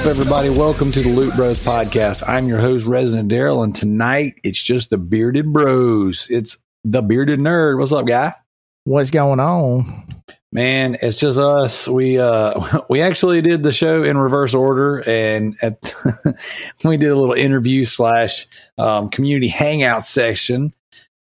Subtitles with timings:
[0.00, 0.48] Up, everybody?
[0.48, 2.26] Welcome to the Loot Bros podcast.
[2.26, 6.26] I'm your host, Resident Darrell, and tonight it's just the bearded bros.
[6.30, 7.78] It's the bearded nerd.
[7.78, 8.32] What's up, guy?
[8.84, 10.06] What's going on?
[10.52, 11.86] Man, it's just us.
[11.86, 15.82] We uh we actually did the show in reverse order, and at
[16.82, 18.46] we did a little interview slash
[18.78, 20.72] um, community hangout section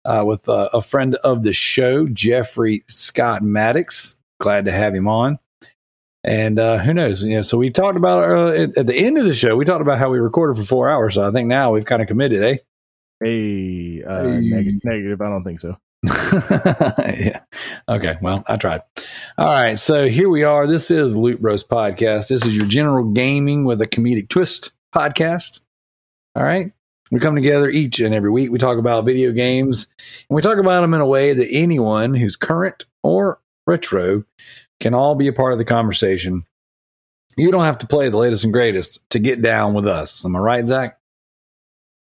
[0.05, 4.16] uh, with uh, a friend of the show, Jeffrey Scott Maddox.
[4.38, 5.41] Glad to have him on.
[6.24, 7.22] And uh, who knows?
[7.22, 9.56] You know, so we talked about uh, at, at the end of the show.
[9.56, 11.14] We talked about how we recorded for four hours.
[11.14, 12.56] So I think now we've kind of committed, eh?
[13.22, 14.41] Hey, uh, Hey.
[14.41, 15.20] neg- negative.
[15.20, 15.77] I don't think so.
[16.05, 17.41] yeah.
[17.89, 18.16] Okay.
[18.20, 18.83] Well, I tried.
[19.36, 19.78] All right.
[19.78, 20.66] So here we are.
[20.66, 22.28] This is the Loot Bros podcast.
[22.28, 25.61] This is your general gaming with a comedic twist podcast.
[26.36, 26.72] All right.
[27.11, 28.50] We come together each and every week.
[28.50, 29.89] We talk about video games
[30.28, 34.24] and we talk about them in a way that anyone who's current or retro
[34.80, 36.44] can all be a part of the conversation.
[37.36, 40.24] You don't have to play the latest and greatest to get down with us.
[40.24, 40.98] Am I right, Zach?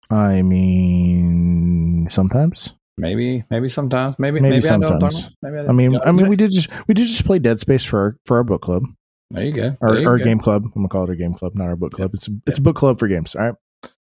[0.10, 2.74] I mean, sometimes.
[2.98, 5.24] Maybe, maybe sometimes, maybe, Maybe maybe, I don't, sometimes.
[5.24, 5.34] don't.
[5.42, 8.00] Maybe I mean, I mean, we did just we did just play Dead Space for
[8.00, 8.84] our, for our book club,
[9.32, 9.76] there you go.
[9.82, 10.24] our, you our go.
[10.26, 10.66] game club.
[10.66, 12.12] I'm gonna call it our game club, not our book club.
[12.14, 13.34] It's a, it's a book club for games.
[13.34, 13.56] All right,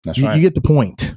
[0.04, 0.36] That's you, right.
[0.36, 1.16] you get the point.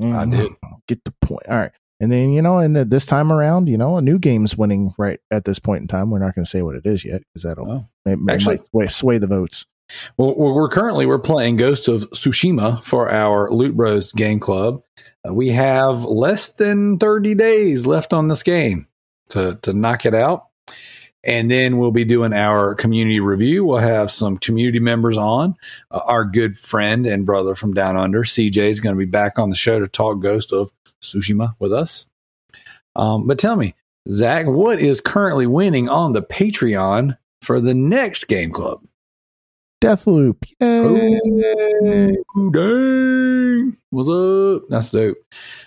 [0.00, 0.30] I Mhm.
[0.30, 0.52] did.
[0.88, 1.42] get the point.
[1.48, 4.56] All right, and then you know, and this time around, you know, a new game's
[4.56, 6.10] winning right at this point in time.
[6.10, 7.86] We're not going to say what it is yet because that'll Oh.
[8.06, 8.18] Actually-
[8.54, 9.66] might sway, sway the votes.
[10.16, 14.82] Well, we're we're currently we're playing Ghost of Tsushima for our Loot Bros game club.
[15.28, 18.86] Uh, we have less than thirty days left on this game
[19.28, 20.46] to to knock it out,
[21.22, 23.64] and then we'll be doing our community review.
[23.66, 25.54] We'll have some community members on.
[25.90, 29.38] Uh, our good friend and brother from down under, CJ, is going to be back
[29.38, 30.72] on the show to talk Ghost of
[31.12, 32.06] Tsushima with us.
[32.96, 33.74] Um, but tell me,
[34.10, 38.82] Zach, what is currently winning on the Patreon for the next game club?
[39.82, 40.36] Deathloop.
[40.60, 42.16] Yay.
[42.36, 43.76] Oh, dang.
[43.90, 44.68] What's up?
[44.70, 45.18] That's dope.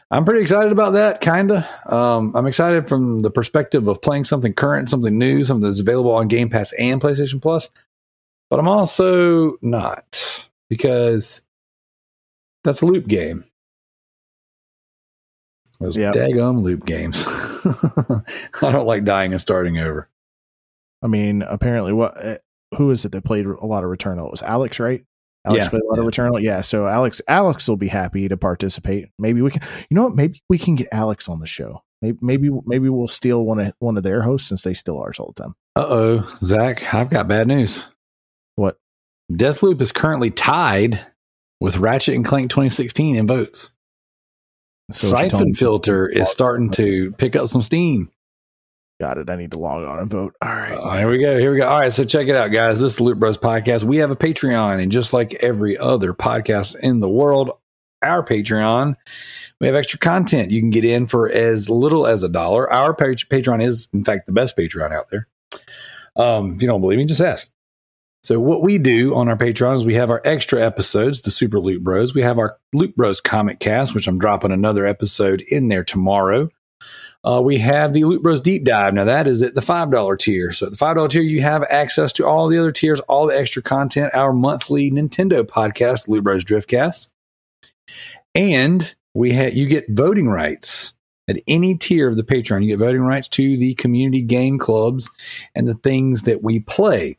[0.10, 1.92] I'm pretty excited about that, kind of.
[1.92, 6.12] Um, I'm excited from the perspective of playing something current, something new, something that's available
[6.12, 7.70] on Game Pass and PlayStation Plus.
[8.50, 11.42] But I'm also not because
[12.64, 13.44] that's a loop game.
[15.80, 16.16] Those Yep.
[16.16, 17.24] daggum loop games.
[18.62, 20.10] I don't like dying and starting over.
[21.04, 22.14] I mean, apparently, what?
[22.24, 22.38] Uh,
[22.78, 24.26] who is it that played a lot of Returnal?
[24.26, 25.04] It was Alex, right?
[25.46, 26.06] Alex Yeah, played a lot of.
[26.06, 26.42] Returnal.
[26.42, 26.62] Yeah.
[26.62, 29.10] So Alex, Alex will be happy to participate.
[29.20, 29.62] Maybe we can.
[29.90, 30.16] You know what?
[30.16, 31.84] Maybe we can get Alex on the show.
[32.02, 35.20] Maybe maybe, maybe we'll steal one of one of their hosts since they steal ours
[35.20, 35.56] all the time.
[35.76, 37.88] Uh oh, Zach, I've got bad news.
[38.56, 38.78] What?
[39.32, 41.06] Deathloop is currently tied
[41.60, 43.72] with Ratchet and Clank 2016 in votes.
[44.92, 48.10] So what you're telling Siphon Filter is starting to pick up some steam.
[49.00, 49.30] Got it.
[49.30, 50.34] I need to log on and vote.
[50.42, 50.74] All right.
[50.74, 51.38] Uh, here we go.
[51.38, 51.68] Here we go.
[51.68, 51.94] All right.
[51.94, 52.80] So check it out, guys.
[52.80, 53.84] This is the Loot Bros podcast.
[53.84, 57.52] We have a Patreon, and just like every other podcast in the world,
[58.02, 58.96] our Patreon,
[59.60, 60.50] we have extra content.
[60.50, 62.72] You can get in for as little as a dollar.
[62.72, 65.28] Our Patreon is, in fact, the best Patreon out there.
[66.16, 67.48] Um, if you don't believe me, just ask.
[68.28, 71.62] So what we do on our Patreon is we have our extra episodes, the Super
[71.62, 72.14] Loot Bros.
[72.14, 76.50] We have our Loot Bros Comic Cast, which I'm dropping another episode in there tomorrow.
[77.24, 78.94] Uh, we have the Loot Bros Deep Dive.
[78.94, 80.52] Now that is at the five dollar tier.
[80.52, 83.28] So at the five dollar tier, you have access to all the other tiers, all
[83.28, 87.08] the extra content, our monthly Nintendo podcast, Loot Bros Driftcast,
[88.36, 90.94] and we have you get voting rights
[91.30, 92.62] at any tier of the Patreon.
[92.62, 95.10] You get voting rights to the community game clubs
[95.56, 97.18] and the things that we play.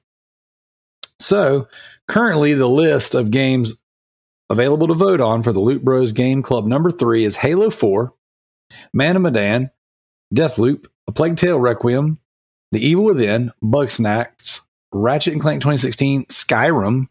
[1.20, 1.68] So
[2.06, 3.74] currently, the list of games
[4.50, 8.14] available to vote on for the Loot Bros Game Club number three is Halo Four,
[8.92, 9.70] Man of Medan,
[10.34, 12.18] Deathloop, A Plague Tale Requiem,
[12.72, 14.62] The Evil Within, Bugsnax,
[14.92, 17.08] Ratchet and Clank 2016, Skyrim,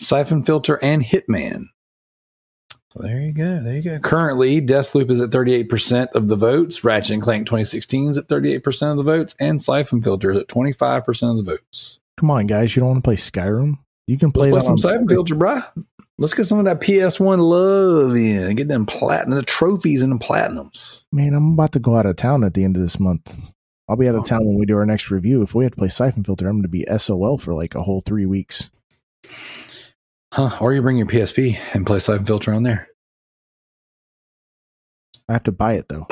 [0.00, 1.66] Siphon Filter, and Hitman.
[2.92, 3.60] So there you go.
[3.60, 3.98] There you go.
[3.98, 6.84] Currently, Deathloop is at 38% of the votes.
[6.84, 9.34] Ratchet and Clank 2016 is at 38% of the votes.
[9.38, 11.97] And Siphon Filter is at 25% of the votes.
[12.18, 12.74] Come on, guys.
[12.74, 13.78] You don't want to play Skyrim?
[14.06, 15.64] You can Let's play, play that some on- Siphon Filter, bruh.
[16.20, 18.56] Let's get some of that PS1 love in.
[18.56, 21.04] Get them platinum, the trophies and the platinums.
[21.12, 23.36] Man, I'm about to go out of town at the end of this month.
[23.88, 25.42] I'll be out of town when we do our next review.
[25.42, 27.82] If we have to play Siphon Filter, I'm going to be SOL for like a
[27.82, 28.68] whole three weeks.
[30.34, 30.56] Huh.
[30.60, 32.88] Or you bring your PSP and play Siphon Filter on there.
[35.28, 36.06] I have to buy it though.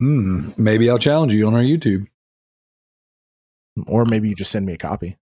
[0.00, 0.50] Hmm.
[0.56, 2.06] Maybe I'll challenge you on our YouTube.
[3.86, 5.16] Or maybe you just send me a copy.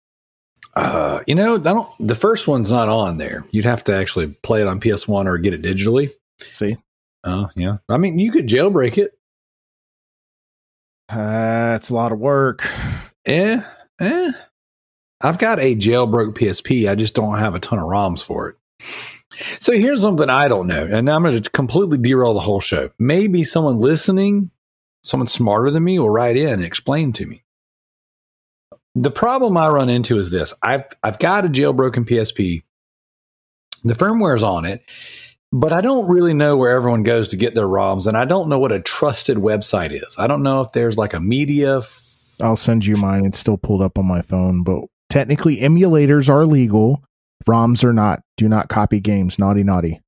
[0.75, 1.89] Uh, you know, I don't.
[1.99, 3.45] The first one's not on there.
[3.51, 6.13] You'd have to actually play it on PS1 or get it digitally.
[6.39, 6.77] See?
[7.23, 7.77] Oh, yeah.
[7.89, 9.17] I mean, you could jailbreak it.
[11.09, 12.67] That's a lot of work.
[13.25, 13.61] Eh,
[13.99, 14.31] eh.
[15.21, 16.89] I've got a jailbroke PSP.
[16.89, 18.55] I just don't have a ton of ROMs for it.
[19.59, 22.91] So here's something I don't know, and I'm going to completely derail the whole show.
[22.99, 24.51] Maybe someone listening,
[25.03, 27.43] someone smarter than me, will write in and explain to me.
[28.95, 32.63] The problem I run into is this: I've I've got a jailbroken PSP.
[33.83, 34.83] The firmware's on it,
[35.51, 38.49] but I don't really know where everyone goes to get their ROMs, and I don't
[38.49, 40.15] know what a trusted website is.
[40.17, 41.77] I don't know if there's like a media.
[41.77, 43.25] F- I'll send you mine.
[43.25, 47.03] It's still pulled up on my phone, but technically emulators are legal.
[47.47, 48.21] ROMs are not.
[48.37, 49.37] Do not copy games.
[49.37, 50.01] Naughty, naughty.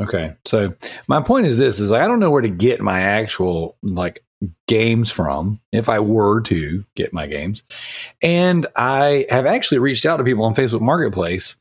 [0.00, 0.34] Okay.
[0.44, 0.74] So
[1.08, 4.22] my point is this is I don't know where to get my actual like
[4.66, 7.62] games from if I were to get my games.
[8.22, 11.56] And I have actually reached out to people on Facebook Marketplace.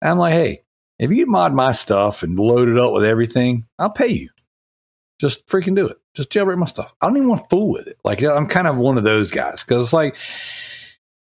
[0.00, 0.62] And I'm like, hey,
[0.98, 4.30] if you mod my stuff and load it up with everything, I'll pay you.
[5.20, 5.98] Just freaking do it.
[6.14, 6.94] Just jailbreak my stuff.
[7.00, 7.98] I don't even want to fool with it.
[8.04, 10.16] Like I'm kind of one of those guys because it's like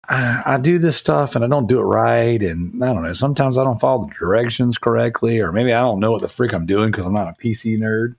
[0.08, 3.12] I, I do this stuff and I don't do it right, and I don't know.
[3.12, 6.52] Sometimes I don't follow the directions correctly, or maybe I don't know what the freak
[6.52, 8.16] I'm doing because I'm not a PC nerd.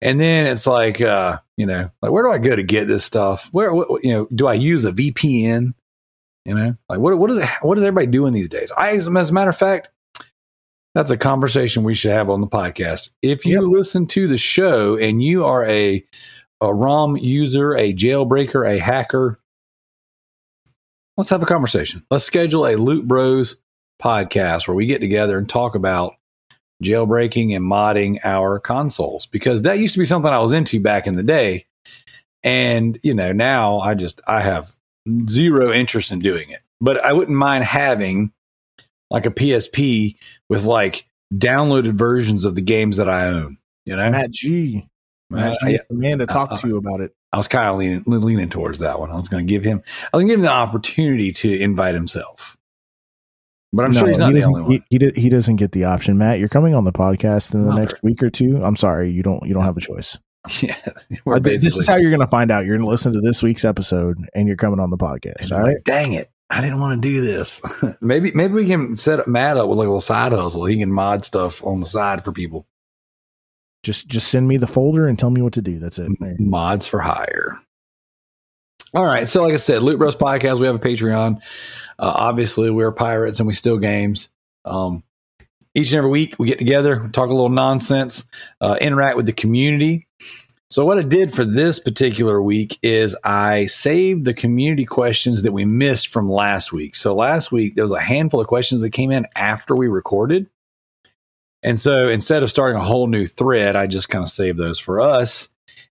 [0.00, 3.04] And then it's like, uh, you know, like where do I go to get this
[3.04, 3.48] stuff?
[3.52, 5.74] Where, what, you know, do I use a VPN?
[6.44, 8.72] You know, like what what is it, what is everybody doing these days?
[8.76, 9.90] I, as a matter of fact,
[10.94, 13.10] that's a conversation we should have on the podcast.
[13.22, 13.70] If you yep.
[13.70, 16.04] listen to the show and you are a
[16.60, 19.38] a ROM user, a jailbreaker, a hacker,
[21.16, 22.04] let's have a conversation.
[22.10, 23.56] Let's schedule a Loot Bros
[24.02, 26.14] podcast where we get together and talk about
[26.82, 31.06] jailbreaking and modding our consoles because that used to be something I was into back
[31.06, 31.66] in the day.
[32.44, 34.74] And, you know, now I just, I have
[35.28, 36.60] zero interest in doing it.
[36.80, 38.32] But I wouldn't mind having
[39.10, 40.16] like a PSP
[40.48, 44.10] with like downloaded versions of the games that I own, you know?
[44.10, 44.88] Matt G.
[45.30, 47.14] Matt uh, G is the man to talk uh, to you about it.
[47.32, 49.10] I was kind of leaning, leaning towards that one.
[49.10, 49.82] I was going to give him,
[50.12, 52.57] I was going to give him the opportunity to invite himself.
[53.72, 54.70] But I'm no, sure he's not he the only one.
[54.70, 56.16] He, he, he, doesn't get the option.
[56.16, 58.64] Matt, you're coming on the podcast in the next week or two.
[58.64, 60.18] I'm sorry, you don't you don't have a choice.
[60.62, 60.76] Yeah,
[61.40, 62.64] this is how you're going to find out.
[62.64, 65.52] You're going to listen to this week's episode, and you're coming on the podcast.
[65.52, 65.74] All right.
[65.74, 66.30] Like, Dang it!
[66.48, 67.60] I didn't want to do this.
[68.00, 70.64] maybe maybe we can set Matt up with like a little side hustle.
[70.64, 72.66] He can mod stuff on the side for people.
[73.82, 75.78] Just just send me the folder and tell me what to do.
[75.78, 76.10] That's it.
[76.40, 77.60] Mods for hire.
[78.94, 79.28] All right.
[79.28, 81.42] So, like I said, Loot Bros Podcast, we have a Patreon.
[81.98, 84.30] Uh, obviously, we're pirates and we steal games.
[84.64, 85.02] Um,
[85.74, 88.24] each and every week, we get together, talk a little nonsense,
[88.62, 90.06] uh, interact with the community.
[90.70, 95.52] So, what I did for this particular week is I saved the community questions that
[95.52, 96.94] we missed from last week.
[96.94, 100.48] So, last week, there was a handful of questions that came in after we recorded.
[101.62, 104.78] And so, instead of starting a whole new thread, I just kind of saved those
[104.78, 105.50] for us.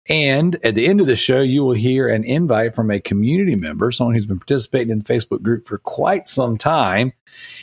[0.09, 3.57] And at the end of the show, you will hear an invite from a community
[3.57, 7.13] member, someone who's been participating in the Facebook group for quite some time.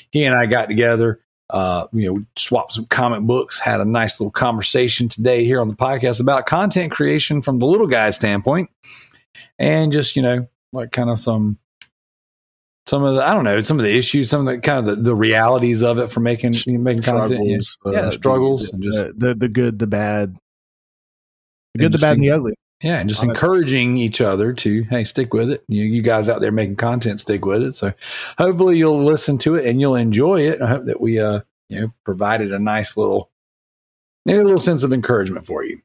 [0.10, 4.20] He and I got together, uh, you know, swapped some comic books, had a nice
[4.20, 8.72] little conversation today here on the podcast about content creation from the little guy's standpoint,
[9.60, 11.60] and just you know, like kind of some
[12.88, 14.86] some of the I don't know some of the issues, some of the kind of
[14.98, 17.46] the, the realities of it for making making content.
[17.46, 20.36] Yeah, uh, yeah the struggles the, and just the, the good, the bad,
[21.74, 22.54] the good, the bad, and the ugly.
[22.82, 25.64] Yeah, and just encouraging each other to hey, stick with it.
[25.68, 27.76] You, you guys out there making content, stick with it.
[27.76, 27.94] So
[28.40, 30.62] hopefully you'll listen to it and you'll enjoy it.
[30.62, 33.30] I hope that we uh you know provided a nice little
[34.26, 35.80] maybe a little sense of encouragement for you.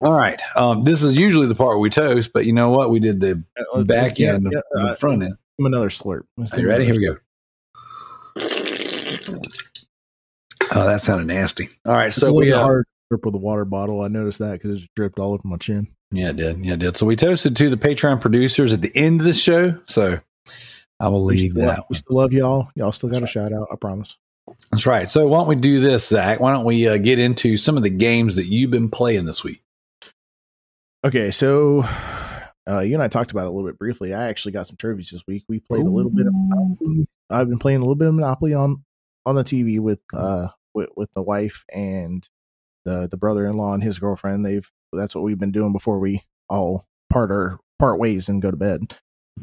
[0.00, 0.40] All right.
[0.56, 2.90] Um, this is usually the part where we toast, but you know what?
[2.90, 5.34] We did the uh, back yeah, end, yeah, the uh, front end.
[5.58, 6.22] Another slurp.
[6.52, 6.86] Are you ready?
[6.86, 7.16] Here we go.
[10.74, 11.68] Oh, that sounded nasty.
[11.84, 14.00] All right, it's so we uh, hard drip with a water bottle.
[14.00, 15.86] I noticed that because it dripped all over my chin.
[16.10, 16.64] Yeah, it did.
[16.64, 16.96] Yeah, it did.
[16.96, 19.78] So we toasted to the Patreon producers at the end of the show.
[19.86, 20.18] So
[20.98, 21.84] I will leave that.
[21.90, 22.68] we still love y'all.
[22.74, 23.50] Y'all still got That's a right.
[23.50, 23.68] shout out.
[23.70, 24.16] I promise.
[24.70, 25.10] That's right.
[25.10, 26.40] So why don't we do this, Zach?
[26.40, 29.44] Why don't we uh, get into some of the games that you've been playing this
[29.44, 29.62] week?
[31.04, 31.84] Okay, so
[32.66, 34.14] uh, you and I talked about it a little bit briefly.
[34.14, 35.44] I actually got some trophies this week.
[35.48, 35.88] We played Ooh.
[35.88, 37.08] a little bit of Monopoly.
[37.28, 38.84] I've been playing a little bit of Monopoly on
[39.26, 42.26] on the TV with uh with, with the wife and
[42.84, 44.44] the the brother in law and his girlfriend.
[44.44, 48.50] They've that's what we've been doing before we all part our part ways and go
[48.50, 48.94] to bed.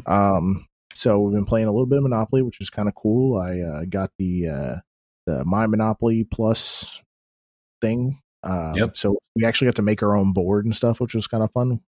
[0.05, 3.38] Um, so we've been playing a little bit of Monopoly, which is kind of cool.
[3.38, 4.75] I uh, got the uh,
[5.25, 7.01] the My Monopoly Plus
[7.81, 8.22] thing.
[8.43, 8.98] Um, yep.
[8.98, 11.51] So we actually got to make our own board and stuff, which was kind of
[11.51, 11.81] fun.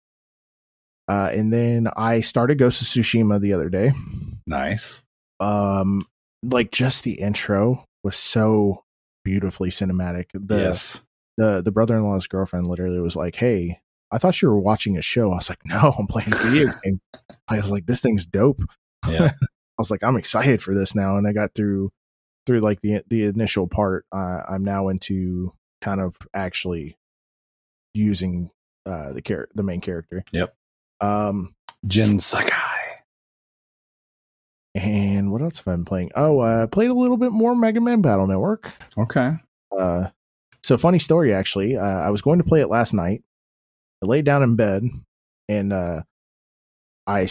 [1.07, 3.93] Uh, and then I started Ghost of Tsushima the other day.
[4.47, 5.03] Nice.
[5.41, 6.07] Um,
[6.43, 8.85] like just the intro was so
[9.25, 10.27] beautifully cinematic.
[10.35, 11.01] The, yes
[11.39, 13.81] the the brother in law's girlfriend literally was like, "Hey,
[14.11, 16.73] I thought you were watching a show." I was like, "No, I'm playing a video
[16.85, 17.01] game."
[17.49, 18.61] I was like, "This thing's dope."
[19.09, 19.33] Yeah.
[19.41, 21.17] I was like, I'm excited for this now.
[21.17, 21.91] And I got through
[22.47, 24.05] through like the the initial part.
[24.13, 26.97] Uh, I'm now into kind of actually
[27.95, 28.51] using
[28.87, 30.25] uh, the char- the main character.
[30.33, 30.53] Yep.
[31.01, 31.55] Um,
[31.87, 33.05] Jin Sakai.
[34.75, 36.11] and what else have I been playing?
[36.17, 38.73] Oh, I uh, played a little bit more Mega Man Battle Network.
[38.97, 39.35] Okay.
[39.79, 40.09] Uh,
[40.69, 41.77] so funny story actually.
[41.77, 43.23] Uh, I was going to play it last night.
[44.03, 44.85] I laid down in bed
[45.49, 46.03] and uh,
[47.07, 47.29] I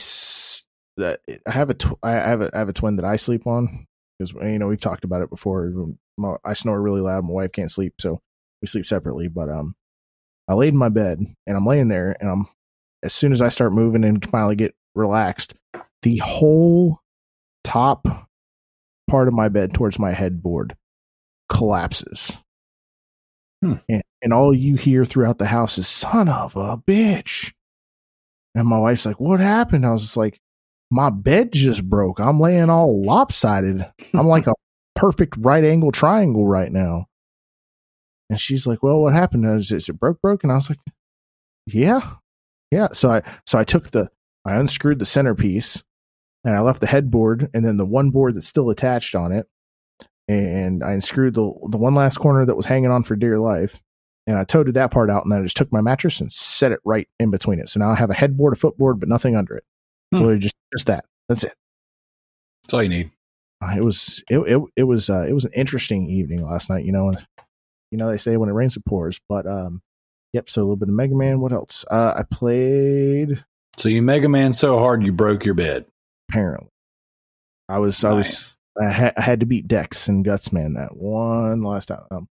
[1.46, 3.86] have a tw- I have a I have a twin that I sleep on
[4.18, 5.72] because you know we've talked about it before.
[6.18, 7.24] My, I snore really loud.
[7.24, 8.20] My wife can't sleep, so
[8.62, 9.28] we sleep separately.
[9.28, 9.76] But um,
[10.48, 12.48] I laid in my bed and I'm laying there, and I'm
[13.04, 15.54] as soon as I start moving and finally get relaxed,
[16.02, 17.00] the whole
[17.64, 18.08] top
[19.08, 20.76] part of my bed towards my headboard
[21.50, 22.40] collapses.
[23.62, 23.74] Hmm.
[23.90, 27.54] And, and all you hear throughout the house is "son of a bitch,"
[28.56, 30.40] and my wife's like, "What happened?" I was just like,
[30.92, 32.20] "My bed just broke.
[32.20, 33.86] I'm laying all lopsided.
[34.14, 34.54] I'm like a
[34.96, 37.08] perfect right angle triangle right now."
[38.30, 39.46] And she's like, "Well, what happened?
[39.46, 40.22] Is, is it broke?
[40.22, 40.80] Broke?" And I was like,
[41.66, 42.16] "Yeah,
[42.72, 44.10] yeah." So I so I took the
[44.46, 45.84] I unscrewed the centerpiece
[46.44, 49.48] and I left the headboard and then the one board that's still attached on it,
[50.28, 53.82] and I unscrewed the the one last corner that was hanging on for dear life,
[54.26, 56.72] and I toted that part out, and then I just took my mattress and set
[56.72, 57.70] it right in between it.
[57.70, 59.64] So now I have a headboard, a footboard, but nothing under it.
[60.12, 60.18] Hmm.
[60.18, 61.06] So just just that.
[61.30, 61.54] That's it.
[62.64, 63.12] That's all you need.
[63.62, 66.86] Uh, It was it it, it was uh, it was an interesting evening last night.
[66.86, 67.26] You know, and
[67.92, 69.82] you know they say when it rains it pours, but um,
[70.34, 70.50] yep.
[70.50, 71.40] So a little bit of Mega Man.
[71.40, 71.86] What else?
[71.90, 73.44] Uh, I played
[73.78, 75.86] So you Mega Man so hard you broke your bed.
[76.30, 76.70] apparently.
[77.70, 78.57] I was I was Nice.
[78.82, 82.04] I, ha- I had to beat Dex and Gutsman that one last time.
[82.12, 82.28] Um,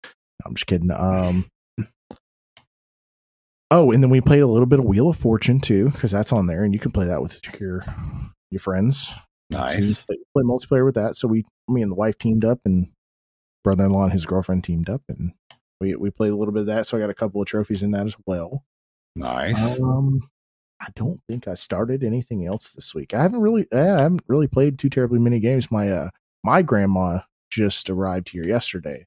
[0.44, 0.90] I'm just kidding.
[0.90, 1.46] Um,
[3.70, 6.32] oh, and then we played a little bit of Wheel of Fortune too, because that's
[6.32, 7.84] on there, and you can play that with your
[8.50, 9.08] your friends.
[9.52, 10.04] So Nice.
[10.06, 11.14] play, play multiplayer with that.
[11.14, 12.88] So we, me and the wife teamed up, and
[13.62, 15.32] brother-in-law and his girlfriend teamed up, and
[15.80, 16.86] we we played a little bit of that.
[16.86, 18.64] So I got a couple of trophies in that as well.
[19.14, 19.78] Nice.
[19.78, 20.28] Um,
[20.80, 23.14] I don't think I started anything else this week.
[23.14, 25.70] I haven't really, I haven't really played too terribly many games.
[25.70, 26.10] My uh,
[26.44, 27.20] my grandma
[27.50, 29.06] just arrived here yesterday.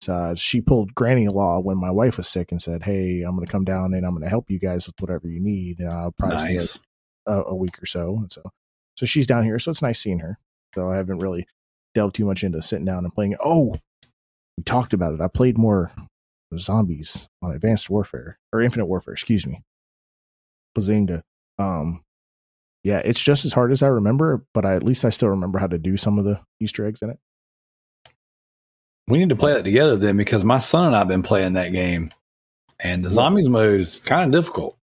[0.00, 3.34] So uh, she pulled granny law when my wife was sick and said, "Hey, I'm
[3.34, 5.80] going to come down and I'm going to help you guys with whatever you need.
[5.80, 6.78] And I'll probably stay nice.
[7.26, 8.42] a, a week or so." And so,
[8.96, 10.38] so she's down here, so it's nice seeing her.
[10.74, 11.48] So I haven't really
[11.94, 13.36] delved too much into sitting down and playing.
[13.42, 13.74] Oh,
[14.56, 15.20] we talked about it.
[15.20, 15.90] I played more
[16.56, 19.62] zombies on Advanced Warfare or Infinite Warfare, excuse me.
[20.76, 21.22] Bazinga.
[21.58, 22.04] Um,
[22.84, 25.58] yeah, it's just as hard as I remember, but I, at least I still remember
[25.58, 27.18] how to do some of the Easter eggs in it.
[29.06, 31.54] We need to play that together then because my son and I have been playing
[31.54, 32.12] that game
[32.78, 34.76] and the zombies mode is kind of difficult.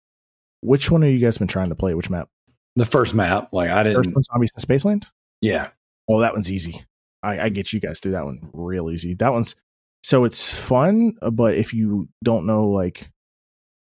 [0.62, 1.94] Which one have you guys been trying to play?
[1.94, 2.30] Which map?
[2.78, 5.06] The first map, like I didn't, First one, Zombies in Spaceland.
[5.42, 5.70] yeah,
[6.08, 6.86] Oh, that one's easy.
[7.22, 9.14] I, I get you guys through that one real easy.
[9.14, 9.56] That one's
[10.04, 13.10] so it's fun, uh, but if you don't know like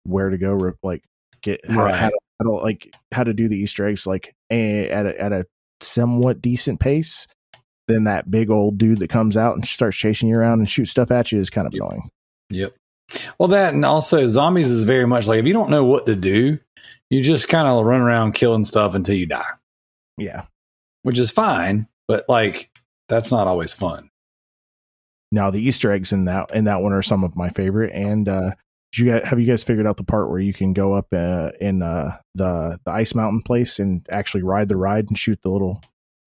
[0.04, 1.04] where to go, like
[1.42, 1.94] get how, Right.
[1.94, 5.20] how, to, how to like how to do the Easter eggs, like a, at a,
[5.20, 5.46] at a
[5.80, 7.26] somewhat decent pace,
[7.88, 10.90] then that big old dude that comes out and starts chasing you around and shoots
[10.90, 11.82] stuff at you is kind of Yep.
[11.82, 12.10] annoying.
[12.50, 12.74] Yep.
[13.38, 16.14] Well, that and also zombies is very much like if you don't know what to
[16.16, 16.58] do,
[17.10, 19.42] you just kind of run around killing stuff until you die,
[20.16, 20.44] Yeah.
[21.02, 22.70] which is fine, but like
[23.08, 24.10] that's not always fun.
[25.32, 27.92] Now the Easter eggs in that in that one are some of my favorite.
[27.94, 28.52] And uh,
[28.92, 31.06] did you guys, have you guys figured out the part where you can go up
[31.12, 35.40] uh, in uh, the the ice mountain place and actually ride the ride and shoot
[35.42, 35.82] the little?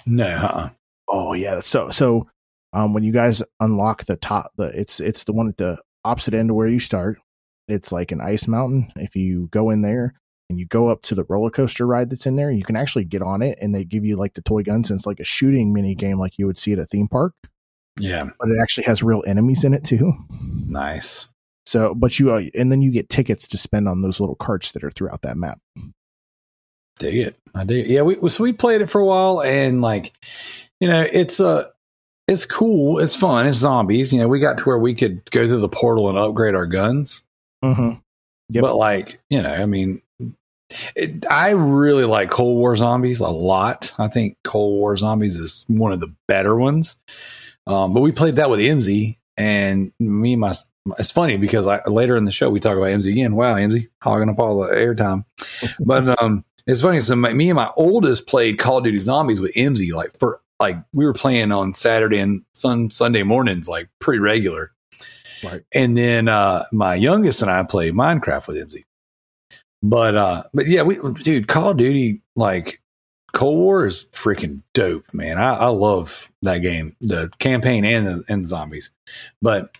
[0.06, 0.70] No, uh-uh.
[1.10, 2.28] Oh yeah, so so.
[2.76, 6.34] Um, when you guys unlock the top, the it's it's the one at the opposite
[6.34, 7.20] end of where you start.
[7.68, 8.92] It's like an ice mountain.
[8.96, 10.16] If you go in there
[10.50, 13.06] and you go up to the roller coaster ride that's in there, you can actually
[13.06, 14.90] get on it, and they give you like the toy guns.
[14.90, 17.36] And it's like a shooting mini game, like you would see at a theme park,
[18.00, 20.14] yeah, but it actually has real enemies in it too.
[20.68, 21.28] nice.
[21.66, 24.72] So, but you, uh, and then you get tickets to spend on those little carts
[24.74, 25.60] that are throughout that map.
[27.00, 27.36] Dig it.
[27.56, 27.92] I dig it.
[27.92, 30.14] Yeah, we so we played it for a while and like,
[30.80, 31.70] you know, it's uh
[32.28, 34.14] it's cool, it's fun, it's zombies.
[34.14, 36.66] You know, we got to where we could go through the portal and upgrade our
[36.66, 37.24] guns.
[37.64, 38.00] Mm-hmm.
[38.52, 38.62] Yep.
[38.62, 40.02] But like, you know, I mean
[40.96, 43.92] it, I really like Cold War zombies a lot.
[43.98, 46.98] I think Cold War zombies is one of the better ones.
[47.66, 50.54] Um, but we played that with MZ and me and my
[50.98, 53.36] it's funny because I later in the show we talk about MZ again.
[53.36, 55.26] Wow, MZ hogging up all the airtime.
[55.80, 57.02] but um it's funny.
[57.02, 60.42] So my, me and my oldest played Call of Duty Zombies with MZ like for
[60.60, 64.72] like we were playing on Saturday and sun Sunday mornings like pretty regular.
[65.44, 65.62] Right.
[65.74, 68.84] And then uh my youngest and I played Minecraft with MZ.
[69.82, 72.82] But uh but yeah, we dude, Call of Duty like
[73.34, 75.40] Cold War is freaking dope, man.
[75.40, 78.92] I, I love that game, the campaign and the, and the zombies.
[79.42, 79.76] But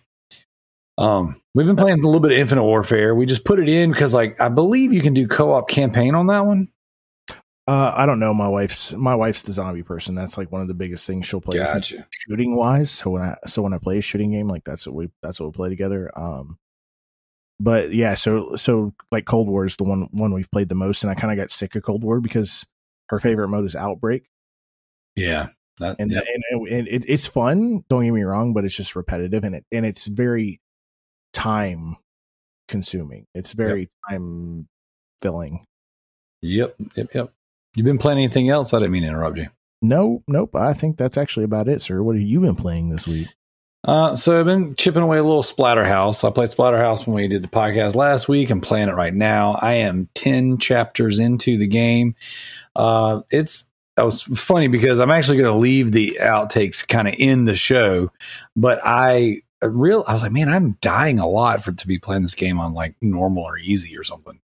[0.98, 3.14] um, we've been playing a little bit of Infinite Warfare.
[3.14, 6.26] We just put it in because, like, I believe you can do co-op campaign on
[6.26, 6.68] that one.
[7.66, 8.34] Uh, I don't know.
[8.34, 10.14] My wife's my wife's the zombie person.
[10.14, 11.56] That's like one of the biggest things she'll play.
[11.58, 12.06] Gotcha.
[12.10, 14.94] Shooting wise, so when I so when I play a shooting game, like that's what
[14.94, 16.10] we that's what we play together.
[16.14, 16.58] Um,
[17.58, 21.04] but yeah, so so like Cold War is the one one we've played the most,
[21.04, 22.66] and I kind of got sick of Cold War because
[23.08, 24.28] her favorite mode is Outbreak.
[25.16, 26.20] Yeah, that, and, yeah.
[26.50, 27.84] and, and it, it's fun.
[27.88, 30.60] Don't get me wrong, but it's just repetitive, and it and it's very
[31.32, 31.96] time
[32.68, 33.26] consuming.
[33.34, 33.88] It's very yep.
[34.10, 34.68] time
[35.22, 35.66] filling.
[36.42, 37.32] Yep, yep, yep.
[37.76, 38.72] You've been playing anything else?
[38.72, 39.48] I didn't mean to interrupt you.
[39.82, 40.54] No, nope.
[40.54, 42.02] I think that's actually about it, sir.
[42.02, 43.28] What have you been playing this week?
[43.84, 46.26] Uh, so I've been chipping away a little Splatterhouse.
[46.26, 48.48] I played Splatterhouse when we did the podcast last week.
[48.48, 49.58] I'm playing it right now.
[49.60, 52.14] I am 10 chapters into the game.
[52.76, 53.66] Uh, it's
[53.96, 57.54] that was funny because I'm actually going to leave the outtakes kind of in the
[57.54, 58.10] show,
[58.56, 62.22] but I real I was like, man, I'm dying a lot for to be playing
[62.22, 64.40] this game on like normal or easy or something.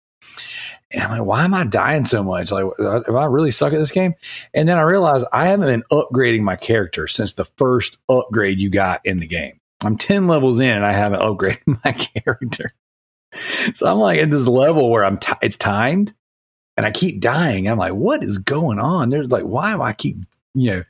[0.92, 2.50] And I'm like, why am I dying so much?
[2.50, 4.14] Like, am I really suck at this game?
[4.52, 8.70] And then I realized I haven't been upgrading my character since the first upgrade you
[8.70, 9.60] got in the game.
[9.84, 12.70] I'm 10 levels in and I haven't upgraded my character.
[13.74, 16.12] So I'm like at this level where I'm t- it's timed
[16.80, 17.68] and I keep dying.
[17.68, 19.10] I'm like, what is going on?
[19.10, 20.16] There's like, why do I keep,
[20.54, 20.84] you know,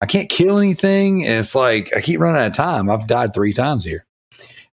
[0.00, 1.26] I can't kill anything.
[1.26, 2.88] And it's like, I keep running out of time.
[2.88, 4.06] I've died three times here.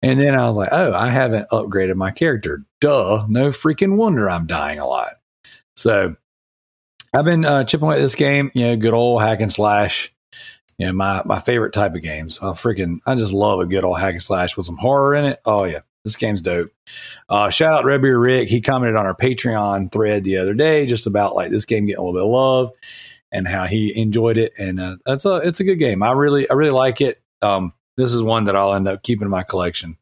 [0.02, 2.64] And then I was like, oh, I haven't upgraded my character.
[2.80, 3.26] Duh.
[3.28, 5.16] No freaking wonder I'm dying a lot.
[5.76, 6.16] So
[7.14, 10.14] I've been uh, chipping away at this game, you know, good old hack and slash.
[10.78, 12.40] You know, my, my favorite type of games.
[12.42, 15.26] I freaking, I just love a good old hack and slash with some horror in
[15.26, 15.42] it.
[15.44, 15.82] Oh, yeah.
[16.04, 16.72] This game's dope.
[17.30, 18.50] Uh, shout out Red Beer Rick.
[18.50, 22.00] He commented on our Patreon thread the other day just about like this game getting
[22.00, 22.72] a little bit of love
[23.32, 24.54] and how he enjoyed it.
[24.58, 26.02] And uh, that's a it's a good game.
[26.02, 27.22] I really I really like it.
[27.42, 29.98] Um, this is one that I'll end up keeping in my collection.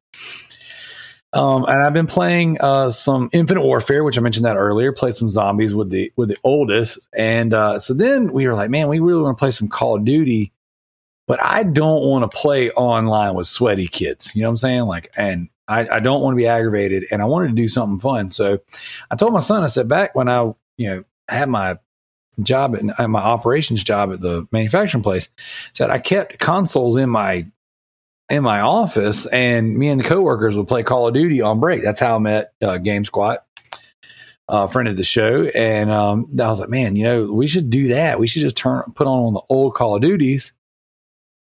[1.31, 4.91] Um, and I've been playing uh, some Infinite Warfare, which I mentioned that earlier.
[4.91, 8.71] Played some zombies with the with the oldest, and uh, so then we were like,
[8.71, 10.51] man, we really want to play some Call of Duty,
[11.27, 14.31] but I don't want to play online with sweaty kids.
[14.33, 14.81] You know what I'm saying?
[14.83, 17.99] Like, and I, I don't want to be aggravated, and I wanted to do something
[17.99, 18.29] fun.
[18.29, 18.59] So
[19.09, 21.77] I told my son, I said, back when I you know had my
[22.41, 25.29] job at my operations job at the manufacturing place,
[25.73, 27.45] said I kept consoles in my
[28.29, 31.83] in my office, and me and the coworkers would play Call of Duty on break.
[31.83, 33.45] That's how I met uh, Game Squat,
[34.47, 37.47] a uh, friend of the show, and um, I was like, man, you know, we
[37.47, 38.19] should do that.
[38.19, 40.53] We should just turn put on the old Call of Duties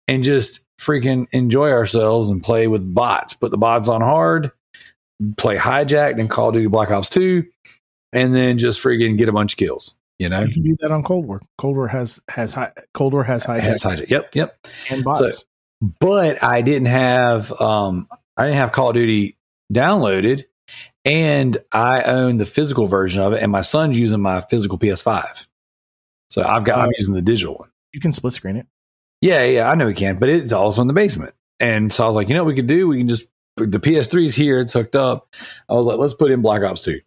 [0.08, 3.34] and just freaking enjoy ourselves and play with bots.
[3.34, 4.52] Put the bots on hard,
[5.36, 7.44] play hijacked and Call of Duty Black Ops Two,
[8.12, 9.94] and then just freaking get a bunch of kills.
[10.18, 11.42] You know, you can do that on Cold War.
[11.58, 13.62] Cold War has has high, Cold War has hijacked.
[13.62, 14.10] Has hijacked.
[14.10, 14.66] Yep, yep.
[14.90, 15.18] And bots.
[15.18, 15.44] So,
[16.00, 19.36] but I didn't have um I didn't have Call of Duty
[19.72, 20.44] downloaded
[21.04, 25.46] and I own the physical version of it and my son's using my physical PS5.
[26.30, 27.70] So I've got I'm using the digital one.
[27.92, 28.66] You can split screen it.
[29.20, 31.34] Yeah, yeah, I know we can, but it's also in the basement.
[31.58, 32.88] And so I was like, you know what we could do?
[32.88, 33.26] We can just
[33.56, 35.34] the PS3 is here, it's hooked up.
[35.68, 37.00] I was like, let's put in Black Ops 2.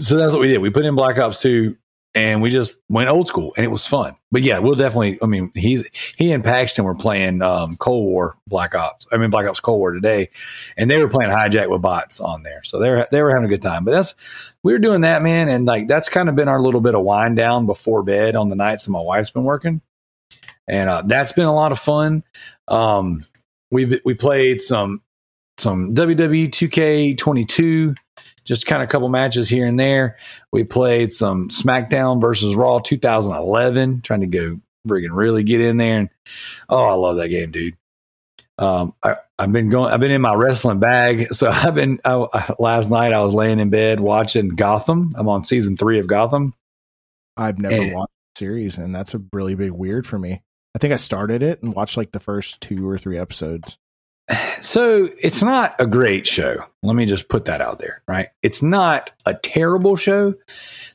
[0.00, 0.58] So that's what we did.
[0.58, 1.76] We put in Black Ops 2
[2.16, 4.16] and we just went old school and it was fun.
[4.32, 5.18] But yeah, we'll definitely.
[5.22, 5.84] I mean, he's
[6.16, 9.06] he and Paxton were playing um, Cold War Black Ops.
[9.12, 10.30] I mean, Black Ops Cold War today,
[10.78, 12.62] and they were playing hijack with bots on there.
[12.64, 13.84] So they were they were having a good time.
[13.84, 16.80] But that's we were doing that, man, and like that's kind of been our little
[16.80, 19.82] bit of wind down before bed on the nights that my wife's been working,
[20.68, 22.22] and uh, that's been a lot of fun.
[22.68, 23.24] Um,
[23.70, 25.02] we we played some
[25.58, 27.96] some WWE 2K22
[28.46, 30.16] just kind of a couple matches here and there.
[30.52, 35.98] We played some SmackDown versus Raw 2011, trying to go friggin' really get in there.
[35.98, 36.10] And
[36.68, 37.76] oh, I love that game, dude.
[38.58, 39.92] Um, I, have been going.
[39.92, 41.28] I've been in my wrestling bag.
[41.34, 41.98] So I've been.
[42.04, 45.12] I, last night I was laying in bed watching Gotham.
[45.16, 46.54] I'm on season three of Gotham.
[47.36, 50.42] I've never and, watched the series, and that's a really big weird for me.
[50.76, 53.78] I think I started it and watched like the first two or three episodes.
[54.60, 56.66] So it's not a great show.
[56.82, 58.28] Let me just put that out there, right?
[58.42, 60.34] It's not a terrible show.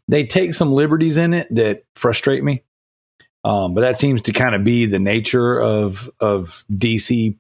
[0.08, 2.64] They take some liberties in it that frustrate me.
[3.44, 7.38] Um, but that seems to kind of be the nature of of DC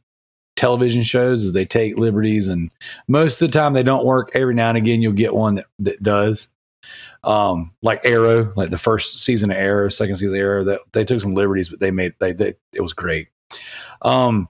[0.55, 2.71] television shows is they take liberties and
[3.07, 4.31] most of the time they don't work.
[4.33, 6.49] Every now and again you'll get one that, that does.
[7.23, 11.03] Um, like Arrow, like the first season of Arrow, second season of Arrow, that they
[11.03, 13.27] took some liberties, but they made they, they it was great.
[14.01, 14.47] Um,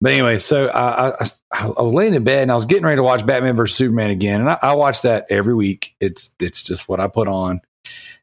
[0.00, 2.96] but anyway, so I, I, I, was laying in bed and I was getting ready
[2.96, 5.94] to watch Batman versus Superman again, and I, I watch that every week.
[6.00, 7.60] It's it's just what I put on.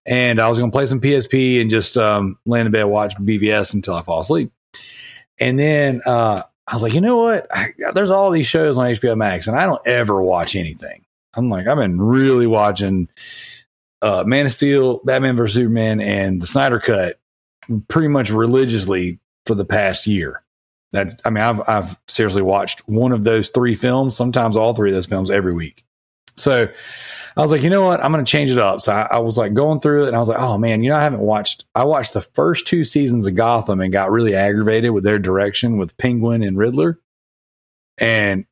[0.05, 3.73] and I was to play some PSP and just um, lay in bed watch BVS
[3.73, 4.51] until I fall asleep.
[5.39, 7.47] And then uh, I was like, you know what?
[7.51, 11.03] I, there's all these shows on HBO Max, and I don't ever watch anything.
[11.37, 13.09] I'm like, I've been really watching
[14.01, 17.19] uh, Man of Steel, Batman vs Superman, and the Snyder Cut
[17.87, 20.43] pretty much religiously for the past year.
[20.93, 24.89] That I mean, I've I've seriously watched one of those three films, sometimes all three
[24.89, 25.83] of those films every week.
[26.37, 26.67] So
[27.35, 28.03] I was like, you know what?
[28.03, 28.81] I'm going to change it up.
[28.81, 30.89] So I, I, was like going through it and I was like, oh man, you
[30.89, 34.35] know, I haven't watched, I watched the first two seasons of Gotham and got really
[34.35, 36.99] aggravated with their direction with Penguin and Riddler.
[37.97, 38.45] And,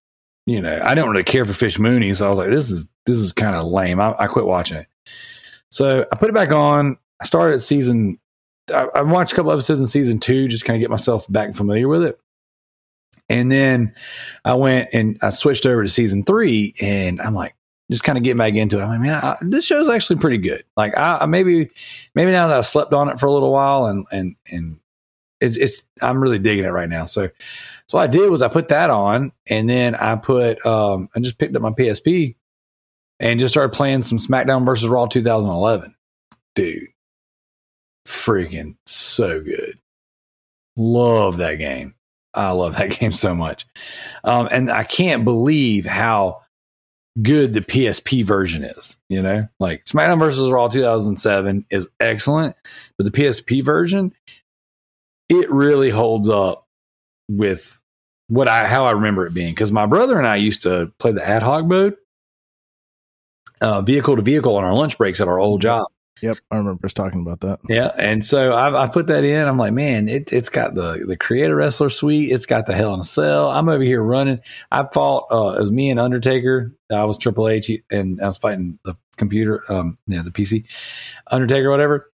[0.45, 2.13] you know, I don't really care for Fish Mooney.
[2.13, 3.99] So I was like, this is, this is kind of lame.
[3.99, 4.88] I, I, quit watching it.
[5.71, 6.97] So I put it back on.
[7.21, 8.19] I started season,
[8.73, 11.55] I, I watched a couple episodes in season two, just kind of get myself back
[11.55, 12.19] familiar with it.
[13.27, 13.95] And then
[14.43, 17.55] I went and I switched over to season three and I'm like,
[17.91, 18.81] just kind of get back into it.
[18.81, 20.63] I'm like, man, I, this show's actually pretty good.
[20.75, 21.69] Like, I, maybe,
[22.15, 24.79] maybe now that I slept on it for a little while, and and and
[25.41, 27.06] it's, it's, I'm really digging it right now.
[27.06, 27.30] So,
[27.88, 31.19] so what I did was I put that on, and then I put, um, I
[31.19, 32.36] just picked up my PSP,
[33.19, 35.95] and just started playing some SmackDown versus Raw 2011.
[36.56, 36.88] Dude,
[38.08, 39.78] freaking so good.
[40.78, 41.95] Love that game.
[42.34, 43.65] I love that game so much.
[44.24, 46.41] Um, and I can't believe how
[47.21, 48.95] good the PSP version is.
[49.10, 52.56] You know, like SmackDown versus Raw 2007 is excellent,
[52.98, 54.13] but the PSP version,
[55.29, 56.67] it really holds up
[57.29, 57.79] with
[58.27, 59.53] what I how I remember it being.
[59.53, 61.95] Because my brother and I used to play the ad hoc mode,
[63.61, 65.88] uh, vehicle to vehicle on our lunch breaks at our old job.
[66.21, 67.59] Yep, I remember us talking about that.
[67.67, 69.45] Yeah, and so I, I put that in.
[69.45, 72.31] I'm like, man, it, has got the the creator wrestler suite.
[72.31, 73.51] It's got the Hell in a Cell.
[73.51, 74.39] I'm over here running.
[74.71, 75.27] I fought.
[75.29, 76.73] Uh, it was me and Undertaker.
[76.89, 79.63] I was Triple H, and I was fighting the computer.
[79.69, 80.65] Um, yeah, the PC,
[81.31, 82.09] Undertaker, whatever.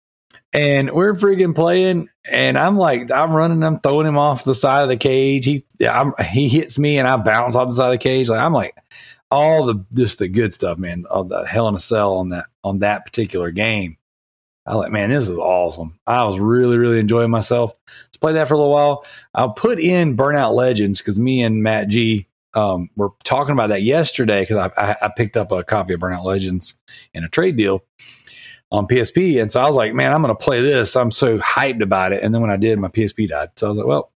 [0.54, 3.63] And we're freaking playing, and I'm like, I'm running.
[3.63, 5.46] I'm throwing him off the side of the cage.
[5.46, 8.30] He, I'm, he hits me, and I bounce off the side of the cage.
[8.30, 8.76] Like I'm like,
[9.30, 11.06] all the just the good stuff, man.
[11.10, 13.98] All the hell in a cell on that on that particular game.
[14.66, 15.98] I like, man, this is awesome.
[16.06, 17.72] I was really, really enjoying myself.
[17.88, 19.06] Let's play that for a little while.
[19.34, 23.84] I'll put in Burnout Legends because me and Matt G um, were talking about that
[23.84, 26.74] yesterday because I, I, I, picked up a copy of Burnout Legends
[27.13, 27.84] in a trade deal
[28.72, 29.42] on PSP.
[29.42, 30.96] And so I was like, man, I'm going to play this.
[30.96, 32.22] I'm so hyped about it.
[32.24, 33.50] And then when I did, my PSP died.
[33.56, 34.12] So I was like, well,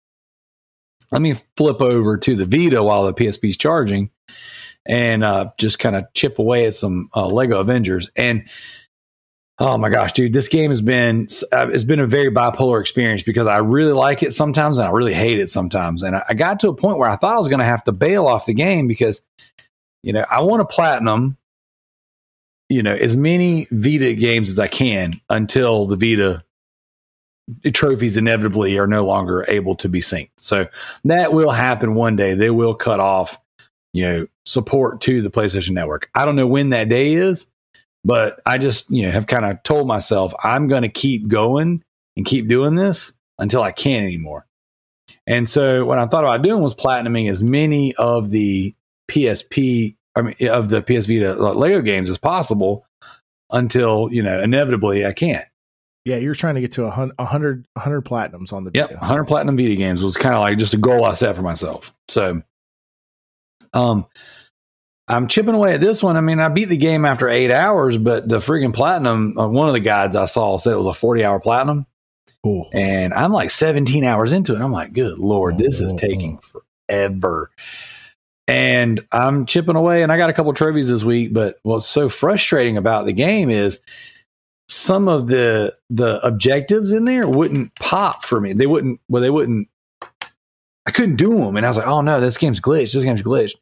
[1.10, 4.10] let me flip over to the Vita while the PSP is charging
[4.86, 8.10] and uh, just kind of chip away at some uh, Lego Avengers.
[8.16, 8.48] And
[9.58, 13.22] oh my gosh, dude, this game has been uh, it's been a very bipolar experience
[13.22, 16.02] because I really like it sometimes and I really hate it sometimes.
[16.02, 17.84] And I, I got to a point where I thought I was going to have
[17.84, 19.20] to bail off the game because
[20.02, 21.36] you know I want a platinum
[22.68, 26.44] you know as many Vita games as I can until the Vita
[27.72, 30.30] trophies inevitably are no longer able to be synced.
[30.38, 30.66] So
[31.04, 32.34] that will happen one day.
[32.34, 33.38] They will cut off
[33.92, 36.10] you know, support to the PlayStation Network.
[36.14, 37.46] I don't know when that day is,
[38.04, 41.82] but I just, you know, have kind of told myself I'm going to keep going
[42.16, 44.46] and keep doing this until I can't anymore.
[45.26, 48.74] And so what I thought about doing was platinuming as many of the
[49.10, 52.84] PSP, I mean, of the PS Vita uh, Lego games as possible
[53.50, 55.44] until, you know, inevitably I can't.
[56.04, 56.90] Yeah, you're trying to get to a
[57.24, 58.88] hundred, hundred platinums on the Vita.
[58.90, 61.42] Yep, hundred platinum Vita games was kind of like just a goal I set for
[61.42, 61.94] myself.
[62.08, 62.42] So
[63.74, 64.06] um,
[65.06, 66.16] I'm chipping away at this one.
[66.16, 69.68] I mean, I beat the game after eight hours, but the freaking platinum, uh, one
[69.68, 71.86] of the guides I saw said it was a 40 hour platinum.
[72.42, 72.68] Cool.
[72.72, 74.60] And I'm like 17 hours into it.
[74.60, 77.50] I'm like, good Lord, this is taking forever.
[78.48, 81.32] And I'm chipping away, and I got a couple trophies this week.
[81.32, 83.78] But what's so frustrating about the game is
[84.68, 88.54] some of the the objectives in there wouldn't pop for me.
[88.54, 89.00] They wouldn't.
[89.08, 89.68] Well, they wouldn't
[90.88, 91.54] I couldn't do them.
[91.58, 92.94] And I was like, oh no, this game's glitched.
[92.94, 93.56] This game's glitched.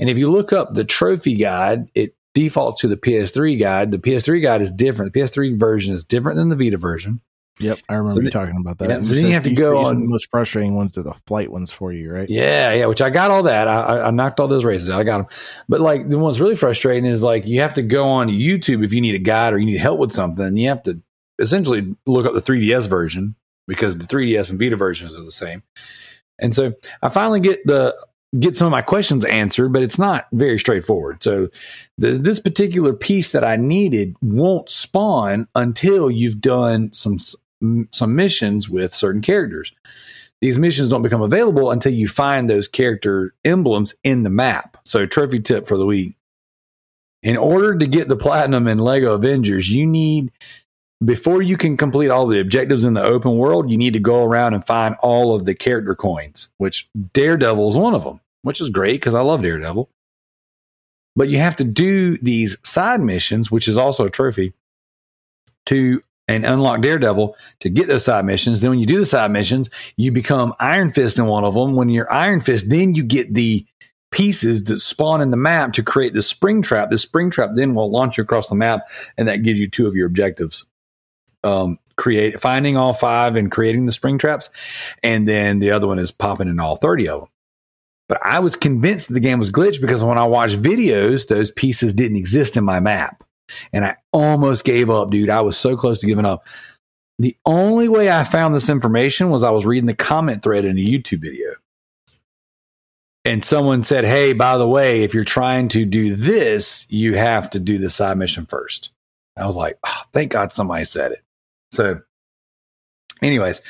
[0.00, 3.92] And if you look up the trophy guide, it defaults to the PS3 guide.
[3.92, 5.12] The PS3 guide is different.
[5.12, 7.20] The PS3 version is different than the Vita version.
[7.60, 8.90] Yep, I remember so you talking about that.
[8.90, 11.52] Yeah, so then you have to go on the most frustrating ones are the flight
[11.52, 12.28] ones for you, right?
[12.28, 12.86] Yeah, yeah.
[12.86, 13.68] Which I got all that.
[13.68, 14.98] I, I knocked all those races out.
[14.98, 15.26] I got them.
[15.68, 18.92] But like the one's really frustrating is like you have to go on YouTube if
[18.92, 20.56] you need a guide or you need help with something.
[20.56, 21.00] You have to
[21.38, 23.36] essentially look up the 3DS version
[23.68, 25.62] because the 3DS and Vita versions are the same.
[26.40, 27.94] And so I finally get the
[28.38, 31.22] get some of my questions answered, but it's not very straightforward.
[31.22, 31.48] So
[31.98, 37.18] the, this particular piece that I needed won't spawn until you've done some
[37.92, 39.72] some missions with certain characters.
[40.40, 44.76] These missions don't become available until you find those character emblems in the map.
[44.84, 46.16] So trophy tip for the week.
[47.22, 50.30] in order to get the platinum in Lego Avengers, you need
[51.04, 54.22] before you can complete all the objectives in the open world, you need to go
[54.22, 58.60] around and find all of the character coins, which Daredevil is one of them, which
[58.60, 59.88] is great because I love Daredevil.
[61.16, 64.54] But you have to do these side missions, which is also a trophy,
[65.66, 68.60] to and unlock Daredevil to get those side missions.
[68.60, 71.74] Then when you do the side missions, you become Iron Fist in one of them.
[71.74, 73.66] When you're Iron Fist, then you get the
[74.10, 76.88] pieces that spawn in the map to create the spring trap.
[76.88, 78.86] The spring trap then will launch you across the map,
[79.18, 80.64] and that gives you two of your objectives.
[81.42, 84.50] Um, create finding all five and creating the spring traps,
[85.02, 87.28] and then the other one is popping in all thirty of them.
[88.08, 91.50] But I was convinced that the game was glitched because when I watched videos, those
[91.50, 93.23] pieces didn't exist in my map.
[93.72, 95.30] And I almost gave up, dude.
[95.30, 96.46] I was so close to giving up.
[97.18, 100.78] The only way I found this information was I was reading the comment thread in
[100.78, 101.54] a YouTube video.
[103.24, 107.50] And someone said, Hey, by the way, if you're trying to do this, you have
[107.50, 108.90] to do the side mission first.
[109.36, 111.22] I was like, oh, thank God somebody said it.
[111.72, 112.00] So,
[113.22, 113.60] anyways,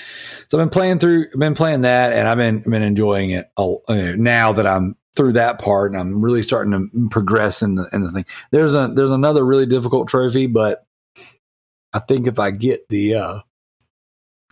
[0.51, 3.51] so I've been playing through, I've been playing that, and I've been been enjoying it
[3.57, 7.89] uh, now that I'm through that part, and I'm really starting to progress in the
[7.93, 8.27] in the thing.
[8.51, 10.85] There's a there's another really difficult trophy, but
[11.93, 13.41] I think if I get the uh,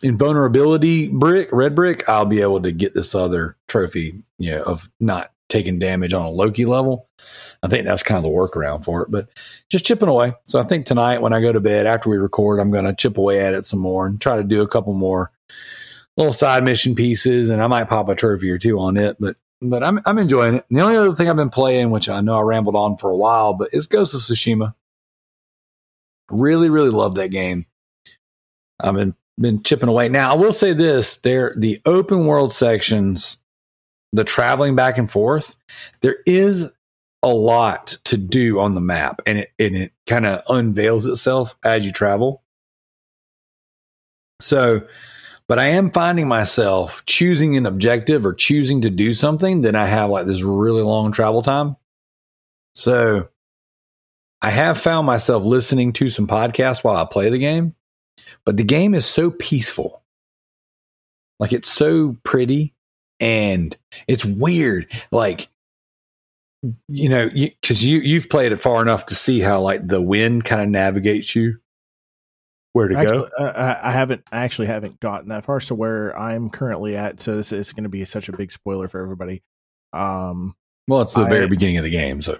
[0.02, 4.88] invulnerability brick, red brick, I'll be able to get this other trophy, you know, of
[5.00, 7.08] not taking damage on a Loki level.
[7.62, 9.28] I think that's kind of the workaround for it, but
[9.70, 10.32] just chipping away.
[10.46, 12.94] So I think tonight when I go to bed after we record, I'm going to
[12.94, 15.30] chip away at it some more and try to do a couple more
[16.16, 19.16] little side mission pieces, and I might pop a trophy or two on it.
[19.20, 20.66] But but I'm I'm enjoying it.
[20.70, 23.16] the only other thing I've been playing, which I know I rambled on for a
[23.16, 24.74] while, but is Ghost of Tsushima.
[26.30, 27.66] Really, really love that game.
[28.80, 30.08] I've been been chipping away.
[30.08, 33.38] Now I will say this: there the open world sections,
[34.12, 35.56] the traveling back and forth,
[36.00, 36.70] there is
[37.22, 41.56] a lot to do on the map, and it and it kind of unveils itself
[41.64, 42.42] as you travel.
[44.40, 44.86] So
[45.52, 49.84] but I am finding myself choosing an objective or choosing to do something, then I
[49.84, 51.76] have like this really long travel time.
[52.74, 53.28] So
[54.40, 57.74] I have found myself listening to some podcasts while I play the game,
[58.46, 60.02] but the game is so peaceful.
[61.38, 62.72] Like it's so pretty
[63.20, 63.76] and
[64.08, 64.90] it's weird.
[65.10, 65.50] Like,
[66.88, 70.00] you know, because you, you, you've played it far enough to see how like the
[70.00, 71.58] wind kind of navigates you
[72.72, 73.44] where to actually, go?
[73.44, 75.60] Uh, I haven't I actually haven't gotten that far.
[75.60, 78.88] So where I'm currently at, so this is going to be such a big spoiler
[78.88, 79.42] for everybody.
[79.92, 80.54] Um,
[80.88, 82.38] well, it's the I, very beginning of the game, so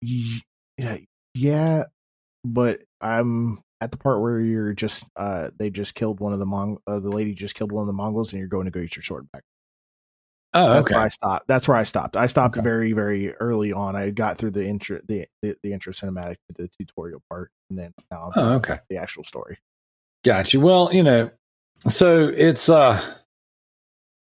[0.00, 0.98] yeah,
[1.34, 1.84] yeah,
[2.44, 6.46] but I'm at the part where you're just uh they just killed one of the
[6.46, 8.80] Mong uh, the lady just killed one of the Mongols, and you're going to go
[8.80, 9.42] get your sword back.
[10.54, 10.94] Oh, that's okay.
[10.94, 11.48] where I stopped.
[11.48, 12.16] That's where I stopped.
[12.16, 12.64] I stopped okay.
[12.64, 13.96] very, very early on.
[13.96, 17.94] I got through the intro, the, the, the intro cinematic, the tutorial part, and then
[18.10, 18.78] now I'm oh, okay.
[18.90, 19.58] The actual story.
[20.24, 20.60] Got you.
[20.60, 21.30] Well, you know,
[21.88, 23.02] so it's uh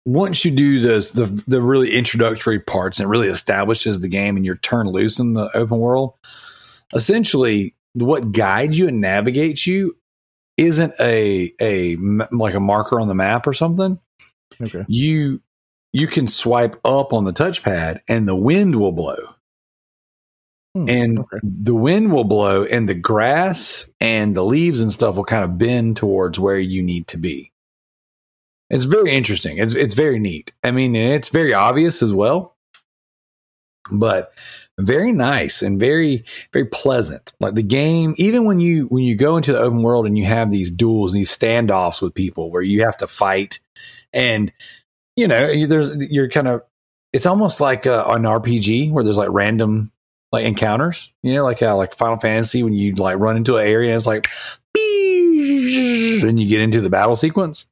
[0.06, 4.44] once you do those the the really introductory parts and really establishes the game and
[4.44, 6.14] you're turned loose in the open world,
[6.94, 9.96] essentially what guides you and navigates you
[10.56, 11.96] isn't a a
[12.30, 13.98] like a marker on the map or something.
[14.60, 14.84] Okay.
[14.88, 15.40] You
[15.92, 19.16] you can swipe up on the touchpad and the wind will blow.
[20.74, 21.38] Hmm, and okay.
[21.42, 25.58] the wind will blow and the grass and the leaves and stuff will kind of
[25.58, 27.52] bend towards where you need to be.
[28.68, 29.58] It's very interesting.
[29.58, 30.52] It's it's very neat.
[30.62, 32.56] I mean, it's very obvious as well.
[33.90, 34.32] But
[34.78, 37.32] very nice and very very pleasant.
[37.40, 40.24] Like the game, even when you when you go into the open world and you
[40.26, 43.58] have these duels, these standoffs with people where you have to fight
[44.12, 44.52] and
[45.20, 46.62] you know, there's you're kind of
[47.12, 49.92] it's almost like a, an RPG where there's like random
[50.32, 51.12] like encounters.
[51.22, 54.06] You know, like how like Final Fantasy when you like run into an area, it's
[54.06, 54.28] like
[54.74, 57.66] and you get into the battle sequence.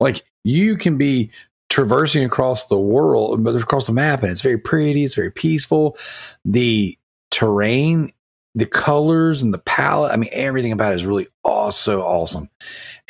[0.00, 1.32] Like you can be
[1.68, 5.04] traversing across the world, but across the map, and it's very pretty.
[5.04, 5.98] It's very peaceful.
[6.46, 6.96] The
[7.30, 8.10] terrain,
[8.54, 10.12] the colors, and the palette.
[10.12, 12.48] I mean, everything about it is really also awesome.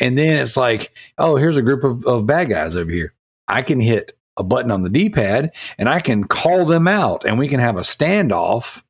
[0.01, 3.15] And then it's like, oh, here's a group of, of bad guys over here.
[3.51, 7.25] I can hit a button on the D pad and I can call them out
[7.25, 8.83] and we can have a standoff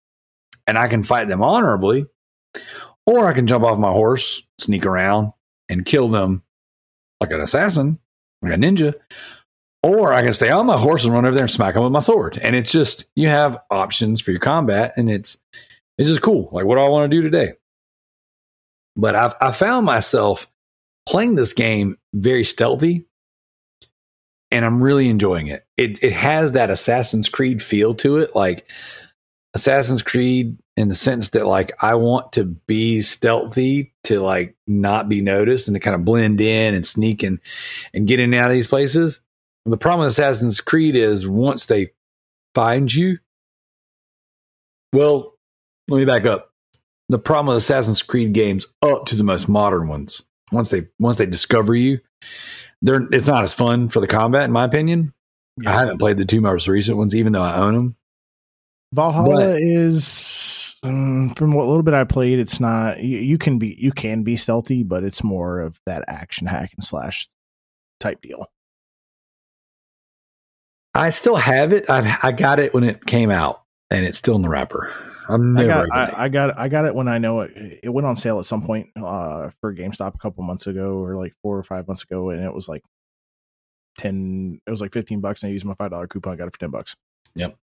[0.67, 2.07] and I can fight them honorably.
[3.07, 5.33] Or I can jump off my horse, sneak around,
[5.69, 6.43] and kill them
[7.21, 7.99] like an assassin,
[8.43, 8.95] like a ninja.
[9.83, 11.93] Or I can stay on my horse and run over there and smack them with
[11.93, 12.39] my sword.
[12.41, 15.39] And it's just you have options for your combat, and it's
[15.97, 16.51] it's just cool.
[16.53, 17.55] Like what do I want to do today?
[18.95, 20.51] But I've I found myself
[21.09, 23.07] playing this game very stealthy
[24.51, 25.67] and I'm really enjoying it.
[25.77, 28.35] It it has that Assassin's Creed feel to it.
[28.35, 28.67] Like
[29.55, 35.09] Assassin's Creed in the sense that like I want to be stealthy to like not
[35.09, 37.39] be noticed and to kind of blend in and sneak and
[37.93, 39.21] and get in and out of these places.
[39.67, 41.93] The problem with Assassin's Creed is once they
[42.55, 43.19] find you,
[44.93, 45.35] well,
[45.89, 46.53] let me back up.
[47.09, 51.17] The problem with Assassin's Creed games up to the most modern ones, once they once
[51.17, 52.01] they discover you,
[52.83, 55.13] they're it's not as fun for the combat, in my opinion.
[55.67, 57.97] I haven't played the two most recent ones, even though I own them.
[58.93, 62.39] Valhalla But- is um, from what little bit I played.
[62.39, 66.05] It's not you, you can be you can be stealthy, but it's more of that
[66.09, 67.29] action hack and slash
[67.99, 68.47] type deal.
[70.95, 71.89] I still have it.
[71.89, 74.91] I've I got it when it came out, and it's still in the wrapper.
[75.31, 75.91] I'm I got it.
[75.93, 77.81] I, I got I got it when I know it.
[77.83, 81.17] It went on sale at some point uh, for GameStop a couple months ago, or
[81.17, 82.83] like four or five months ago, and it was like
[83.99, 84.61] ten.
[84.67, 86.33] It was like fifteen bucks, and I used my five dollar coupon.
[86.35, 86.95] I got it for ten bucks.
[87.37, 87.57] Yep.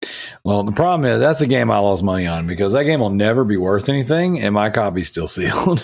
[0.43, 3.09] Well, the problem is that's a game I lost money on because that game will
[3.09, 5.83] never be worth anything, and my copy's still sealed.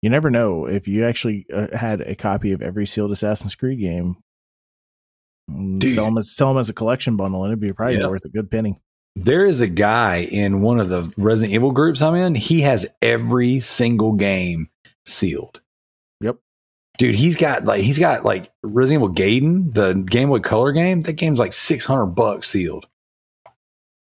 [0.00, 3.78] You never know if you actually uh, had a copy of every sealed Assassin's Creed
[3.80, 4.16] game.
[5.50, 5.94] mm, Dude.
[5.94, 8.10] Sell them, as, sell them as a collection bundle, and it'd be probably Yep.
[8.10, 8.78] worth a good penny.
[9.14, 12.34] There is a guy in one of the Resident Evil groups I'm in.
[12.34, 14.70] He has every single game
[15.04, 15.60] sealed.
[16.20, 16.38] Yep.
[16.98, 21.00] Dude, he's got like he's got like Resident Evil Gaiden, the Game Boy Color game.
[21.02, 22.86] That game's like six hundred bucks sealed.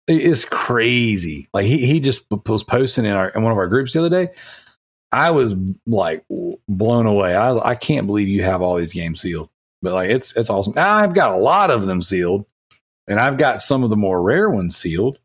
[0.06, 1.48] It's crazy.
[1.52, 4.08] Like he he just was posting in our in one of our groups the other
[4.08, 4.32] day.
[5.12, 5.54] I was
[5.86, 6.24] like
[6.68, 7.34] blown away.
[7.34, 9.48] I I can't believe you have all these games sealed.
[9.80, 10.74] But like it's it's awesome.
[10.76, 12.46] I've got a lot of them sealed,
[13.08, 15.18] and I've got some of the more rare ones sealed.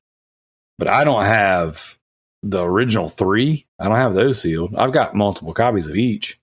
[0.79, 1.97] But I don't have
[2.41, 3.67] the original three.
[3.79, 4.73] I don't have those sealed.
[4.75, 6.39] I've got multiple copies of each.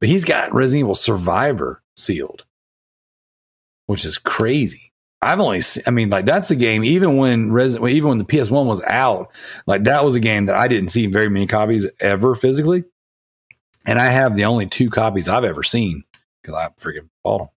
[0.00, 2.44] But he's got Resident Evil Survivor sealed,
[3.86, 4.92] which is crazy.
[5.20, 6.82] I've only, se- I mean, like that's a game.
[6.82, 9.32] Even when Resident, even when the PS One was out,
[9.66, 12.82] like that was a game that I didn't see very many copies ever physically,
[13.86, 16.02] and I have the only two copies I've ever seen
[16.42, 17.50] because I freaking bought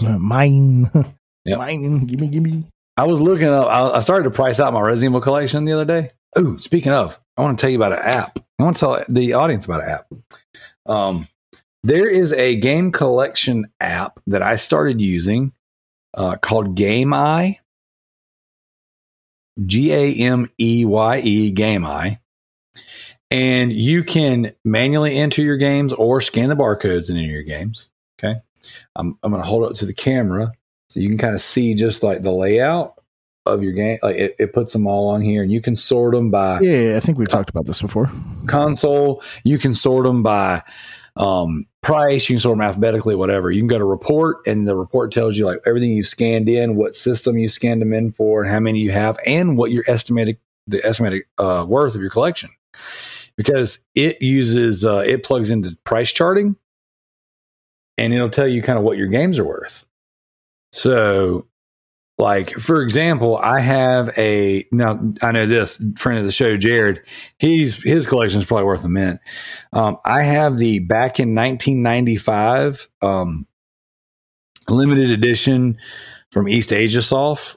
[0.00, 0.22] them.
[0.22, 0.90] Mine,
[1.48, 1.58] Yep.
[1.58, 2.64] mine, gimme, gimme.
[2.96, 3.66] I was looking up.
[3.66, 6.10] I, I started to price out my Resident Evil collection the other day.
[6.36, 8.38] Oh, speaking of, I want to tell you about an app.
[8.58, 10.12] I want to tell the audience about an app.
[10.86, 11.28] Um,
[11.82, 15.52] there is a game collection app that I started using
[16.14, 17.60] uh, called Game Eye.
[19.64, 22.20] G A M E Y E Game Eye.
[23.30, 27.90] And you can manually enter your games or scan the barcodes enter your games.
[28.18, 28.40] Okay.
[28.96, 30.52] I'm, I'm going to hold up to the camera
[30.88, 32.94] so you can kind of see just like the layout
[33.46, 33.98] of your game.
[34.02, 36.96] Like it, it puts them all on here and you can sort them by Yeah,
[36.96, 38.10] I think we've talked about this before.
[38.46, 39.22] console.
[39.44, 40.62] You can sort them by
[41.16, 42.28] um, price.
[42.28, 43.50] You can sort them alphabetically, whatever.
[43.50, 46.76] You can go to report, and the report tells you like everything you scanned in,
[46.76, 49.84] what system you scanned them in for, and how many you have, and what your
[49.88, 52.50] estimated the estimated uh, worth of your collection.
[53.36, 56.54] Because it uses uh, it plugs into price charting,
[57.96, 59.86] and it'll tell you kind of what your games are worth.
[60.72, 61.46] So
[62.18, 67.00] like for example, I have a now I know this friend of the show, Jared.
[67.38, 69.20] He's his collection is probably worth a mint.
[69.72, 73.46] Um, I have the back in 1995 um,
[74.68, 75.78] limited edition
[76.32, 77.56] from Eastasiasoft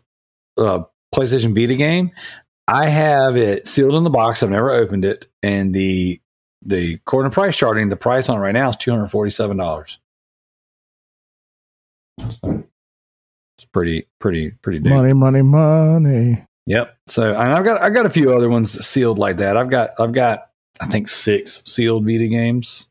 [0.59, 2.11] uh, PlayStation Vita game.
[2.67, 4.43] I have it sealed in the box.
[4.43, 6.21] I've never opened it, and the
[6.61, 9.57] the to price charting, the price on it right now is two hundred forty seven
[9.57, 9.97] dollars.
[13.73, 14.91] Pretty pretty pretty dude.
[14.93, 16.45] Money, money, money.
[16.67, 16.95] Yep.
[17.07, 19.57] So and I've got i've got a few other ones sealed like that.
[19.57, 20.49] I've got I've got
[20.79, 22.87] I think six sealed Vita games.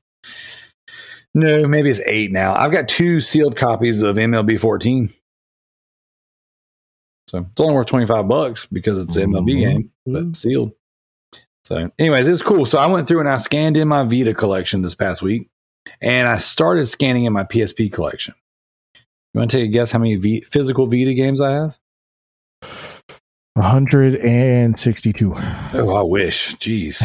[1.35, 2.55] No, maybe it's eight now.
[2.57, 5.11] I've got two sealed copies of MLB 14.
[7.29, 9.61] So it's only worth 25 bucks because it's an MLB Mhm.
[9.61, 10.73] game, but sealed.
[11.65, 12.67] So, anyways, it's cool.
[12.67, 15.49] So I went through and I scanned in my Vita collection this past week,
[16.01, 18.35] and I started scanning in my PSP collection.
[19.35, 21.79] You want to take a guess how many v- physical Vita games I have?
[23.55, 25.35] 162.
[25.75, 26.57] Oh, I wish.
[26.57, 27.01] Jeez.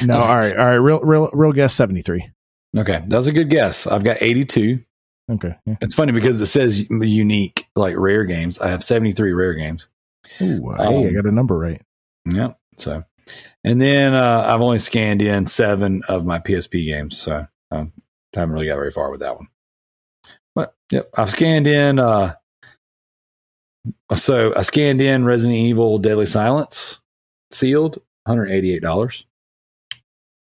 [0.06, 0.74] no, all right, all right.
[0.76, 2.30] Real, real, real guess 73.
[2.76, 3.86] Okay, that's a good guess.
[3.86, 4.80] I've got 82.
[5.30, 5.54] Okay.
[5.66, 5.76] Yeah.
[5.80, 8.58] It's funny because it says unique, like rare games.
[8.58, 9.88] I have 73 rare games.
[10.40, 11.82] Ooh, hey, I Um, got a number right.
[12.24, 12.54] Yeah.
[12.78, 13.04] So,
[13.64, 17.18] and then uh, I've only scanned in seven of my PSP games.
[17.18, 17.92] So, um,
[18.34, 19.48] haven't really got very far with that one.
[20.92, 21.98] Yep, I've scanned in.
[21.98, 22.34] Uh,
[24.16, 27.00] so, I scanned in Resident Evil Deadly Silence
[27.50, 29.24] sealed, $188.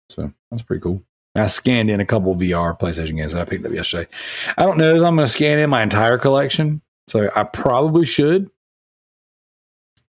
[0.10, 1.04] So, that's pretty cool.
[1.36, 4.10] I scanned in a couple VR PlayStation games that I picked up yesterday.
[4.58, 8.06] I don't know if I'm going to scan in my entire collection, so I probably
[8.06, 8.50] should.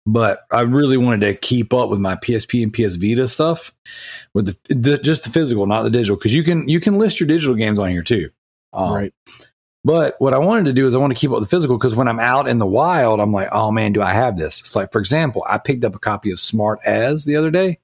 [0.06, 3.72] but I really wanted to keep up with my PSP and PS Vita stuff
[4.34, 7.20] with the, the just the physical, not the digital, because you can you can list
[7.20, 8.30] your digital games on here too.
[8.72, 9.14] Um, right.
[9.82, 11.78] But what I wanted to do is I want to keep up with the physical
[11.78, 14.60] because when I'm out in the wild, I'm like, oh man, do I have this?
[14.60, 17.78] It's like, for example, I picked up a copy of Smart As the other day,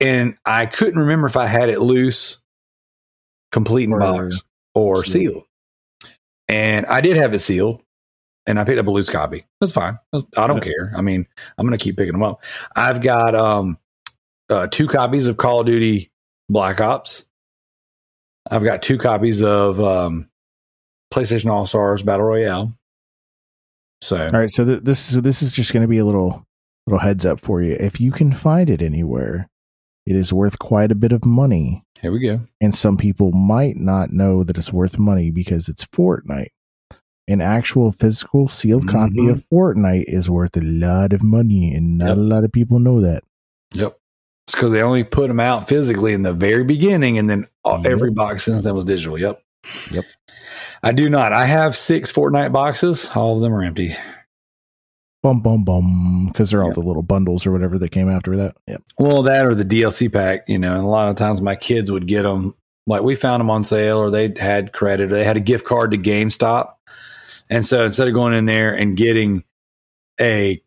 [0.00, 2.38] and I couldn't remember if I had it loose,
[3.52, 4.42] complete in Or box,
[4.74, 5.12] or sealed.
[5.12, 5.44] sealed.
[6.48, 7.80] And I did have it sealed,
[8.46, 9.44] and I picked up a loose copy.
[9.60, 9.96] That's fine.
[10.12, 10.70] That's- I don't Okay.
[10.70, 10.92] care.
[10.96, 11.24] I mean,
[11.56, 12.42] I'm going to keep picking them up.
[12.74, 13.78] I've got um,
[14.48, 16.10] uh, two copies of Call of Duty
[16.48, 17.26] Black Ops.
[18.50, 20.28] I've got two copies of um,
[21.12, 22.72] PlayStation All Stars Battle Royale.
[24.02, 26.46] So All right, so th- this is this is just going to be a little
[26.86, 27.74] little heads up for you.
[27.78, 29.48] If you can find it anywhere,
[30.06, 32.40] it is worth quite a bit of money, here we go.
[32.60, 36.48] and some people might not know that it's worth money because it's Fortnite.
[37.28, 39.30] An actual physical sealed copy Mhm.
[39.32, 42.16] of Fortnite is worth a lot of money, and not Yep.
[42.16, 43.22] a lot of people know that.
[43.74, 43.96] Yep.
[44.46, 47.76] It's because they only put them out physically in the very beginning, and then all,
[47.82, 47.86] Yep.
[47.86, 49.16] every box since then was digital.
[49.18, 49.40] Yep.
[49.92, 50.04] Yep.
[50.82, 51.32] I do not.
[51.32, 53.08] I have six Fortnite boxes.
[53.14, 53.94] All of them are empty.
[55.22, 56.74] Bum bum bum, because they're all Yep.
[56.76, 58.56] the little bundles or whatever that came after that.
[58.66, 58.82] Yep.
[58.98, 61.90] Well, that or the DLC pack, you know, and a lot of times my kids
[61.92, 62.54] would get them.
[62.86, 65.66] Like we found them on sale, or they had credit, or they had a gift
[65.66, 66.72] card to GameStop,
[67.50, 69.44] and so instead of going in there and getting
[70.18, 70.62] a,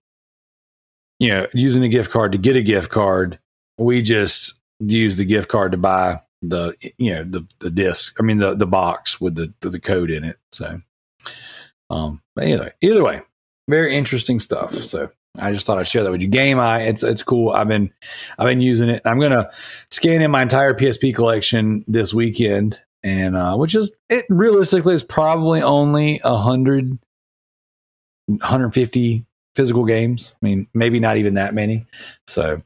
[1.20, 3.40] you know, using a gift card to get a gift card,
[3.80, 8.16] we just use the gift card to buy the, you know, the the disc.
[8.20, 10.38] I mean, the the box with the the code in it.
[10.52, 10.82] So,
[11.90, 13.22] um, but anyway, either way,
[13.68, 14.74] very interesting stuff.
[14.74, 16.28] So I just thought I'd share that with you.
[16.28, 17.52] Game Eye, it's it's cool.
[17.52, 17.92] I've been
[18.38, 19.02] I've been using it.
[19.06, 19.50] I'm gonna
[19.90, 25.04] scan in my entire PSP collection this weekend, and uh, which is it realistically is
[25.04, 27.00] probably only a hundred,
[28.28, 29.26] 150
[29.56, 30.36] physical games.
[30.42, 31.86] I mean, maybe not even that many.
[32.28, 32.62] So,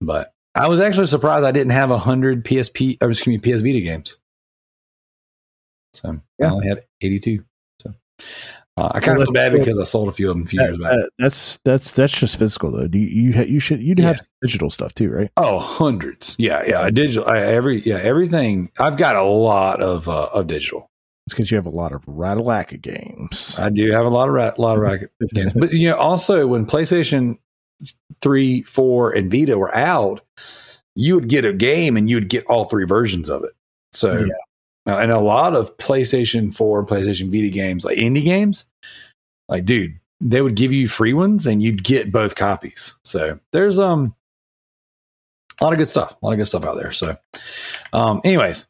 [0.00, 3.60] but I was actually surprised I didn't have a hundred PSP or excuse me PS
[3.60, 4.18] Vita games.
[5.94, 7.44] So I only had 82.
[7.82, 7.92] So
[8.76, 10.46] uh, I kind Well, of feel bad because I sold a few of them a
[10.46, 10.90] few That- years back.
[10.92, 12.86] that- that's that's that's just physical though.
[12.88, 15.30] Do you you, ha- you should you'd have digital stuff too, right?
[15.36, 16.36] Oh, hundreds.
[16.38, 16.88] Yeah, yeah.
[16.90, 17.28] Digital.
[17.28, 18.70] I, every yeah, everything.
[18.78, 20.88] I've got a lot of uh, of digital.
[21.26, 23.56] It's because you have a lot of Ratalaika games.
[23.58, 26.46] I do have a lot of ra- lot of racket games, but you know, also
[26.46, 27.36] when PlayStation
[28.22, 30.20] three, four, and Vita were out,
[30.94, 33.52] you would get a game and you'd get all three versions of it.
[33.92, 34.94] So, Yeah.
[34.94, 38.66] uh, and a lot of PlayStation four, and PlayStation Vita games, like indie games,
[39.48, 42.96] like dude, they would give you free ones and you'd get both copies.
[43.04, 44.14] So there's um
[45.60, 46.92] a lot of good stuff, a lot of good stuff out there.
[46.92, 47.16] So,
[47.92, 48.66] um, anyways,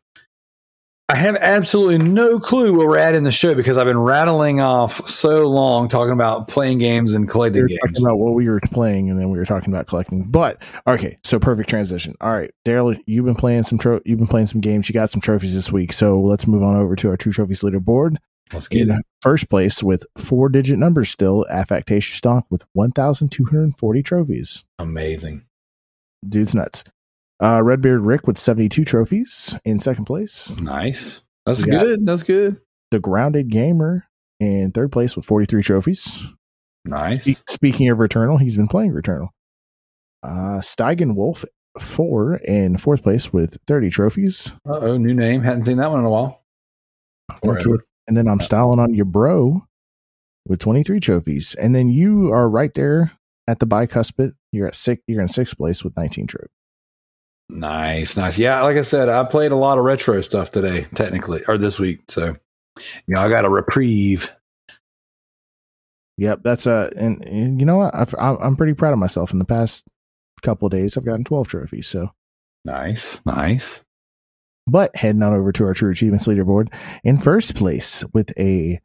[1.11, 4.61] I have absolutely no clue where we're at in the show because I've been rattling
[4.61, 7.81] off so long talking about playing games and we collecting were games.
[7.81, 10.23] talking about what we were playing, and then we were talking about collecting.
[10.23, 12.15] But okay, so perfect transition.
[12.21, 14.89] All right, Darrell, you've been playing some tro- you've been playing some games.
[14.89, 17.63] You got some trophies this week, so let's move on over to our True Trophies
[17.63, 18.17] leaderboard.
[18.53, 19.05] Let's get In it.
[19.21, 24.05] first place with four digit numbers still, Affectation Stock with one thousand two hundred forty
[24.05, 24.65] trophies.
[24.79, 25.45] Amazing.
[26.29, 26.85] Dude's nuts.
[27.43, 30.51] Uh, Redbeard Rick with seventy two trophies in second place.
[30.59, 31.23] Nice.
[31.47, 32.05] That's We good.
[32.05, 32.61] That's good.
[32.91, 34.07] The Grounded Gamer
[34.41, 36.29] in third place with forty three trophies.
[36.85, 37.25] Nice.
[37.25, 39.29] Spe- Speaking of Returnal, he's been playing Returnal.
[40.23, 41.45] Uh, Steigen Wolf
[41.79, 44.55] four in fourth place with thirty trophies.
[44.69, 45.43] Uh oh, new name.
[45.43, 46.43] Hadn't seen that one in a while.
[48.07, 49.67] And then I'm styling on your bro
[50.47, 51.55] with twenty three trophies.
[51.55, 53.13] And then you are right there
[53.47, 54.35] at the bicuspid.
[54.53, 55.03] You're at six.
[55.07, 56.51] You're in sixth place with nineteen trophies.
[57.53, 58.39] Nice, nice.
[58.39, 61.79] Yeah, like I said, I played a lot of retro stuff today, technically, or this
[61.79, 62.01] week.
[62.09, 62.37] So,
[63.07, 64.31] you know, I got a reprieve.
[66.17, 67.95] Yep, that's a and, and you know what?
[67.95, 69.33] I've, I'm I'm pretty proud of myself.
[69.33, 69.85] In the past
[70.43, 71.87] couple of days, I've gotten twelve trophies.
[71.89, 72.11] So,
[72.65, 73.81] Nice, nice.
[74.67, 76.73] but heading on over to our True Achievements leaderboard
[77.05, 78.81] in first place with a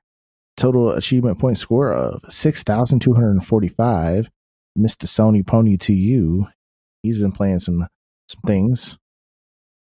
[0.55, 4.29] total achievement point score of six thousand two hundred and forty-five.
[4.77, 5.05] Mr.
[5.05, 6.47] Sony Pony to you.
[7.03, 7.87] He's been playing some
[8.27, 8.97] some things,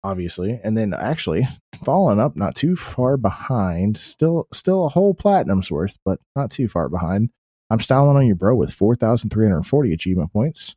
[0.03, 1.47] obviously, and then actually
[1.85, 3.97] falling up not too far behind.
[3.97, 7.31] Still, still a whole platinum's worth, but not too far behind.
[7.71, 10.77] I'm styling on your bro with four thousand three hundred forty achievement points.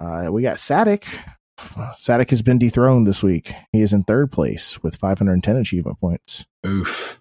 [0.00, 1.06] Uh, we got Sadik.
[1.94, 3.52] Sadik has been dethroned this week.
[3.72, 6.46] He is in third place with 510 achievement points.
[6.66, 7.20] Oof.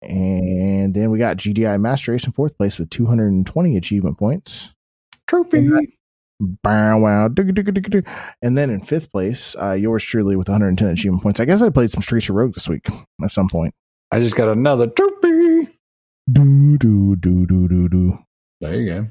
[0.00, 4.72] And then we got GDI Master Race in fourth place with 220 achievement points.
[5.26, 5.68] Trophy.
[6.42, 7.26] Bow wow.
[8.42, 11.38] And then in fifth place, uh, yours truly with 110 achievement points.
[11.38, 12.88] I guess I played some Streets of Rogue this week
[13.22, 13.74] at some point.
[14.10, 15.68] I just got another trophy.
[16.30, 18.18] Do, do, do, do, do, do.
[18.60, 19.08] There you go.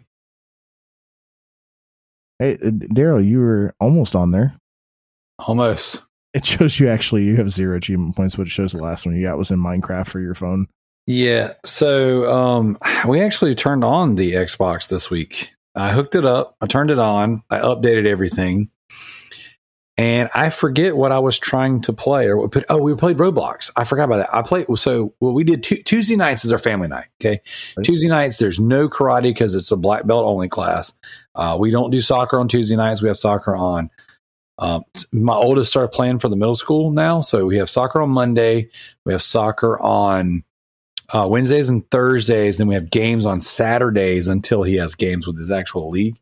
[2.39, 4.55] Hey, uh, Darrell, you were almost on there.
[5.39, 6.01] Almost.
[6.33, 9.15] It shows you actually you have zero achievement points, but it shows the last one
[9.15, 10.67] you got was in Minecraft for your phone.
[11.07, 11.53] Yeah.
[11.65, 12.77] So um,
[13.07, 15.51] we actually turned on the Xbox this week.
[15.75, 16.55] I hooked it up.
[16.61, 17.43] I turned it on.
[17.49, 18.69] I updated everything.
[19.97, 23.69] And I forget what I was trying to play or what, oh, we played Roblox.
[23.75, 24.33] I forgot about that.
[24.35, 27.07] I played, so what we did t- Tuesday nights is our family night.
[27.21, 27.41] Okay.
[27.77, 27.83] Right.
[27.83, 30.93] Tuesday nights, there's no karate because it's a black belt only class.
[31.35, 33.01] Uh, we don't do soccer on Tuesday nights.
[33.01, 33.91] We have soccer on.
[34.57, 37.21] Um, my oldest started playing for the middle school now.
[37.21, 38.69] So we have soccer on Monday.
[39.05, 40.43] We have soccer on
[41.13, 42.57] uh, Wednesdays and Thursdays.
[42.57, 46.17] Then we have games on Saturdays until he has games with his actual league.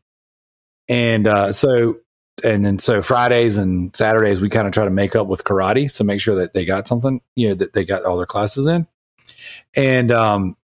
[0.88, 1.98] And uh, so,
[2.42, 5.90] and then so Fridays and Saturdays, we kind of try to make up with karate.
[5.90, 8.66] So make sure that they got something, you know, that they got all their classes
[8.66, 8.86] in.
[9.76, 10.56] And um,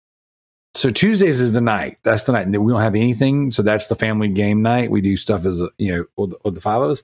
[0.74, 1.98] so Tuesdays is the night.
[2.02, 2.48] That's the night.
[2.48, 3.50] We don't have anything.
[3.50, 4.90] So that's the family game night.
[4.90, 7.02] We do stuff as, a, you know, with, with the five of us.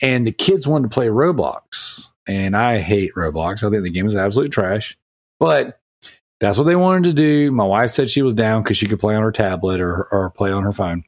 [0.00, 2.10] And the kids wanted to play Roblox.
[2.26, 3.62] And I hate Roblox.
[3.62, 4.96] I think the game is absolute trash.
[5.38, 5.80] But
[6.40, 7.50] that's what they wanted to do.
[7.50, 10.30] My wife said she was down because she could play on her tablet or, or
[10.30, 11.04] play on her phone.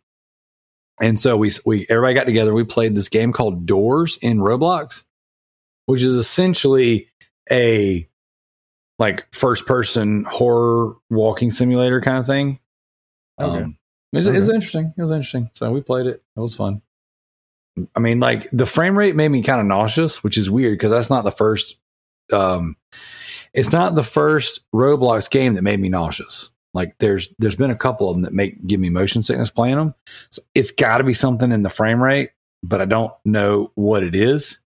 [1.01, 2.53] And so we, we, everybody got together.
[2.53, 5.05] We played this game called Doors in Roblox,
[5.87, 7.09] which is essentially
[7.51, 8.09] a
[8.99, 12.59] like first person horror walking simulator kind of thing.
[13.41, 13.62] Okay.
[13.62, 13.78] Um,
[14.12, 14.37] it was, okay.
[14.37, 14.93] it was interesting.
[14.97, 15.51] It was interesting.
[15.55, 16.22] So we played it.
[16.37, 16.83] It was fun.
[17.97, 20.91] I mean, like the frame rate made me kind of nauseous, which is weird because
[20.91, 21.76] that's not the first
[22.33, 22.76] um,
[23.53, 26.51] it's not the first Roblox game that made me nauseous.
[26.72, 29.76] Like there's there's been a couple of them that make give me motion sickness playing
[29.76, 29.95] them.
[30.31, 32.31] So it's got to be something in the frame rate,
[32.62, 34.61] but I don't know what it is.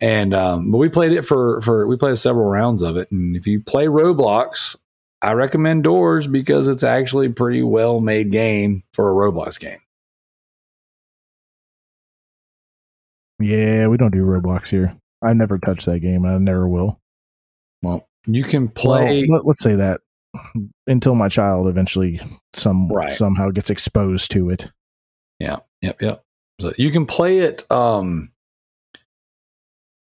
[0.00, 3.10] And um, but we played it for for we played several rounds of it.
[3.12, 4.74] And if you play Roblox,
[5.22, 9.80] I recommend Doors because it's actually a pretty well made game for a Roblox game.
[13.38, 14.99] Yeah, we don't do Roblox here.
[15.22, 16.24] I never touched that game.
[16.24, 17.00] I never will.
[17.82, 19.26] Well, you can play.
[19.28, 20.00] Well, let, us say that
[20.86, 22.20] until my child eventually
[22.52, 23.12] some right.
[23.12, 24.70] somehow gets exposed to it.
[25.38, 25.56] Yeah.
[25.82, 26.02] Yep.
[26.02, 26.24] Yep.
[26.60, 28.30] So you can play it um,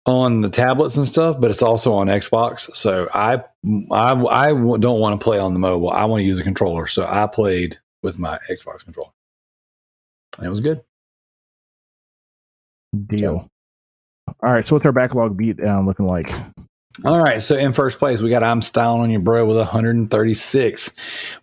[0.06, 2.74] on the tablets and stuff, but it's also on Xbox.
[2.74, 3.44] So I
[3.92, 5.90] I I don't want to play on the mobile.
[5.90, 6.86] I want to use a controller.
[6.86, 9.10] So I played with my Xbox controller,
[10.38, 10.82] and it was good.
[13.06, 13.48] Deal.
[14.28, 14.66] All right.
[14.66, 16.32] So what's our backlog beat down looking like?
[17.06, 20.90] All right, so in first place, we got I'm Styling on You Bro with 136.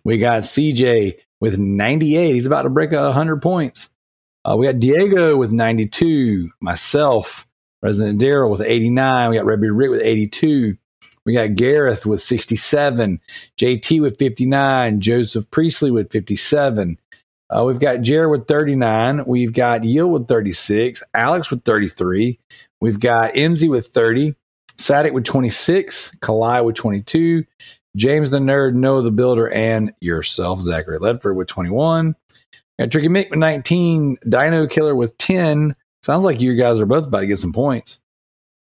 [0.04, 2.34] We got CJ with 98.
[2.34, 3.90] He's about to break 100 points.
[4.44, 6.50] Uh, we got Diego with 92.
[6.60, 7.48] Myself,
[7.82, 9.30] Resident Darrell with 89.
[9.30, 10.76] We got Rebby Rick with 82.
[11.26, 13.20] We got Gareth with 67.
[13.58, 15.00] JT with 59.
[15.00, 16.96] Joseph Priestley with 57.
[17.50, 19.24] Uh, we've got Jared with 39.
[19.26, 21.02] We've got Yield with 36.
[21.12, 22.38] Alex with 33.
[22.80, 24.34] We've got MZ with 30.
[24.80, 27.44] Sadik with 26, Kalai with 22,
[27.96, 32.16] James the Nerd, Noah the Builder, and yourself, Zachary Ledford with 21.
[32.78, 35.76] Got Tricky Mick with 19, Dino Killer with 10.
[36.02, 38.00] Sounds like you guys are both about to get some points.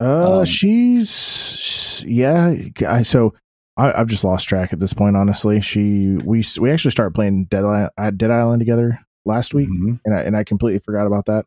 [0.01, 2.55] Uh, um, she's yeah.
[2.85, 3.33] I, so
[3.77, 5.15] I, have just lost track at this point.
[5.15, 9.95] Honestly, she we we actually started playing Dead Island, Dead Island together last week, mm-hmm.
[10.03, 11.45] and I and I completely forgot about that.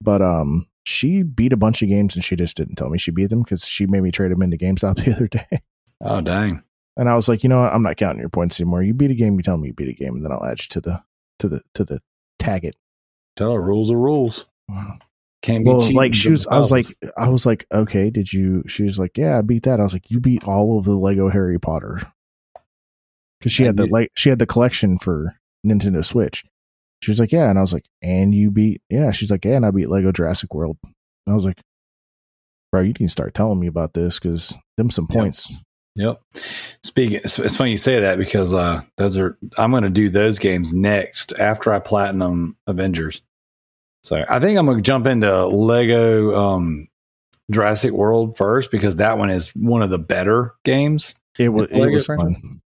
[0.00, 3.10] But um, she beat a bunch of games and she just didn't tell me she
[3.10, 5.60] beat them because she made me trade them into GameStop the other day.
[6.00, 6.62] Oh dang!
[6.96, 7.74] And I was like, you know what?
[7.74, 8.82] I'm not counting your points anymore.
[8.82, 10.60] You beat a game, you tell me you beat a game, and then I'll add
[10.60, 11.02] you to the
[11.40, 12.00] to the to the
[12.38, 12.74] tag it.
[13.36, 14.46] Tell her rules are rules.
[15.42, 16.46] Can't be well, like she was.
[16.46, 16.86] I was like,
[17.18, 18.64] I was like, okay, did you?
[18.66, 19.80] She was like, yeah, I beat that.
[19.80, 22.00] I was like, you beat all of the Lego Harry Potter
[23.38, 26.44] because she I had the like she had the collection for Nintendo Switch.
[27.02, 27.48] She was like, yeah.
[27.48, 29.10] And I was like, and you beat, yeah.
[29.10, 29.56] She's like, yeah.
[29.56, 30.78] And I beat Lego Jurassic World.
[30.82, 30.92] And
[31.28, 31.60] I was like,
[32.72, 35.50] bro, you can start telling me about this because them some points.
[35.94, 36.20] Yep.
[36.34, 36.42] yep.
[36.82, 40.08] Speaking, it's, it's, funny you say that because uh, those are, I'm going to do
[40.08, 43.22] those games next after I platinum Avengers.
[44.02, 46.88] So I think I'm going to jump into Lego um,
[47.50, 51.14] Jurassic World first because that one is one of the better games.
[51.38, 52.60] It was, it was fun.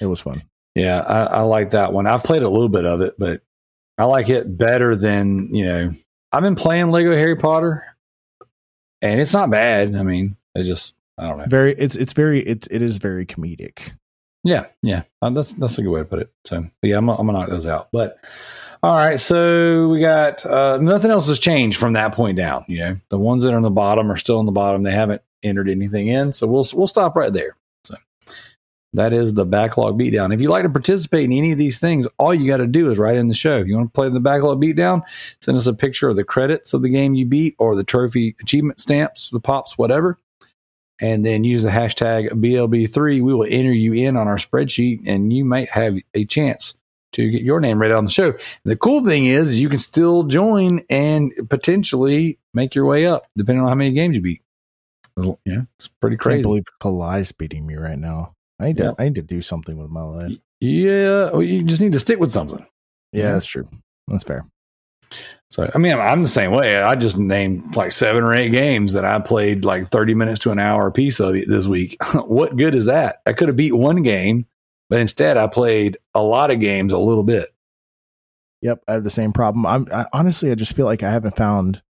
[0.00, 0.42] It was fun.
[0.74, 2.06] Yeah, I, I like that one.
[2.06, 3.42] I've played a little bit of it, but
[4.00, 5.92] I like it better than, you know,
[6.32, 7.84] I've been playing Lego Harry Potter
[9.02, 9.94] and it's not bad.
[9.94, 11.44] I mean, it's just, I don't know.
[11.46, 13.92] Very, it's, it's very, it's, it is very comedic.
[14.42, 14.68] Yeah.
[14.82, 15.02] Yeah.
[15.20, 16.32] Uh, that's, that's a good way to put it.
[16.46, 17.88] So, yeah, I'm, I'm going to knock those out.
[17.92, 18.16] But,
[18.82, 19.20] all right.
[19.20, 22.64] So we got, uh, nothing else has changed from that point down.
[22.68, 24.82] You know, the ones that are on the bottom are still on the bottom.
[24.82, 26.32] They haven't entered anything in.
[26.32, 27.54] So we'll, we'll stop right there.
[28.92, 30.34] That is the backlog beatdown.
[30.34, 32.90] If you like to participate in any of these things, all you got to do
[32.90, 33.58] is write in the show.
[33.58, 35.02] If you want to play the backlog beatdown,
[35.40, 38.34] send us a picture of the credits of the game you beat or the trophy
[38.42, 40.18] achievement stamps, the pops, whatever.
[41.00, 43.22] And then use the hashtag BLB3.
[43.22, 46.74] We will enter you in on our spreadsheet and you might have a chance
[47.12, 48.30] to get your name read on the show.
[48.30, 53.26] And the cool thing is, you can still join and potentially make your way up
[53.36, 54.42] depending on how many games you beat.
[55.44, 56.42] Yeah, it's pretty I can't crazy.
[56.42, 58.34] believe Kalai's beating me right now.
[58.60, 60.32] I need to I need to do something with my life.
[60.60, 62.64] Yeah, well, you just need to stick with something.
[63.12, 63.32] Yeah, Yeah.
[63.32, 63.68] that's true.
[64.08, 64.44] That's fair.
[65.48, 66.80] So, I mean, I'm the same way.
[66.80, 70.52] I just named like seven or eight games that I played like 30 minutes to
[70.52, 71.96] an hour a piece of this week.
[72.14, 73.16] what good is that?
[73.26, 74.46] I could have beat one game,
[74.88, 77.52] but instead I played a lot of games a little bit.
[78.62, 79.66] Yep, I have the same problem.
[79.66, 81.82] I'm I, honestly, I just feel like I haven't found,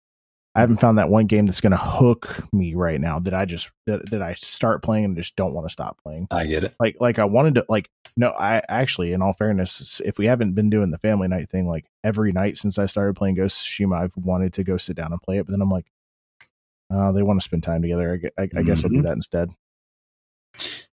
[0.55, 3.19] I haven't found that one game that's going to hook me right now.
[3.19, 6.27] That I just that, that I start playing and just don't want to stop playing.
[6.31, 6.75] I get it.
[6.79, 10.53] Like like I wanted to like no, I actually, in all fairness, if we haven't
[10.53, 13.65] been doing the family night thing like every night since I started playing Ghost of
[13.87, 15.85] Tsushima, I've wanted to go sit down and play it, but then I'm like,
[16.91, 18.19] oh, they want to spend time together.
[18.37, 19.03] I, I, I guess I'll do Mhm.
[19.03, 19.49] that instead.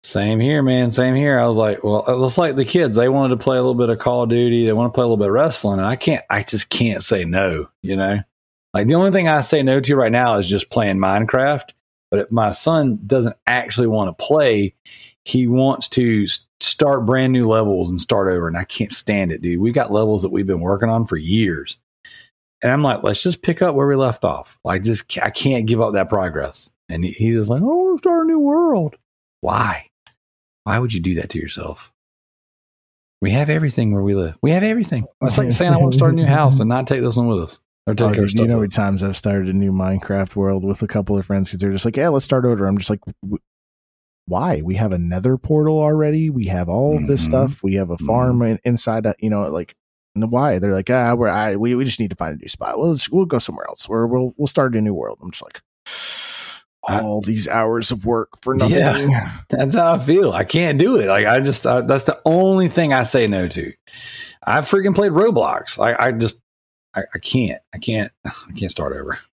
[0.03, 0.91] Same here, man.
[0.91, 1.39] Same here.
[1.39, 2.95] I was like, well, it's like the kids.
[2.95, 4.65] They wanted to play a little bit of Call of Duty.
[4.65, 6.23] They want to play a little bit of wrestling, and I can't.
[6.29, 7.67] I just can't say no.
[7.81, 8.19] You know,
[8.77, 11.71] like the only thing I say no to right now is just playing Minecraft.
[12.11, 14.75] But if my son doesn't actually want to play,
[15.25, 16.27] he wants to
[16.61, 19.59] start brand new levels and start over, and I can't stand it, dude.
[19.59, 21.77] We've got levels that we've been working on for years,
[22.61, 24.59] and I'm like, let's just pick up where we left off.
[24.63, 26.69] Like, just I can't give up that progress.
[26.87, 28.95] And he's just like, oh, start a new world.
[29.41, 29.89] Why?
[30.63, 31.91] Why would you do that to yourself?
[33.21, 34.37] We have everything where we live.
[34.41, 35.07] We have everything.
[35.23, 37.27] It's like saying I want to start a new house and not take this one
[37.27, 37.59] with us.
[37.87, 40.35] Or take Oh, our dude, stuff you know many times I've started a new Minecraft
[40.35, 42.65] world with a couple of friends because they're just like, yeah, let's start over.
[42.67, 42.99] I'm just like,
[44.25, 44.61] why?
[44.61, 46.29] We have a nether portal already.
[46.29, 47.25] We have all of this Mhm.
[47.25, 47.63] stuff.
[47.63, 49.73] We have a farm in, inside, a, you know, like,
[50.15, 50.59] and why?
[50.59, 52.77] They're like, ah, we're, I, we, we just need to find a new spot.
[52.77, 55.19] Well, let's, we'll go somewhere else or we'll, we'll start a new world.
[55.21, 55.61] I'm just like,
[56.89, 58.91] all these hours of work for Yeah.
[58.91, 59.13] nothing.
[59.49, 60.31] That's how I feel.
[60.33, 61.07] I can't do it.
[61.07, 63.73] Like I just I, that's the only thing I say no to.
[64.45, 65.77] I freaking played Roblox.
[65.83, 66.37] I, I just
[66.97, 67.61] I, I can't.
[67.73, 68.11] I can't.
[68.25, 69.19] I can't start over.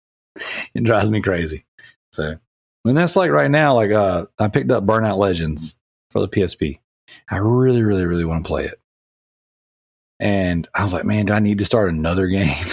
[0.72, 1.64] It drives me crazy.
[2.12, 2.36] So
[2.84, 3.74] and that's like right now.
[3.74, 5.76] Like uh, I picked up Burnout Legends
[6.12, 6.78] for the PSP.
[7.28, 8.80] I really, really, really want to play it.
[10.20, 12.64] And I was like, man, do I need to start another game?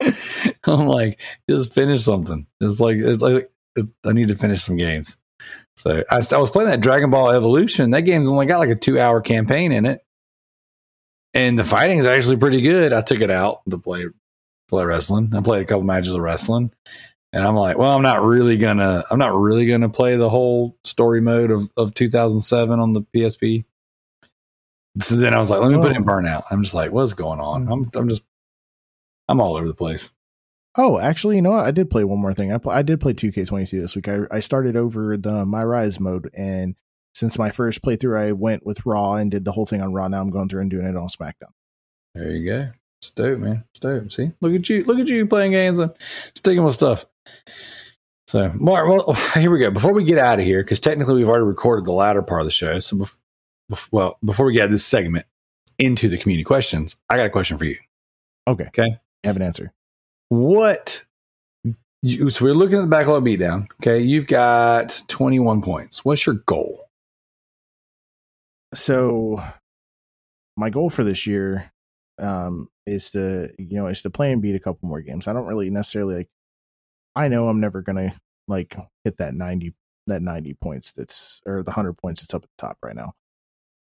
[0.64, 2.46] I'm like, just finish something.
[2.60, 3.50] Just like it's like
[4.04, 5.16] I need to finish some games.
[5.76, 7.92] So I, I was playing that Dragon Ball Evolution.
[7.92, 10.04] That game's only got like a two hour campaign in it,
[11.34, 12.92] and the fighting is actually pretty good.
[12.92, 14.06] I took it out to play
[14.68, 15.32] play wrestling.
[15.34, 16.72] I played a couple matches of wrestling,
[17.32, 20.76] and I'm like, well, I'm not really gonna, I'm not really gonna play the whole
[20.84, 23.64] story mode of of 2007 on the PSP.
[25.00, 26.06] So then I was like, let me put in oh.
[26.06, 26.44] Burnout.
[26.50, 27.70] I'm just like, what's going on?
[27.70, 27.96] I'm mm.
[27.96, 28.24] I'm just
[29.28, 30.10] I'm all over the place.
[30.76, 31.66] Oh, actually, you know what?
[31.66, 32.52] I did play one more thing.
[32.52, 34.08] I pl- I did play 2K22 this week.
[34.08, 36.76] I, I started over the My Rise mode, and
[37.18, 40.06] since my first playthrough, I went with Raw and did the whole thing on Raw.
[40.06, 41.50] Now I'm going through and doing it on SmackDown.
[42.14, 42.70] There you go.
[43.00, 43.64] It's dope, man.
[43.70, 44.10] It's dope.
[44.12, 44.84] See, look at you.
[44.84, 45.92] Look at you playing games and
[46.34, 47.06] sticking with stuff.
[48.28, 49.70] So, Mark, well, here we go.
[49.70, 52.46] Before we get out of here, because technically we've already recorded the latter part of
[52.46, 52.78] the show.
[52.78, 53.18] So, bef-
[53.70, 55.26] bef- well, before we get this segment
[55.78, 57.78] into the community questions, I got a question for you.
[58.46, 58.66] Okay.
[58.66, 58.98] Okay.
[59.24, 59.72] I have an answer.
[60.28, 61.02] What?
[62.02, 63.66] You, so we're looking at the backlog beatdown.
[63.82, 66.04] Okay, you've got 21 points.
[66.04, 66.87] What's your goal?
[68.74, 69.42] So,
[70.56, 71.72] my goal for this year
[72.18, 75.28] um, is to, you know, is to play and beat a couple more games.
[75.28, 76.28] I don't really necessarily like.
[77.16, 78.14] I know I'm never gonna
[78.48, 79.74] like hit that 90
[80.06, 83.14] that 90 points that's or the 100 points that's up at the top right now.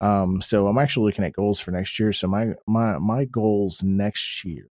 [0.01, 2.13] Um, so I'm actually looking at goals for next year.
[2.13, 4.69] So my my my goals next year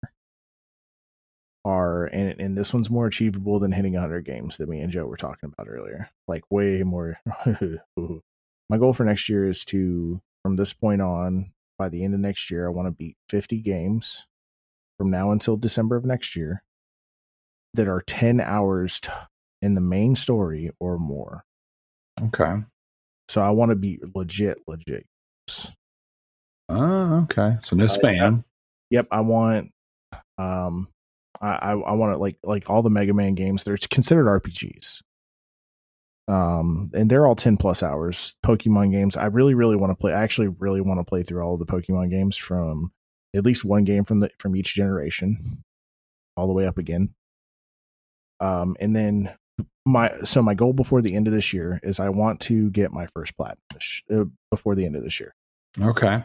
[1.64, 5.06] are and and this one's more achievable than hitting 100 games that me and Joe
[5.06, 6.10] were talking about earlier.
[6.28, 7.18] Like way more.
[8.68, 12.20] my goal for next year is to from this point on by the end of
[12.20, 14.26] next year I want to beat 50 games
[14.98, 16.62] from now until December of next year
[17.74, 19.12] that are 10 hours t-
[19.62, 21.44] in the main story or more.
[22.22, 22.62] Okay.
[23.28, 25.06] So I want to be legit, legit.
[26.68, 27.56] Oh, okay.
[27.62, 28.44] So no spam.
[28.90, 29.72] Yep, I want.
[30.38, 30.88] Um,
[31.40, 33.64] I I, I want to like like all the Mega Man games.
[33.64, 35.02] They're considered RPGs.
[36.28, 38.34] Um, and they're all ten plus hours.
[38.44, 39.16] Pokemon games.
[39.16, 40.12] I really, really want to play.
[40.12, 42.92] I actually really want to play through all of the Pokemon games from
[43.34, 45.62] at least one game from the from each generation,
[46.36, 47.14] all the way up again.
[48.40, 49.34] Um, and then
[49.84, 52.92] my so my goal before the end of this year is I want to get
[52.92, 53.58] my first platinum
[54.10, 55.34] uh, before the end of this year.
[55.80, 56.24] Okay.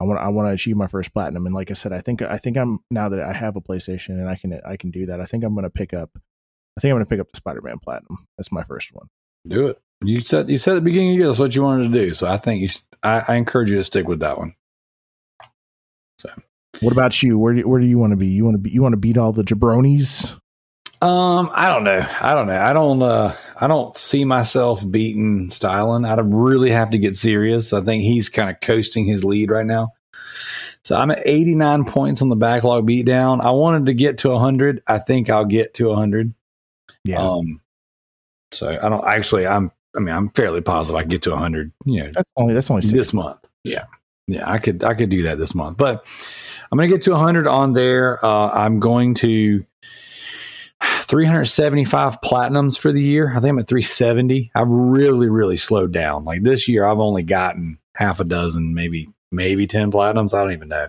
[0.00, 2.22] I want I want to achieve my first platinum, and like I said, I think
[2.22, 5.06] I think I'm now that I have a PlayStation and I can I can do
[5.06, 5.20] that.
[5.20, 6.10] I think I'm going to pick up.
[6.76, 8.26] I think I'm going to pick up the Spider Man Platinum.
[8.36, 9.08] That's my first one.
[9.46, 9.80] Do it.
[10.04, 12.00] You said you said at the beginning of the year that's what you wanted to
[12.00, 12.14] do.
[12.14, 12.68] So I think you.
[13.02, 14.54] I, I encourage you to stick with that one.
[16.18, 16.30] So,
[16.80, 17.38] what about you?
[17.38, 18.26] Where do, where do you want to be?
[18.26, 20.38] You want to be you want to beat all the jabronis?
[21.00, 22.04] Um, I don't know.
[22.20, 22.60] I don't know.
[22.60, 23.02] I don't.
[23.02, 26.04] Uh, I don't see myself beating Styling.
[26.04, 27.72] I'd really have to get serious.
[27.72, 29.92] I think he's kind of coasting his lead right now.
[30.84, 33.40] So I'm at 89 points on the backlog beatdown.
[33.40, 34.82] I wanted to get to 100.
[34.86, 36.34] I think I'll get to 100.
[37.04, 37.20] Yeah.
[37.20, 37.60] Um.
[38.52, 39.46] So I don't actually.
[39.46, 39.70] I'm.
[39.96, 41.72] I mean, I'm fairly positive I can get to 100.
[41.86, 43.38] You know, that's only that's only this month.
[43.64, 43.86] Yeah.
[44.26, 44.48] Yeah.
[44.50, 44.84] I could.
[44.84, 46.06] I could do that this month, but
[46.70, 48.24] I'm going to get to 100 on there.
[48.24, 49.64] Uh, I'm going to
[50.82, 53.30] 375 platinums for the year.
[53.30, 54.50] I think I'm at 370.
[54.54, 56.24] I've really, really slowed down.
[56.24, 60.34] Like this year, I've only gotten half a dozen, maybe, maybe 10 platinums.
[60.34, 60.88] I don't even know.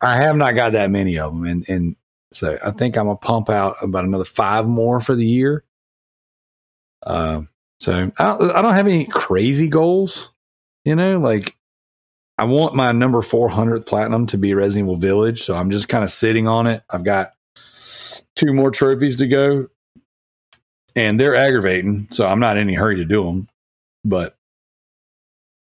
[0.00, 1.44] I have not got that many of them.
[1.44, 1.96] And, and
[2.32, 5.64] so I think I'm to pump out about another five more for the year.
[7.02, 7.42] Uh,
[7.80, 10.32] so I I don't have any crazy goals,
[10.84, 11.56] you know, like
[12.40, 15.42] I want my number 400th platinum to be Resident Evil Village.
[15.42, 16.82] So I'm just kind of sitting on it.
[16.88, 17.32] I've got
[18.34, 19.68] two more trophies to go,
[20.96, 22.08] and they're aggravating.
[22.10, 23.48] So I'm not in any hurry to do them.
[24.04, 24.36] But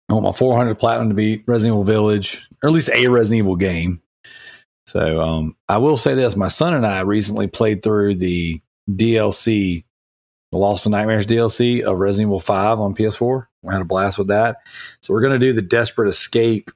[0.09, 3.39] I want my 400 platinum to be Resident Evil Village, or at least a Resident
[3.39, 4.01] Evil game.
[4.87, 9.85] So um, I will say this: my son and I recently played through the DLC,
[10.51, 13.47] the Lost and Nightmares DLC of Resident Evil 5 on PS4.
[13.63, 14.59] We had a blast with that.
[15.03, 16.71] So we're going to do the Desperate Escape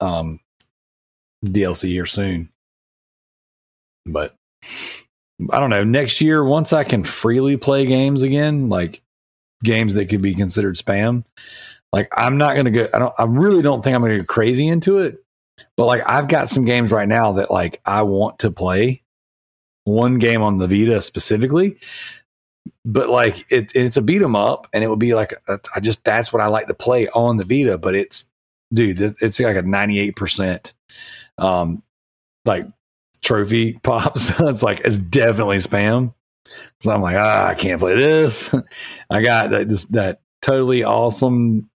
[0.00, 0.40] um,
[1.44, 2.50] DLC here soon.
[4.06, 4.34] But
[5.52, 9.02] I don't know, next year, once I can freely play games again, like
[9.62, 11.24] games that could be considered spam,
[11.92, 14.18] like I'm not going to go, I don't, I really don't think I'm going to
[14.18, 15.22] get crazy into it.
[15.76, 19.02] But like I've got some games right now that like I want to play.
[19.84, 21.78] One game on the Vita specifically,
[22.88, 26.02] but like it, it's a beat 'em up, and it would be like I just
[26.04, 27.76] that's what I like to play on the Vita.
[27.76, 28.24] But it's
[28.72, 30.72] dude, it's like a ninety eight percent,
[31.36, 31.82] um,
[32.46, 32.66] like
[33.22, 34.32] trophy pops.
[34.40, 36.14] it's like it's definitely spam.
[36.80, 38.54] So I'm like, ah, I can't play this.
[39.10, 41.68] I got that this, that totally awesome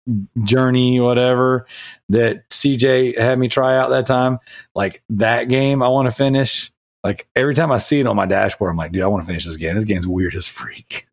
[0.43, 1.67] journey, whatever
[2.09, 4.39] that CJ had me try out that time.
[4.73, 6.71] Like that game, I want to finish.
[7.03, 9.27] Like every time I see it on my dashboard, I'm like, dude, I want to
[9.27, 9.75] finish this game.
[9.75, 11.05] This game's weird as freak.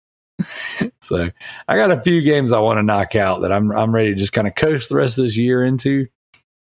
[1.00, 1.30] so
[1.68, 4.16] I got a few games I want to knock out that I'm I'm ready to
[4.16, 6.08] just kind of coast the rest of this year into.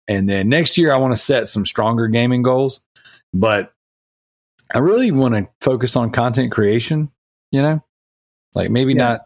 [0.08, 2.80] And then next year I want to set some stronger gaming goals.
[3.32, 3.72] But
[4.72, 7.10] I really want to focus on content creation,
[7.50, 7.82] you know?
[8.54, 9.04] Like maybe yeah.
[9.04, 9.20] not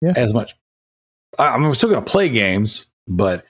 [0.00, 0.12] yeah.
[0.16, 0.54] as much.
[1.38, 3.44] I'm still going to play games, but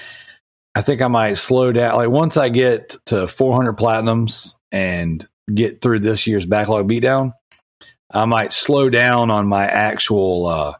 [0.75, 1.97] I think I might slow down.
[1.97, 7.33] Like once I get to 400 platinums and get through this year's backlog beatdown,
[8.11, 10.47] I might slow down on my actual.
[10.47, 10.75] Uh,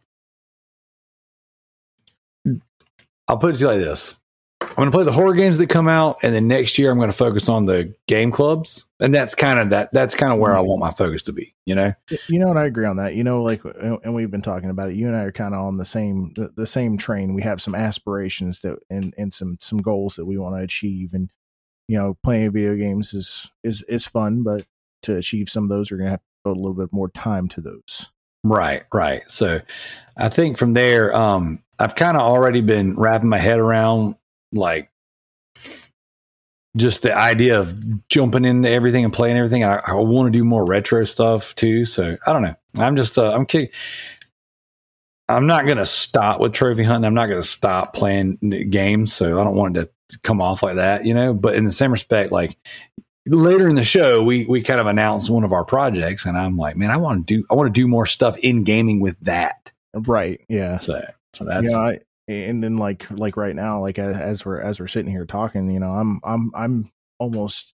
[3.27, 4.19] I'll put it to you like this:
[4.61, 6.99] I'm going to play the horror games that come out, and then next year I'm
[6.99, 9.91] going to focus on the game clubs, and that's kind of that.
[9.93, 11.55] That's kind of where I want my focus to be.
[11.65, 11.95] You know,
[12.29, 13.15] you know, and I agree on that.
[13.15, 14.97] You know, like, and we've been talking about it.
[14.97, 17.35] You and I are kind of on the same the, the, same train.
[17.35, 21.15] We have some aspirations that and and some some goals that we want to achieve,
[21.15, 21.31] and
[21.89, 24.65] you know, playing video games is is is fun, but
[25.03, 27.49] to achieve some of those, you're to have to put a little bit more time
[27.49, 28.11] to those.
[28.43, 29.23] Right, right.
[29.29, 29.61] So,
[30.17, 34.17] I think from there, um, I've kind of already been wrapping my head around
[34.53, 34.91] like
[36.77, 39.65] just the idea of jumping into everything and playing everything.
[39.65, 41.85] I, I want to do more retro stuff too.
[41.85, 42.55] So I don't know.
[42.79, 43.69] I'm just uh, I'm kidding.
[45.29, 47.07] I'm not going to stop with trophy hunting.
[47.07, 48.37] I'm not going to stop playing
[48.71, 49.15] games.
[49.15, 51.33] So I don't want it to come off like that, you know.
[51.33, 52.59] But in the same respect, like
[53.27, 56.57] later in the show, we we kind of announced one of our projects, and I'm
[56.57, 59.19] like, man, I want to do I want to do more stuff in gaming with
[59.21, 59.73] that.
[59.95, 60.41] Right.
[60.49, 60.77] Yeah.
[60.77, 61.03] So
[61.33, 61.79] so that's yeah.
[61.79, 61.99] I,
[62.29, 65.79] and then like like right now like as we're as we're sitting here talking you
[65.79, 67.75] know i'm i'm i'm almost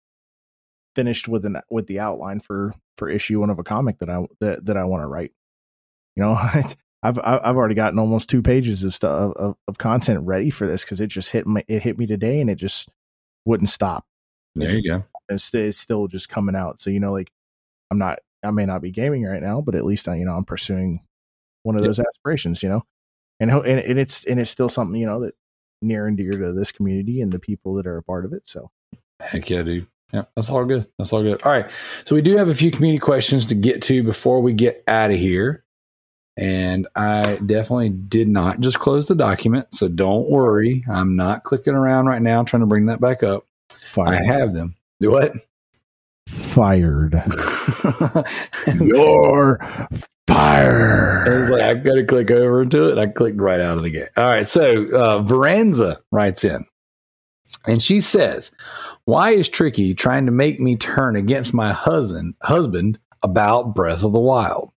[0.95, 4.25] finished with an with the outline for for issue one of a comic that i
[4.39, 5.31] that, that i want to write
[6.15, 6.33] you know
[7.03, 10.83] i've i've already gotten almost two pages of stuff of, of content ready for this
[10.83, 12.89] because it just hit me it hit me today and it just
[13.45, 14.05] wouldn't stop
[14.55, 17.31] there you go it's, it's still just coming out so you know like
[17.91, 20.33] i'm not i may not be gaming right now but at least i you know
[20.33, 21.01] i'm pursuing
[21.63, 21.89] one of yep.
[21.89, 22.83] those aspirations you know
[23.39, 25.35] and and, and it's and it's still something you know that
[25.81, 28.47] near and dear to this community and the people that are a part of it.
[28.47, 28.71] So,
[29.21, 29.87] heck yeah, dude.
[30.13, 30.87] Yeah, that's all good.
[30.97, 31.41] That's all good.
[31.43, 31.69] All right.
[32.03, 35.11] So we do have a few community questions to get to before we get out
[35.11, 35.63] of here.
[36.39, 39.75] And I definitely did not just close the document.
[39.75, 40.85] So don't worry.
[40.89, 43.45] I'm not clicking around right now trying to bring that back up.
[43.91, 44.21] Fired.
[44.21, 44.75] I have them.
[45.01, 45.33] Do what?
[46.29, 47.13] Fired.
[48.79, 49.59] You're
[50.29, 51.27] fired.
[51.27, 52.97] I was like, I've got to click over to it.
[52.97, 54.07] I clicked right out of the game.
[54.15, 54.47] All right.
[54.47, 56.65] So uh, Veranza writes in
[57.65, 58.51] and she says,
[59.03, 64.13] Why is Tricky trying to make me turn against my husband, husband about Breath of
[64.13, 64.71] the Wild?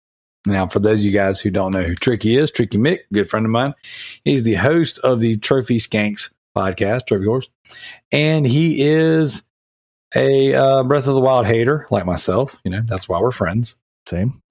[0.45, 3.29] Now, for those of you guys who don't know who Tricky is, Tricky Mick, good
[3.29, 3.73] friend of mine,
[4.23, 7.49] he's the host of the Trophy Skanks podcast, Trophy Horse,
[8.11, 9.43] and he is
[10.15, 12.59] a uh, Breath of the Wild hater like myself.
[12.63, 13.75] You know, that's why we're friends.
[14.07, 14.41] Same.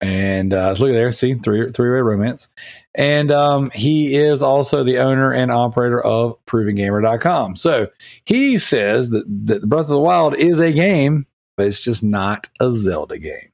[0.00, 2.48] And uh, look at there, see three three way romance.
[2.94, 7.56] And um, he is also the owner and operator of ProvingGamer.com.
[7.56, 7.88] So
[8.24, 11.26] he says that, that Breath of the Wild is a game,
[11.56, 13.50] but it's just not a Zelda game.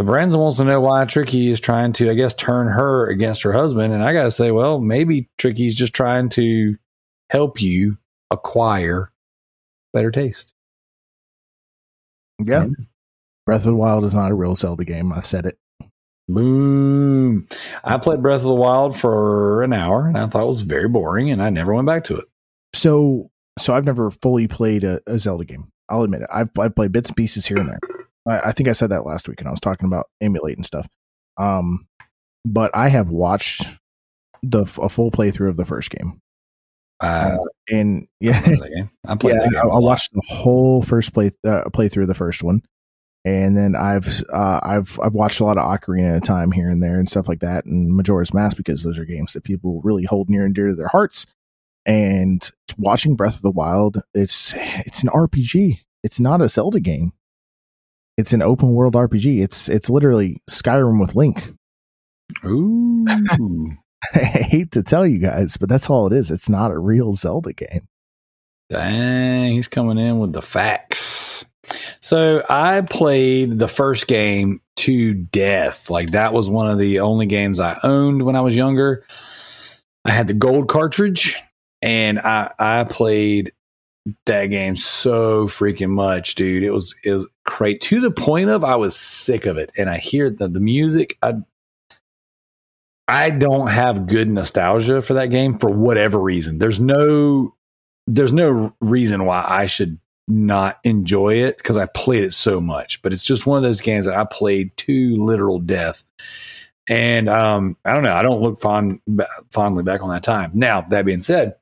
[0.00, 3.42] So Veranza wants to know why Tricky is trying to, I guess, turn her against
[3.42, 3.92] her husband.
[3.92, 6.78] And I got to say, well, maybe Tricky's just trying to
[7.28, 7.98] help you
[8.30, 9.12] acquire
[9.92, 10.54] better taste.
[12.42, 12.68] Yeah.
[13.44, 15.12] Breath of the Wild is not a real Zelda game.
[15.12, 15.58] I said it.
[16.28, 17.46] Boom.
[17.84, 20.88] I played Breath of the Wild for an hour and I thought it was very
[20.88, 22.24] boring and I never went back to it.
[22.72, 25.70] So, so I've never fully played a, a Zelda game.
[25.90, 26.30] I'll admit it.
[26.32, 27.99] I've, I've played bits and pieces here and there.
[28.30, 30.88] I, I think I said that last week and I was talking about emulating stuff.
[31.36, 31.86] Um,
[32.44, 33.64] but I have watched
[34.42, 36.20] the a full playthrough of the first game.
[37.00, 38.90] Uh, Uh, and yeah, I played that game.
[39.06, 42.42] I played yeah, I, I watched the whole first play uh, playthrough of the first
[42.42, 42.62] one,
[43.24, 46.82] and then I've uh, I've I've watched a lot of Ocarina of Time here and
[46.82, 50.04] there and stuff like that, and Majora's Mask because those are games that people really
[50.04, 51.26] hold near and dear to their hearts.
[51.86, 55.80] And watching Breath of the Wild, it's it's an RPG.
[56.02, 57.12] It's not a Zelda game.
[58.20, 59.42] It's an open world RPG.
[59.42, 61.42] It's it's literally Skyrim with Link.
[62.44, 63.04] Ooh.
[64.14, 66.30] I hate to tell you guys, but that's all it is.
[66.30, 67.88] It's not a real Zelda game.
[68.68, 71.46] Dang, he's coming in with the facts.
[72.00, 75.88] So I played the first game to death.
[75.88, 79.04] Like that was one of the only games I owned when I was younger.
[80.04, 81.36] I had the gold cartridge
[81.80, 83.52] and I I played
[84.26, 86.62] that game so freaking much, dude.
[86.62, 89.72] It was it was great to the point of I was sick of it.
[89.76, 91.18] And I hear the, the music.
[91.22, 91.34] I
[93.08, 96.58] I don't have good nostalgia for that game for whatever reason.
[96.58, 97.54] There's no
[98.06, 99.98] there's no reason why I should
[100.28, 103.02] not enjoy it because I played it so much.
[103.02, 106.04] But it's just one of those games that I played to literal death.
[106.88, 108.14] And um, I don't know.
[108.14, 109.00] I don't look fond
[109.50, 110.52] fondly back on that time.
[110.54, 111.54] Now that being said,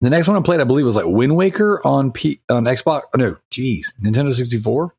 [0.00, 3.02] the next one I played, I believe, was like Wind Waker on P on Xbox.
[3.14, 4.94] Oh, no, geez, Nintendo sixty four,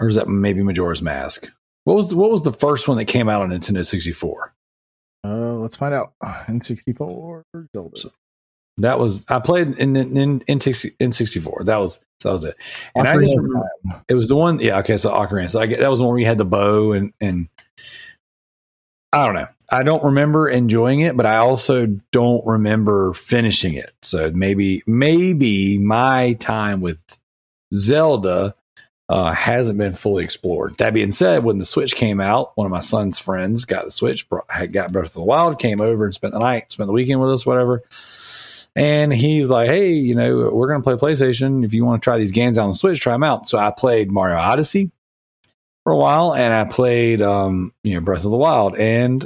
[0.00, 1.48] or is that maybe Majora's Mask?
[1.84, 4.52] What was the, what was the first one that came out on Nintendo sixty four?
[5.24, 6.12] Uh, let's find out.
[6.48, 7.44] N sixty four
[7.74, 7.96] Zelda.
[7.98, 8.12] So-
[8.78, 10.58] That was I played in in in, in,
[10.98, 11.62] in sixty four.
[11.64, 12.56] That was that was it.
[12.96, 13.68] And I just remember,
[14.08, 14.58] it was the one.
[14.58, 14.96] Yeah, okay.
[14.96, 15.48] So Ocarina.
[15.50, 17.48] So I get that was the one where you had the bow and and
[19.12, 19.46] I don't know.
[19.70, 23.92] I don't remember enjoying it, but I also don't remember finishing it.
[24.02, 27.02] So maybe maybe my time with
[27.72, 28.54] Zelda
[29.08, 30.76] uh, hasn't been fully explored.
[30.78, 33.90] That being said, when the Switch came out, one of my son's friends got the
[33.90, 36.92] Switch, brought, got Breath of the Wild, came over and spent the night, spent the
[36.92, 37.82] weekend with us, whatever.
[38.76, 41.64] And he's like, "Hey, you know, we're to play PlayStation.
[41.64, 43.70] If you want to try these games on the Switch, try them out." So I
[43.70, 44.90] played Mario Odyssey
[45.84, 49.24] for a while, and I played, um, you know, Breath of the Wild, and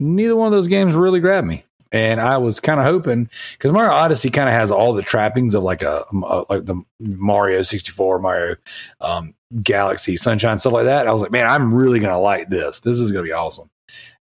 [0.00, 1.62] neither one of those games really grabbed me.
[1.92, 5.54] And I was kind of hoping because Mario Odyssey kind of has all the trappings
[5.56, 8.54] of like a, a like the Mario sixty four, Mario
[9.00, 11.08] um, Galaxy, Sunshine, stuff like that.
[11.08, 12.78] I was like, man, I'm really gonna like this.
[12.80, 13.68] This is gonna be awesome.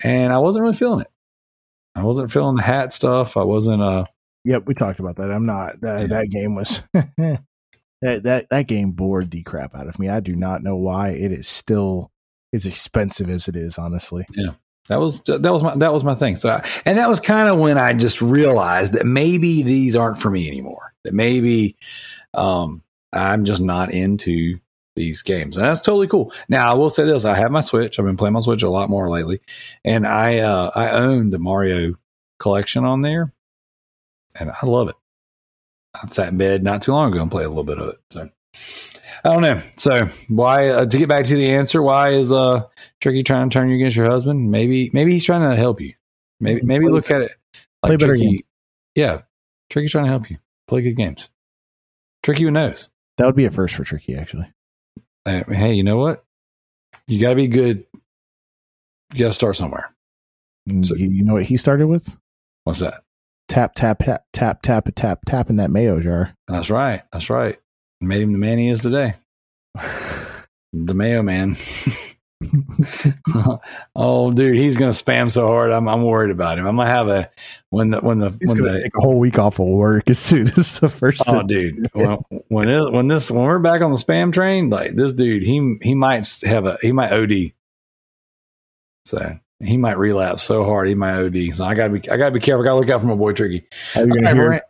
[0.05, 1.11] And I wasn't really feeling it.
[1.97, 3.37] I wasn't feeling the hat stuff.
[3.37, 3.83] I wasn't.
[3.83, 4.05] Uh,
[4.45, 5.33] Yep, we talked about that.
[5.33, 5.81] I'm not.
[5.81, 6.07] That, Yeah.
[6.07, 6.81] that game was.
[6.95, 7.43] that,
[8.01, 10.09] that that game bored the crap out of me.
[10.09, 12.13] I do not know why it is still
[12.55, 13.79] as expensive as it is.
[13.79, 14.25] Honestly,
[14.89, 16.37] That was that was my that was my thing.
[16.37, 20.19] So, I, and that was kind of when I just realized that maybe these aren't
[20.19, 20.95] for me anymore.
[21.05, 21.77] That maybe
[22.35, 22.83] um,
[23.13, 24.59] I'm just not into
[24.97, 26.33] these games, and that's totally cool.
[26.49, 27.99] Now, I will say this: I have my Switch.
[27.99, 29.41] I've been playing my Switch a lot more lately,
[29.85, 31.95] and I uh, I own the Mario
[32.39, 33.33] collection on there,
[34.35, 34.97] and I love it.
[35.95, 37.99] I sat in bed not too long ago and played a little bit of it.
[38.11, 38.31] So.
[39.29, 39.61] I don't know.
[39.77, 41.83] So why uh, to get back to the answer?
[41.83, 42.63] Why is uh
[43.01, 44.51] Tricky trying to turn you against your husband?
[44.51, 45.93] Maybe maybe he's trying to help you.
[46.41, 47.33] Maybe maybe Play look at it
[47.85, 48.25] play better Tricky.
[48.25, 48.41] games.
[48.95, 49.23] Yeah,
[49.71, 51.29] Tricky's trying to help you play good games.
[52.23, 52.89] Tricky who knows.
[53.19, 54.51] That would be a first for Tricky, actually.
[55.27, 56.25] Uh, hey, you know what?
[57.07, 57.85] You got to be good.
[59.13, 59.91] You got to start somewhere.
[60.83, 62.17] So, you, you know what he started with?
[62.65, 63.03] What's that?
[63.49, 66.35] Tap, tap, tap, tap, tap, tap, tap in that mayo jar.
[66.47, 67.03] That's right.
[67.13, 67.59] That's right.
[68.01, 69.15] Made him the man he is today.
[70.73, 71.57] the Mayo Man.
[73.97, 75.73] oh, dude, he's gonna spam so hard.
[75.73, 76.67] I'm I'm worried about him.
[76.67, 77.31] I'm gonna have a
[77.71, 80.21] when the when the He's when the take a whole week off of work as
[80.21, 81.23] soon as the first.
[81.27, 82.19] oh, dude, when
[82.49, 85.79] when, it, when this when we're back on the spam train, like this dude, he
[85.83, 87.53] he might have a he might OD.
[89.05, 91.55] So he might relapse so hard he might OD.
[91.55, 92.63] So I gotta be I gotta be careful.
[92.63, 93.67] I gotta look out for my boy Tricky.
[93.97, 94.63] Are you All gonna right,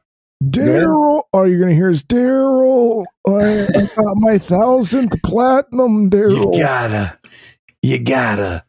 [0.44, 1.17] hear Darrell?
[1.32, 3.04] All you're gonna hear is Darrell.
[3.26, 6.52] I, I got my thousandth platinum, Darrell.
[6.54, 7.18] You gotta,
[7.82, 8.64] you gotta.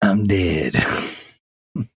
[0.00, 0.74] I'm dead.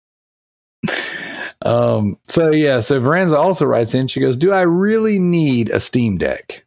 [1.64, 2.16] um.
[2.26, 2.80] So yeah.
[2.80, 4.08] So Veranza also writes in.
[4.08, 6.64] She goes, "Do I really need a Steam Deck?"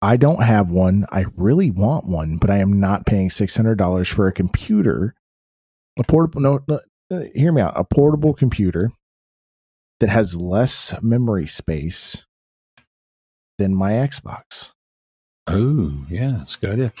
[0.00, 1.06] I don't have one.
[1.10, 5.14] I really want one, but I am not paying six hundred dollars for a computer.
[5.98, 6.40] A portable.
[6.40, 6.80] No, no,
[7.10, 7.74] uh, hear me out.
[7.76, 8.92] A portable computer
[10.00, 12.24] that has less memory space
[13.58, 14.72] than my Xbox.
[15.46, 16.92] Oh, yeah, that's a good idea.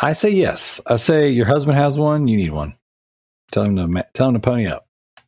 [0.00, 0.80] I say yes.
[0.86, 2.28] I say your husband has one.
[2.28, 2.76] You need one.
[3.50, 4.86] Tell him to tell him to pony up.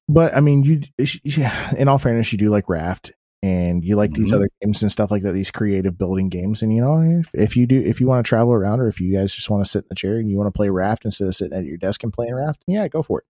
[0.09, 0.81] But I mean, you.
[1.25, 3.13] yeah, In all fairness, you do like Raft,
[3.43, 4.37] and you like these Mhm.
[4.37, 5.33] other games and stuff like that.
[5.33, 8.29] These creative building games, and you know, if, if you do, if you want to
[8.29, 10.37] travel around, or if you guys just want to sit in the chair and you
[10.37, 13.03] want to play Raft instead of sitting at your desk and playing Raft, yeah, go
[13.03, 13.25] for it.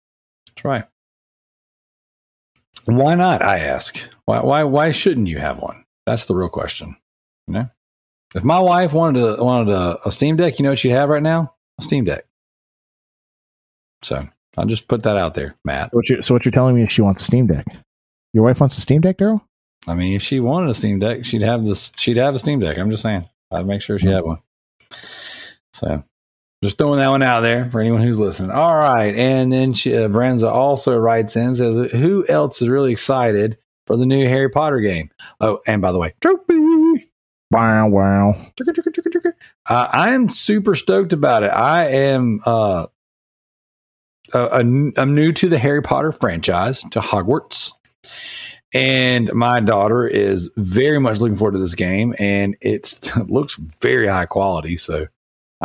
[0.49, 0.85] That's right.
[2.85, 3.43] Why not?
[3.43, 3.99] I ask.
[4.27, 4.41] Why?
[4.41, 4.65] Why?
[4.65, 5.85] Why shouldn't you have one?
[6.07, 6.97] That's the real question.
[7.49, 7.69] You know,
[8.35, 11.09] if my wife wanted to wanted a, a Steam Deck, you know what she'd have
[11.09, 11.55] right now?
[11.79, 12.27] A Steam Deck.
[14.03, 15.91] So I'll just put that out there, Matt.
[15.91, 17.67] So what, you, so what you're telling me is she wants a Steam Deck.
[18.33, 19.43] Your wife wants a Steam Deck, Darrell?
[19.87, 21.93] I mean, if she wanted a Steam Deck, she'd have this.
[21.97, 22.79] She'd have a Steam Deck.
[22.79, 23.29] I'm just saying.
[23.51, 24.13] I'd make sure she hmm.
[24.13, 24.39] had one.
[25.73, 26.03] So,
[26.63, 28.51] just throwing that one out there for anyone who's listening.
[28.51, 32.93] All right, and then she, uh, Varenza also writes in says, "Who else is really
[32.93, 37.11] excited for the new Harry Potter game?" Oh, and by the way, trophy.
[37.51, 38.47] Wow, wow.
[39.69, 41.49] Uh, I am super stoked about it.
[41.49, 42.41] I am.
[42.45, 42.87] Uh,
[44.33, 47.73] uh, I'm new to the Harry Potter franchise, to Hogwarts.
[48.75, 54.09] And my daughter is very much looking forward to this game, and it looks very
[54.09, 54.77] high quality.
[54.77, 55.07] So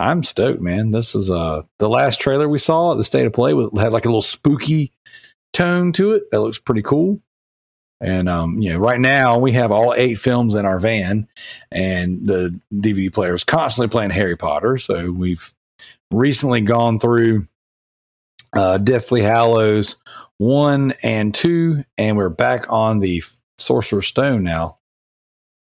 [0.01, 0.91] I'm stoked, man.
[0.91, 3.93] This is uh the last trailer we saw at the State of Play with, had
[3.93, 4.91] like a little spooky
[5.53, 6.31] tone to it.
[6.31, 7.21] That looks pretty cool.
[8.01, 11.27] And um, you know, right now we have all eight films in our van,
[11.71, 14.79] and the DVD player is constantly playing Harry Potter.
[14.79, 15.53] So we've
[16.09, 17.47] recently gone through
[18.53, 19.97] uh, Deathly Hallows
[20.39, 23.21] one and two, and we're back on the
[23.59, 24.79] Sorcerer's Stone now.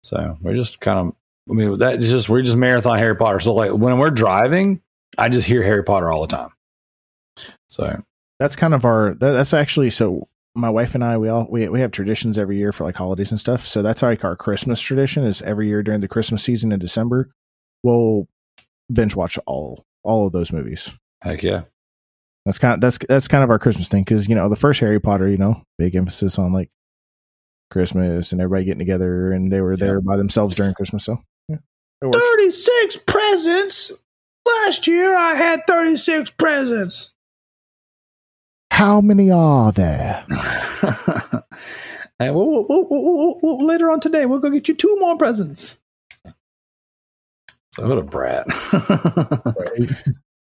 [0.03, 1.15] So we're just kind of,
[1.49, 3.39] I mean, that's just we're just marathon Harry Potter.
[3.39, 4.81] So like when we're driving,
[5.17, 6.49] I just hear Harry Potter all the time.
[7.69, 8.03] So
[8.39, 9.13] That's kind of our.
[9.15, 10.27] That, that's actually so.
[10.55, 13.29] My wife and I, we all we we have traditions every year for like holidays
[13.31, 13.65] and stuff.
[13.65, 15.23] So that's like our Christmas tradition.
[15.23, 17.29] Is every year during the Christmas season in December,
[17.83, 18.27] we'll
[18.91, 20.91] binge watch all all of those movies.
[21.21, 21.61] heck yeah,
[22.45, 24.79] That's kind of that's that's kind of our Christmas thing because you know the first
[24.81, 26.69] Harry Potter, you know, big emphasis on like
[27.71, 29.85] Christmas and everybody getting together, and they were Yeah.
[29.85, 31.05] there by themselves during Christmas.
[31.05, 31.28] So yeah, it works.
[32.01, 33.91] 36 presents.
[34.47, 37.11] Last year I had 36 presents.
[38.71, 40.25] How many are there?
[42.19, 45.17] and we'll, we'll, we'll, we'll- we'll- later on today, we'll go get you two more
[45.17, 45.79] presents.
[47.75, 48.45] So what a brat.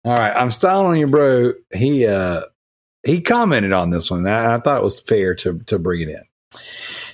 [0.06, 1.54] All right, I'm styling on you, bro.
[1.74, 2.42] He uh
[3.04, 4.26] he commented on this one.
[4.28, 6.22] I, I thought it was fair to to bring it in.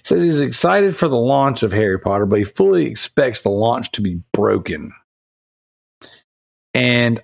[0.05, 3.91] Says he's excited for the launch of Harry Potter, but he fully expects the launch
[3.91, 4.93] to be broken.
[6.73, 7.21] And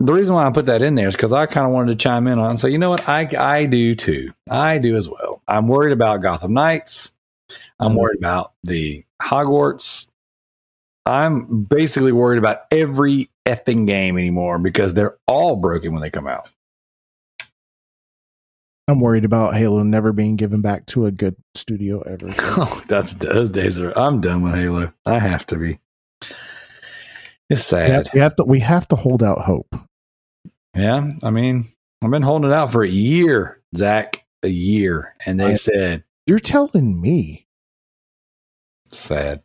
[0.00, 2.02] the reason why I put that in there is because I kind of wanted to
[2.02, 4.32] chime in on it and say, you know what, I I do too.
[4.48, 5.42] I do as well.
[5.48, 7.12] I'm worried about Gotham Knights.
[7.78, 7.98] I'm Mhm.
[7.98, 10.08] worried about the Hogwarts.
[11.04, 16.26] I'm basically worried about every effing game anymore because they're all broken when they come
[16.26, 16.50] out.
[18.88, 22.26] I'm worried about Halo never being given back to a good studio ever.
[22.58, 23.92] Oh, that's those days are.
[23.98, 24.92] I'm done with Halo.
[25.04, 25.78] I have to be.
[27.50, 28.10] It's we, have, sad.
[28.14, 29.74] we have to we have to hold out hope.
[30.74, 31.66] Yeah, I mean,
[32.02, 36.04] I've been holding it out for a year, Zach, a year, and they I- said
[36.26, 37.46] You're telling me
[38.92, 39.42] sad.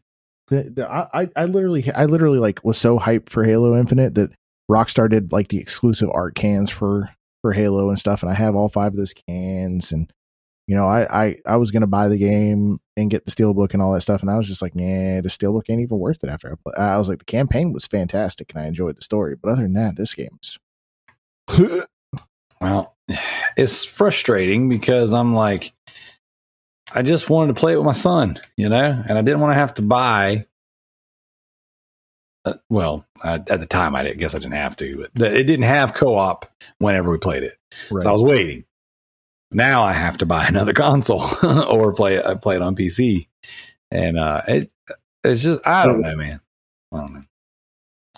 [0.47, 4.31] that I, I I literally I literally like was so hyped for Halo Infinite that
[4.69, 7.09] Rockstar did like the exclusive art cans for
[7.41, 10.11] for Halo and stuff, and I have all five of those cans, and
[10.67, 13.81] you know, I, I, I was to buy the game and get the steelbook and
[13.81, 14.21] all that stuff.
[14.21, 16.73] And I was just like, yeah, the steelbook ain't even worth it after I play.
[16.77, 19.35] I was like, the campaign was fantastic and I enjoyed the story.
[19.35, 20.59] But other than that, this game's.
[22.61, 22.95] well,
[23.57, 25.73] it's frustrating because I'm like,
[26.93, 29.53] I just wanted to play it with my son, you know, and I didn't want
[29.53, 30.45] to have to buy.
[32.43, 35.65] Uh, well, I, at the time, I guess I didn't have to, but it didn't
[35.65, 36.45] have co op
[36.79, 37.57] whenever we played it.
[37.91, 38.01] Right.
[38.01, 38.65] So I was waiting.
[39.51, 43.27] Now I have to buy another console or play it, uh, play it on PC.
[43.91, 44.71] And uh, it
[45.23, 46.41] it's just, I don't know, man.
[46.91, 47.23] I don't know.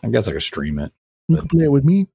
[0.03, 0.91] I guess I could stream it.
[1.28, 2.07] You can play it with me.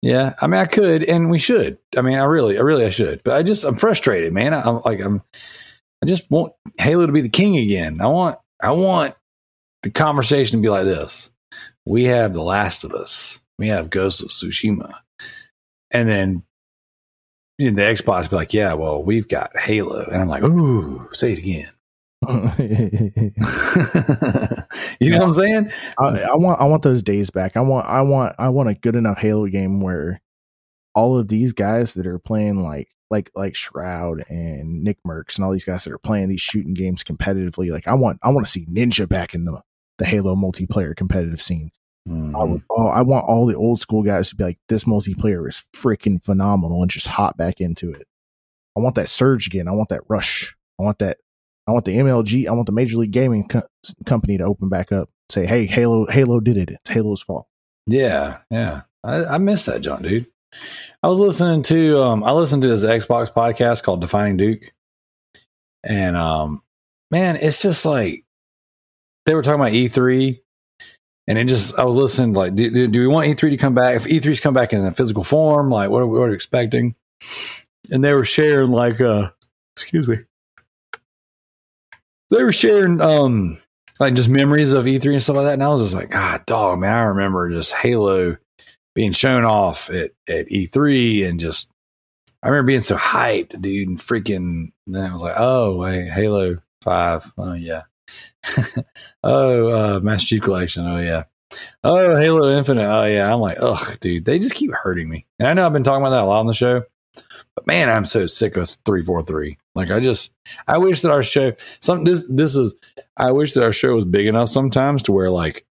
[0.00, 1.78] Yeah, I mean, I could, and we should.
[1.96, 3.22] I mean, I really, I really, I should.
[3.22, 4.52] But I just, I'm frustrated, man.
[4.52, 5.22] I, am like, I'm,
[6.02, 8.00] I just want Halo to be the king again.
[8.00, 9.14] I want I want
[9.84, 11.30] the conversation to be like this.
[11.84, 13.42] We have The Last of Us.
[13.58, 14.94] We have Ghost of Tsushima.
[15.90, 16.42] And then
[17.58, 20.04] in the Xbox be like, yeah, well, we've got Halo.
[20.04, 21.68] And I'm like, ooh, say it again.
[25.00, 25.72] you know what I'm saying?
[25.98, 27.56] I, I, want I want those days back.
[27.56, 30.20] I want I want I want a good enough Halo game where
[30.94, 35.50] all of these guys that are playing like like like Shroud and Nickmercs and all
[35.50, 37.70] these guys that are playing these shooting games competitively.
[37.70, 39.60] Like I want I want to see Ninja back in the
[40.02, 41.70] the Halo multiplayer competitive scene.
[42.08, 42.34] Mm-hmm.
[42.34, 45.48] I, would, oh, I want all the old school guys to be like, this multiplayer
[45.48, 48.08] is freaking phenomenal and just hop back into it.
[48.76, 49.68] I want that surge again.
[49.68, 50.56] I want that rush.
[50.80, 51.18] I want that.
[51.68, 52.48] I want the MLG.
[52.48, 53.62] I want the Major League Gaming co-
[54.04, 55.08] company to open back up.
[55.30, 56.70] Say, hey, Halo, Halo did it.
[56.70, 57.46] It's Halo's fault.
[57.86, 58.82] Yeah, yeah.
[59.04, 60.26] I, I missed that, John, dude.
[61.02, 64.72] I was listening to um I listened to this Xbox podcast called Defining Duke.
[65.82, 66.62] And um
[67.10, 68.24] man, it's just like
[69.26, 70.40] they were talking about E3
[71.26, 73.96] and it just I was listening like do, do, we want E3 to come back
[73.96, 76.34] if E3's come back in a physical form like what are we, what are we
[76.34, 76.94] expecting?
[77.90, 79.30] And they were sharing like uh
[79.76, 80.18] excuse me.
[82.30, 83.58] They were sharing um
[84.00, 86.44] like just memories of E3 and stuff like that and I was just like god
[86.46, 88.36] dog man I remember just Halo
[88.94, 91.68] being shown off at, at E3 and just
[92.42, 96.56] I remember being so hyped, dude, and freaking then I was like, oh wait, Halo
[96.80, 97.32] Five.
[97.38, 97.82] Oh yeah.
[99.22, 101.24] oh, uh Master Chief Collection, oh yeah.
[101.84, 103.32] Oh, Halo Infinite, oh yeah.
[103.32, 105.26] I'm like, ugh, dude, they just keep hurting me.
[105.38, 106.84] And I know I've been talking about that a lot on the show,
[107.54, 109.58] but man, I'm so sick of three four three.
[109.74, 110.32] Like I just
[110.66, 112.74] I wish that our show some this this is
[113.16, 115.66] I wish that our show was big enough sometimes to where like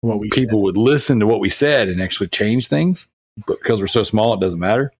[0.00, 0.64] what we people said.
[0.64, 3.08] would listen to what we said and actually change things.
[3.46, 4.92] But because we're so small, it doesn't matter.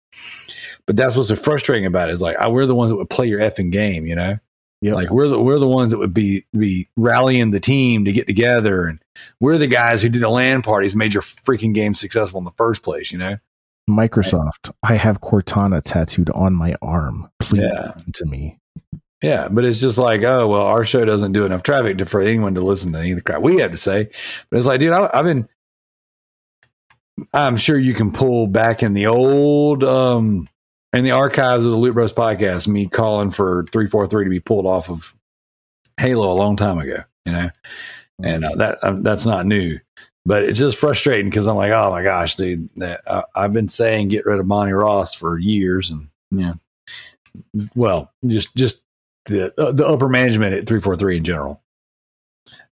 [0.87, 3.11] But that's what's so frustrating about it is like I, we're the ones that would
[3.11, 4.39] play your effing game, you know.
[4.83, 4.95] Yep.
[4.97, 8.27] Like we're the we're the ones that would be be rallying the team to get
[8.27, 9.01] together, and
[9.39, 12.51] we're the guys who did the LAN parties, made your freaking game successful in the
[12.51, 13.13] first place.
[13.13, 13.39] You know,
[13.89, 14.73] Microsoft.
[14.83, 17.31] I have Cortana tattooed on my arm.
[17.39, 17.95] Please yeah.
[18.15, 18.59] to me.
[19.23, 22.21] Yeah, but it's just like, oh well, our show doesn't do enough traffic to, for
[22.21, 24.11] anyone to listen to any of the crap we have to say.
[24.51, 25.49] But it's like, dude, I, have been.
[27.33, 30.49] I'm sure you can pull back in the old, um,
[30.93, 34.31] in the archives of the Loot Bros podcast, me calling for three four three to
[34.31, 35.15] be pulled off of
[35.99, 36.99] Halo a long time ago.
[37.27, 37.51] You know,
[38.23, 39.79] and uh, that uh, that's not new.
[40.25, 43.69] But it's just frustrating because I'm like, oh my gosh, dude, that, uh, I've been
[43.69, 46.55] saying get rid of Bonnie Ross for years, and yeah,
[47.75, 48.83] well, just just
[49.27, 51.63] the uh, the upper management at 343 in general.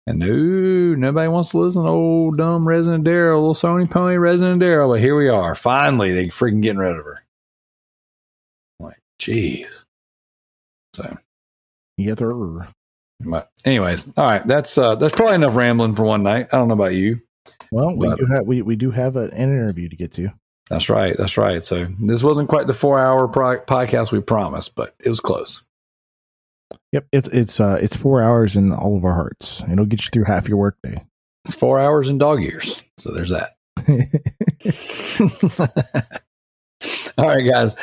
[0.09, 4.61] And no, nobody wants to listen to old dumb Resident Darrell, little Sony Pony Resident
[4.61, 4.93] Darrell.
[4.93, 5.57] But here we are.
[5.57, 7.26] Finally, they freaking getting rid of her.
[9.21, 9.85] Jeez.
[10.95, 11.17] So,
[11.97, 12.33] yeah, there.
[13.21, 14.47] But anyways, all right.
[14.47, 16.49] That's uh that's probably enough rambling for one night.
[16.53, 17.21] I don't know about you.
[17.71, 20.31] Well, we do have we, we do have an interview to get to.
[20.69, 21.17] That's right.
[21.17, 21.65] That's right.
[21.65, 25.63] So this wasn't quite the four hour pro- podcast we promised, but it was close.
[26.93, 29.63] Yep, it's it's uh it's four hours in all of our hearts.
[29.71, 31.05] It'll get you through half your workday.
[31.45, 32.83] It's four hours in dog years.
[32.99, 33.53] So there's that.
[37.19, 37.75] All right, guys.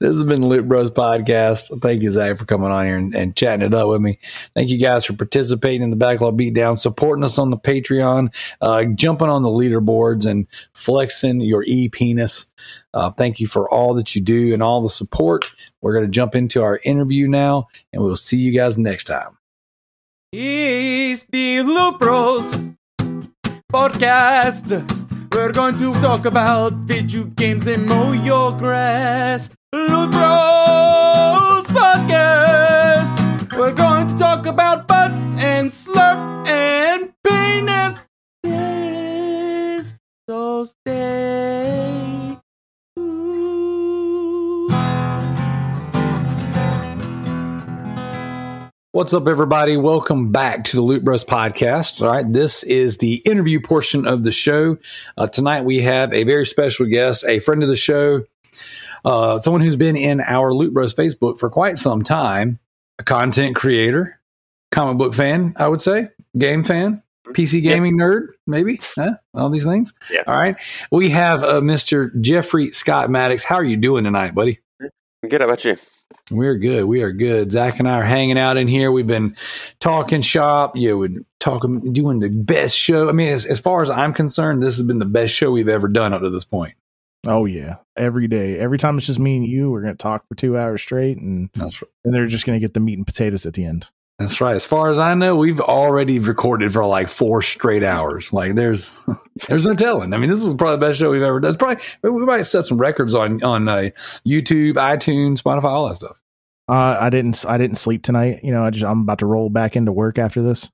[0.00, 1.80] This has been Loot Bros podcast.
[1.80, 4.18] Thank you, Zach, for coming on here and, and, chatting it up with me.
[4.54, 8.84] Thank you guys for participating in the Backlog Beatdown, supporting us on the Patreon, uh,
[8.84, 12.44] jumping on the leaderboards, and flexing your e penis.
[12.92, 15.50] Uh, thank you for all that you do and all the support.
[15.80, 19.38] We're going to jump into our interview now, and we'll see you guys next time.
[20.32, 22.58] It's the Loot Bros
[23.72, 25.01] podcast.
[25.34, 29.48] We're going to talk about video games and mow your grass.
[29.72, 33.56] Loot Bros Podcast.
[33.56, 37.96] We're going to talk about butts and slurp and penis.
[40.28, 41.21] So stay.
[48.94, 49.78] What's up, everybody?
[49.78, 52.02] Welcome back to the Loot Bros podcast.
[52.02, 54.76] All right, this is the interview portion of the show.
[55.16, 58.26] Uh, tonight we have a very special guest, a friend of the show,
[59.06, 62.58] uh, someone who's been in our Loot Bros Facebook for quite some time,
[62.98, 64.20] a content creator,
[64.70, 68.04] comic book fan, I would say, game fan, PC gaming yeah.
[68.04, 69.12] nerd, maybe, huh?
[69.32, 69.94] all these things.
[70.10, 70.24] Yeah.
[70.26, 70.56] All right,
[70.90, 72.10] we have uh, Mr.
[72.20, 73.42] Jeffrey Scott Maddox.
[73.42, 74.60] How are you doing tonight, buddy?
[75.28, 75.40] Good.
[75.40, 75.76] How about you?
[76.30, 76.84] We're good.
[76.84, 77.52] We are good.
[77.52, 78.90] Zach and I are hanging out in here.
[78.90, 79.36] We've been
[79.78, 80.76] talking shop.
[80.76, 83.08] You know, talking, doing the best show.
[83.08, 85.68] I mean, as, as far as I'm concerned, this has been the best show we've
[85.68, 86.74] ever done up to this point.
[87.26, 90.34] Oh yeah, every day, every time it's just me and you, we're gonna talk for
[90.34, 91.72] two hours straight, and right.
[92.04, 93.90] and they're just gonna get the meat and potatoes at the end.
[94.22, 94.54] That's right.
[94.54, 98.32] As far as I know, we've already recorded for like four straight hours.
[98.32, 99.00] Like there's
[99.48, 100.12] there's no telling.
[100.12, 101.50] I mean, this is probably the best show we've ever done.
[101.50, 103.90] It's probably we might set some records on on uh,
[104.26, 106.20] YouTube, iTunes, Spotify, all that stuff.
[106.68, 108.40] Uh, I didn't I didn't sleep tonight.
[108.42, 110.70] You know, I just I'm about to roll back into work after this.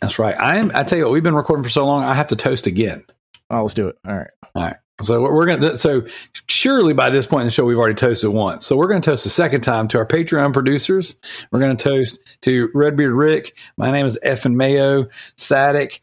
[0.00, 0.36] That's right.
[0.38, 0.72] I am.
[0.74, 2.02] I tell you what, we've been recording for so long.
[2.02, 3.04] I have to toast again.
[3.50, 3.96] Oh, let's do it.
[4.06, 4.30] All right.
[4.54, 4.76] All right.
[5.02, 5.76] So we're gonna.
[5.76, 6.02] So
[6.48, 8.66] surely by this point in the show, we've already toasted once.
[8.66, 11.16] So we're gonna toast a second time to our Patreon producers.
[11.50, 13.56] We're gonna toast to Redbeard Rick.
[13.76, 15.06] My name is Effin Mayo,
[15.36, 16.00] Sadik,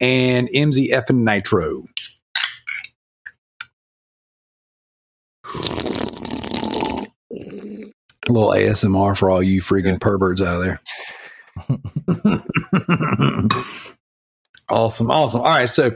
[0.00, 1.84] and MZ Effin Nitro.
[8.28, 10.80] A little ASMR for all you freaking perverts out of there.
[14.72, 15.42] awesome, awesome.
[15.42, 15.94] All right, so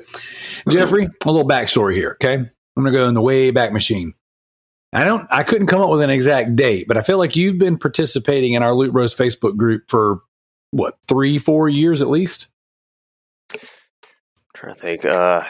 [0.68, 2.16] Jeffrey, a little backstory here.
[2.22, 4.14] Okay, I'm going to go in the way back machine.
[4.92, 5.26] I don't.
[5.30, 8.54] I couldn't come up with an exact date, but I feel like you've been participating
[8.54, 10.20] in our Loot Bros Facebook group for
[10.70, 12.46] what three, four years at least.
[13.52, 13.60] I'm
[14.54, 15.04] trying to think.
[15.04, 15.42] Uh,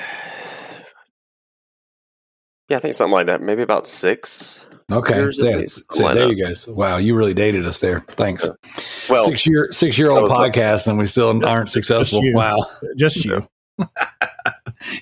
[2.68, 3.42] yeah, I think something like that.
[3.42, 4.64] Maybe about six.
[4.90, 6.68] Okay, yeah, so there you guys.
[6.68, 8.00] Wow, you really dated us there.
[8.00, 8.48] Thanks.
[9.08, 12.22] Well, six year six year old podcast, and we still aren't successful.
[12.22, 13.48] Just wow, just you.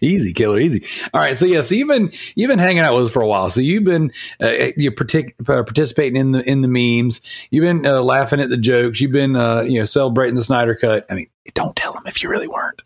[0.00, 0.84] easy killer easy.
[1.12, 3.26] All right so yeah so you've been you've been hanging out with us for a
[3.26, 3.50] while.
[3.50, 4.10] So you've been
[4.42, 7.20] uh, you partic- uh, participating in the in the memes.
[7.50, 9.00] You've been uh, laughing at the jokes.
[9.00, 11.06] You've been uh, you know celebrating the snyder cut.
[11.10, 12.82] I mean don't tell them if you really weren't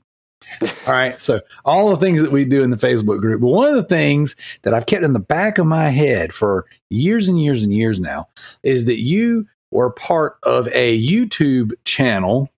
[0.87, 1.19] all right.
[1.19, 3.83] So all the things that we do in the Facebook group, but one of the
[3.83, 7.73] things that I've kept in the back of my head for years and years and
[7.73, 8.29] years now
[8.63, 12.49] is that you were part of a YouTube channel.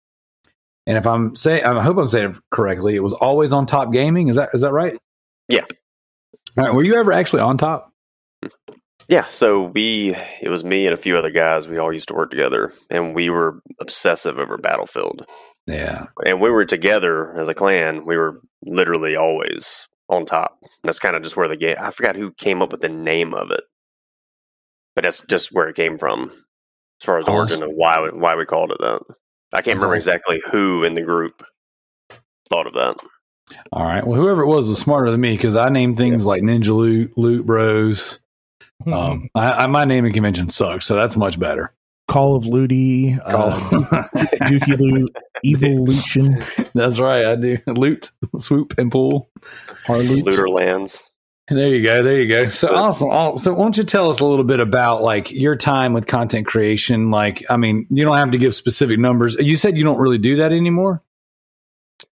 [0.87, 3.93] And if I'm saying, I hope I'm saying it correctly, it was always on Top
[3.93, 4.29] Gaming.
[4.29, 4.99] Is that is that right?
[5.49, 5.65] Yeah.
[6.57, 6.75] All right.
[6.75, 7.93] Were you ever actually on top?
[9.09, 11.67] Yeah, so we it was me and a few other guys.
[11.67, 15.27] We all used to work together, and we were obsessive over Battlefield.
[15.71, 16.07] Yeah.
[16.25, 18.05] And we were together as a clan.
[18.05, 20.59] We were literally always on top.
[20.83, 21.77] That's kind of just where the game.
[21.79, 23.65] I forgot who came up with the name of it,
[24.95, 26.31] but that's just where it came from,
[27.01, 29.01] as far as the origin of why why we called it that.
[29.53, 30.11] I can't that's remember awesome.
[30.11, 31.45] exactly who in the group
[32.49, 32.97] thought of that.
[33.73, 34.07] All right.
[34.07, 36.29] Well, whoever it was was smarter than me because I named things yeah.
[36.29, 38.21] like Ninja Loot, Loot Bros.
[38.87, 41.73] Um, I, I, my naming convention sucks, so that's much better.
[42.11, 43.53] Call of Looty, uh,
[44.43, 46.41] Dookie Loot, Evolution.
[46.75, 47.59] That's right, I do.
[47.69, 49.31] Loot, swoop, and pull.
[49.87, 50.25] Harloot.
[50.25, 51.01] Looter lands.
[51.47, 52.03] There you go.
[52.03, 52.49] There you go.
[52.49, 53.37] So awesome.
[53.37, 56.49] So why don't you tell us a little bit about like your time with content
[56.49, 57.13] creation?
[57.13, 59.37] Like, I mean, you don't have to give specific numbers.
[59.37, 61.05] You said you don't really do that anymore.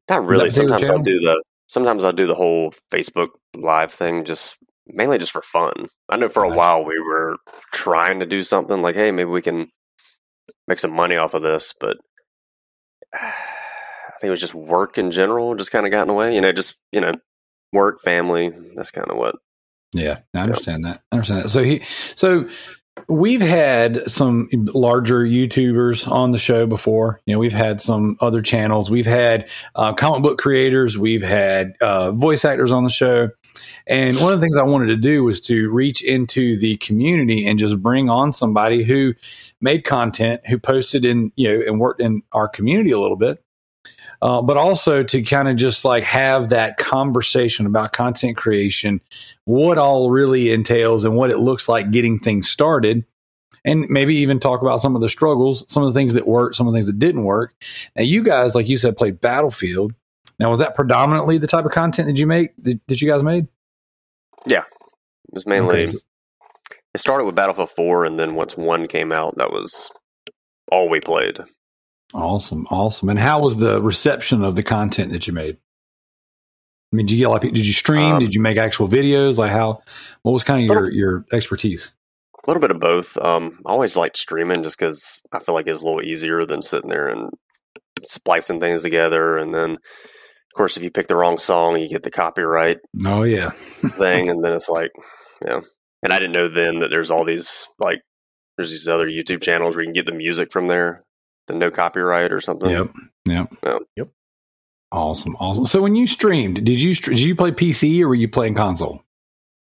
[0.08, 0.50] Not really.
[0.50, 1.42] Sometimes I'll do the.
[1.66, 4.56] Sometimes I'll do the whole Facebook live thing, just
[4.86, 5.88] mainly just for fun.
[6.08, 7.36] I know for a while we were
[7.74, 9.68] trying to do something like, hey, maybe we can
[10.66, 11.96] make some money off of this, but
[13.14, 16.34] I think it was just work in general just kind of got in the way.
[16.34, 17.12] You know, just you know,
[17.72, 18.50] work, family.
[18.74, 19.36] That's kind of what.
[19.92, 21.02] Yeah, I understand that.
[21.12, 21.48] I understand that.
[21.48, 21.82] So he,
[22.14, 22.48] so
[23.08, 27.20] we've had some larger YouTubers on the show before.
[27.26, 28.90] You know, we've had some other channels.
[28.90, 30.98] We've had uh, comic book creators.
[30.98, 33.30] We've had uh, voice actors on the show.
[33.86, 37.46] And one of the things I wanted to do was to reach into the community
[37.46, 39.14] and just bring on somebody who
[39.60, 43.42] made content, who posted in, you know, and worked in our community a little bit.
[44.20, 49.00] Uh, but also to kind of just like have that conversation about content creation,
[49.44, 53.04] what all really entails and what it looks like getting things started.
[53.64, 56.56] And maybe even talk about some of the struggles, some of the things that worked,
[56.56, 57.54] some of the things that didn't work.
[57.96, 59.94] Now, you guys, like you said, played Battlefield.
[60.38, 63.22] Now, was that predominantly the type of content that you make that, that you guys
[63.22, 63.46] made?
[64.46, 65.84] Yeah, it was mainly.
[65.84, 65.98] Okay.
[66.94, 69.90] It started with Battlefield Four, and then once one came out, that was
[70.70, 71.38] all we played.
[72.14, 73.08] Awesome, awesome.
[73.08, 75.58] And how was the reception of the content that you made?
[76.92, 78.14] I mean, did you get like did you stream?
[78.14, 79.36] Um, did you make actual videos?
[79.36, 79.82] Like how?
[80.22, 81.92] What was kind of your your expertise?
[82.34, 83.18] A little bit of both.
[83.18, 86.62] Um, I always liked streaming just because I feel like it's a little easier than
[86.62, 87.30] sitting there and
[88.04, 89.36] splicing things together.
[89.36, 92.78] And then, of course, if you pick the wrong song, you get the copyright.
[93.04, 94.92] Oh yeah, thing, and then it's like,
[95.44, 95.60] yeah.
[96.02, 98.00] And I didn't know then that there's all these like
[98.56, 101.04] there's these other YouTube channels where you can get the music from there,
[101.48, 102.70] the no copyright or something.
[102.70, 102.90] Yep.
[103.26, 103.54] Yep.
[103.64, 103.78] Yeah.
[103.96, 104.08] Yep.
[104.92, 105.36] Awesome.
[105.36, 105.66] Awesome.
[105.66, 109.02] So when you streamed, did you did you play PC or were you playing console?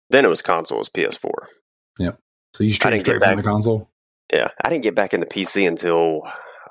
[0.09, 1.31] Then it was console, it was PS4.
[1.99, 2.19] Yep.
[2.53, 3.89] So you streamed straight from the console.
[4.31, 6.21] Yeah, I didn't get back into PC until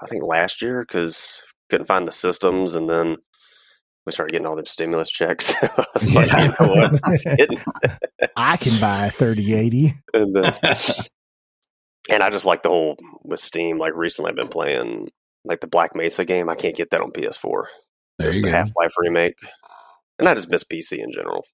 [0.03, 3.17] I think last year because couldn't find the systems, and then
[4.07, 5.55] we started getting all them stimulus checks.
[5.63, 6.21] I was yeah.
[6.21, 8.31] like, you know what?
[8.37, 9.95] I can buy a thirty eighty.
[10.13, 10.55] And then,
[12.11, 13.79] and I just like the whole with Steam.
[13.79, 15.11] Like recently, I've been playing
[15.45, 16.49] like the Black Mesa game.
[16.49, 17.65] I can't get that on PS4.
[18.19, 18.51] There you the.
[18.51, 19.37] Half Life remake,
[20.19, 21.45] and I just miss PC in general.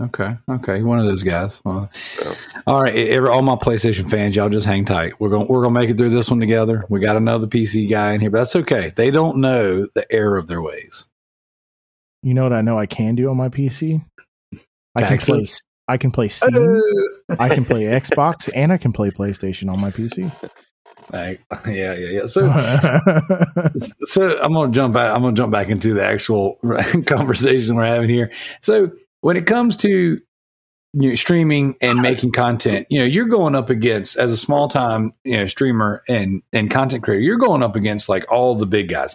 [0.00, 1.62] Okay, okay, one of those guys.
[1.64, 1.90] Well,
[2.22, 2.34] yeah.
[2.66, 5.18] All right, every, all my PlayStation fans, y'all just hang tight.
[5.18, 6.84] We're gonna we're gonna make it through this one together.
[6.90, 8.92] We got another PC guy in here, but that's okay.
[8.94, 11.06] They don't know the error of their ways.
[12.22, 14.04] You know what I know I can do on my PC?
[14.96, 15.40] I can play
[15.88, 16.82] I can play Steam,
[17.38, 20.32] I can play Xbox, and I can play PlayStation on my PC.
[21.12, 22.26] Like, yeah, yeah, yeah.
[22.26, 22.48] So,
[24.02, 25.14] so I'm gonna jump back.
[25.14, 26.58] I'm gonna jump back into the actual
[27.06, 28.32] conversation we're having here.
[28.60, 28.90] So,
[29.20, 30.20] when it comes to
[30.98, 34.66] you know, streaming and making content, you know, you're going up against as a small
[34.68, 38.66] time you know streamer and and content creator, you're going up against like all the
[38.66, 39.14] big guys,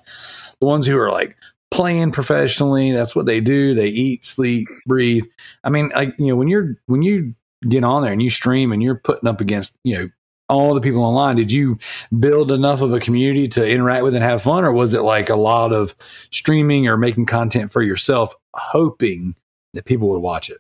[0.60, 1.36] the ones who are like
[1.72, 2.92] playing professionally.
[2.92, 3.74] That's what they do.
[3.74, 5.26] They eat, sleep, breathe.
[5.64, 7.34] I mean, like you know, when you're when you
[7.68, 10.10] get on there and you stream and you're putting up against you know
[10.50, 11.78] all the people online did you
[12.20, 15.30] build enough of a community to interact with and have fun or was it like
[15.30, 15.96] a lot of
[16.32, 19.36] streaming or making content for yourself hoping
[19.74, 20.58] that people would watch it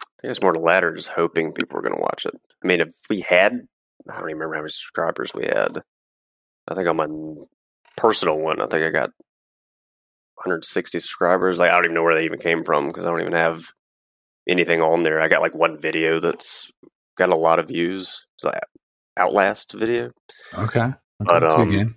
[0.00, 2.66] i think it's more the latter just hoping people were going to watch it i
[2.66, 3.66] mean if we had
[4.08, 5.82] i don't even remember how many subscribers we had
[6.68, 7.08] i think on my
[7.96, 9.10] personal one i think i got
[10.36, 13.20] 160 subscribers like i don't even know where they even came from because i don't
[13.20, 13.66] even have
[14.48, 16.70] anything on there i got like one video that's
[17.16, 18.26] got a lot of views.
[18.36, 18.60] It's like
[19.16, 20.12] Outlast video.
[20.54, 20.80] Okay.
[20.80, 20.94] okay.
[21.20, 21.96] But um,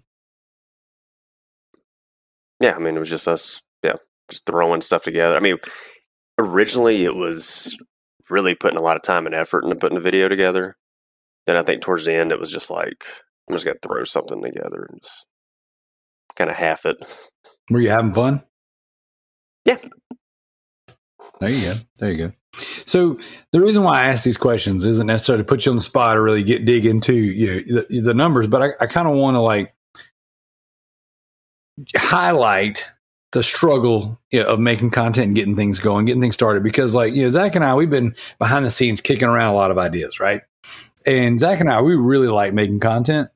[2.60, 3.96] yeah, I mean, it was just us, yeah,
[4.30, 5.36] just throwing stuff together.
[5.36, 5.58] I mean,
[6.38, 7.78] originally it was
[8.30, 10.76] really putting a lot of time and effort into putting the video together.
[11.46, 13.06] Then I think towards the end it was just like
[13.48, 15.26] I'm just gonna throw something together and just
[16.40, 16.98] kind of half it.
[17.70, 18.42] Were you having fun?
[19.66, 19.78] Yeah.
[21.40, 21.80] There you go.
[21.98, 22.32] There you go.
[22.86, 23.20] So
[23.52, 26.18] the reason why I ask these questions isn't necessarily to put you on the spot
[26.18, 29.16] or really get dig into you know, the, the numbers, but I, I kind of
[29.16, 29.72] want to like
[31.96, 32.86] highlight
[33.32, 36.64] the struggle you know, of making content and getting things going, getting things started.
[36.64, 39.56] Because like you know, Zach and I, we've been behind the scenes kicking around a
[39.56, 40.42] lot of ideas, right?
[41.06, 43.30] And Zach and I, we really like making content.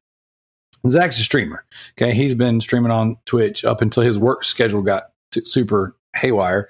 [0.87, 1.65] Zach's a streamer.
[1.97, 5.11] Okay, he's been streaming on Twitch up until his work schedule got
[5.45, 6.69] super haywire.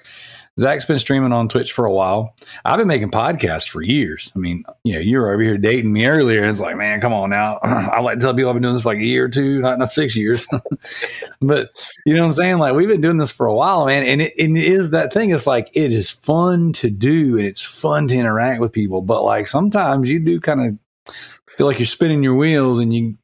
[0.58, 2.36] Zach's been streaming on Twitch for a while.
[2.64, 4.30] I've been making podcasts for years.
[4.36, 7.00] I mean, you know, you were over here dating me earlier, and it's like, man,
[7.00, 7.58] come on now.
[7.62, 9.60] I like to tell people I've been doing this for like a year or two,
[9.60, 10.46] not not six years.
[11.40, 11.70] but
[12.06, 12.58] you know what I'm saying?
[12.58, 14.06] Like we've been doing this for a while, man.
[14.06, 15.30] And it, it is that thing.
[15.30, 19.02] It's like it is fun to do, and it's fun to interact with people.
[19.02, 21.14] But like sometimes you do kind of
[21.56, 23.14] feel like you're spinning your wheels, and you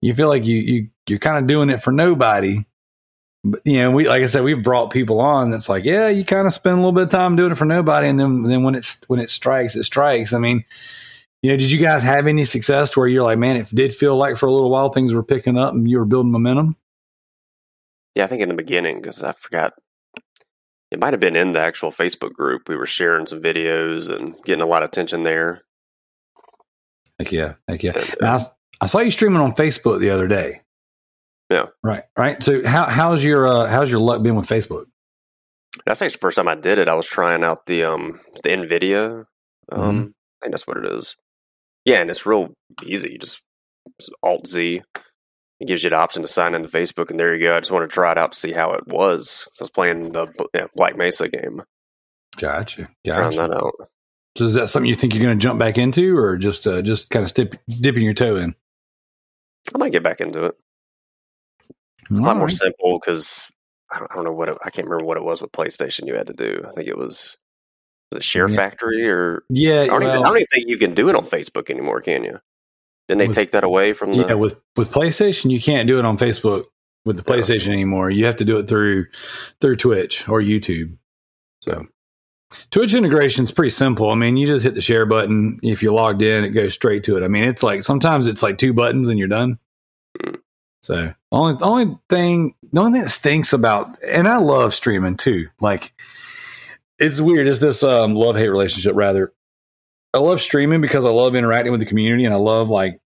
[0.00, 2.64] you feel like you you you're kind of doing it for nobody
[3.42, 6.24] but, you know, we like I said, we've brought people on that's like, yeah, you
[6.24, 8.62] kind of spend a little bit of time doing it for nobody, and then then
[8.62, 10.32] when it's when it strikes, it strikes.
[10.34, 10.64] I mean,
[11.42, 14.16] you know, did you guys have any success where you're like, man, it did feel
[14.16, 16.76] like for a little while things were picking up and you were building momentum?
[18.14, 19.74] Yeah, I think in the beginning because I forgot.
[20.90, 22.68] It might have been in the actual Facebook group.
[22.68, 25.62] We were sharing some videos and getting a lot of attention there.
[27.20, 27.92] Heck yeah, heck yeah.
[27.94, 28.38] And, uh,
[28.80, 30.62] I, I saw you streaming on Facebook the other day.
[31.50, 31.66] Yeah.
[31.82, 32.04] Right.
[32.16, 32.42] Right.
[32.42, 34.86] So how how's your uh, how's your luck been with Facebook?
[35.84, 36.88] That's actually the first time I did it.
[36.88, 39.26] I was trying out the um the Nvidia.
[39.70, 40.02] Um, mm-hmm.
[40.02, 41.14] I think that's what it is.
[41.84, 42.54] Yeah, and it's real
[42.86, 43.12] easy.
[43.12, 43.42] You just
[44.22, 44.82] Alt Z.
[45.60, 47.54] It gives you the option to sign into Facebook, and there you go.
[47.54, 49.46] I just want to try it out to see how it was.
[49.60, 51.62] I was playing the yeah, Black Mesa game.
[52.38, 52.88] Gotcha.
[53.04, 53.36] Gotcha.
[53.36, 53.74] Trying that out.
[54.36, 56.82] So is that something you think you're going to jump back into, or just uh,
[56.82, 58.54] just kind of dip, dipping your toe in?
[59.74, 60.56] I might get back into it
[62.10, 63.46] a lot more simple because
[63.90, 66.06] I don't, I don't, know what it, I can't remember what it was with PlayStation.
[66.06, 66.64] You had to do.
[66.68, 67.36] I think it was
[68.10, 68.56] was it Share yeah.
[68.56, 69.82] Factory or yeah.
[69.82, 72.00] I don't, well, even, I don't, even, think you can do it on Facebook anymore.
[72.00, 72.40] Can you?
[73.08, 74.12] Didn't they with, take that away from?
[74.12, 74.26] The...
[74.28, 76.64] Yeah, with with PlayStation, you can't do it on Facebook
[77.04, 78.10] with the PlayStation anymore.
[78.10, 79.06] You have to do it through
[79.60, 80.96] through Twitch or YouTube.
[81.62, 81.86] So
[82.70, 84.10] Twitch integration is pretty simple.
[84.10, 85.60] I mean, you just hit the share button.
[85.62, 87.22] If you're logged in, it goes straight to it.
[87.22, 89.58] I mean, it's like sometimes it's like two buttons and you're done.
[90.82, 95.16] So only the only thing the only thing that stinks about and I love streaming
[95.16, 95.48] too.
[95.60, 95.92] Like
[96.98, 97.46] it's weird.
[97.46, 99.32] It's this um, love hate relationship rather.
[100.12, 103.00] I love streaming because I love interacting with the community and I love like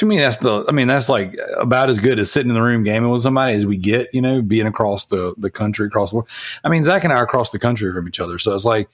[0.00, 2.62] to me that's the I mean that's like about as good as sitting in the
[2.62, 6.10] room gaming with somebody as we get, you know, being across the the country, across
[6.10, 6.28] the world.
[6.64, 8.38] I mean, Zach and I are across the country from each other.
[8.38, 8.88] So it's like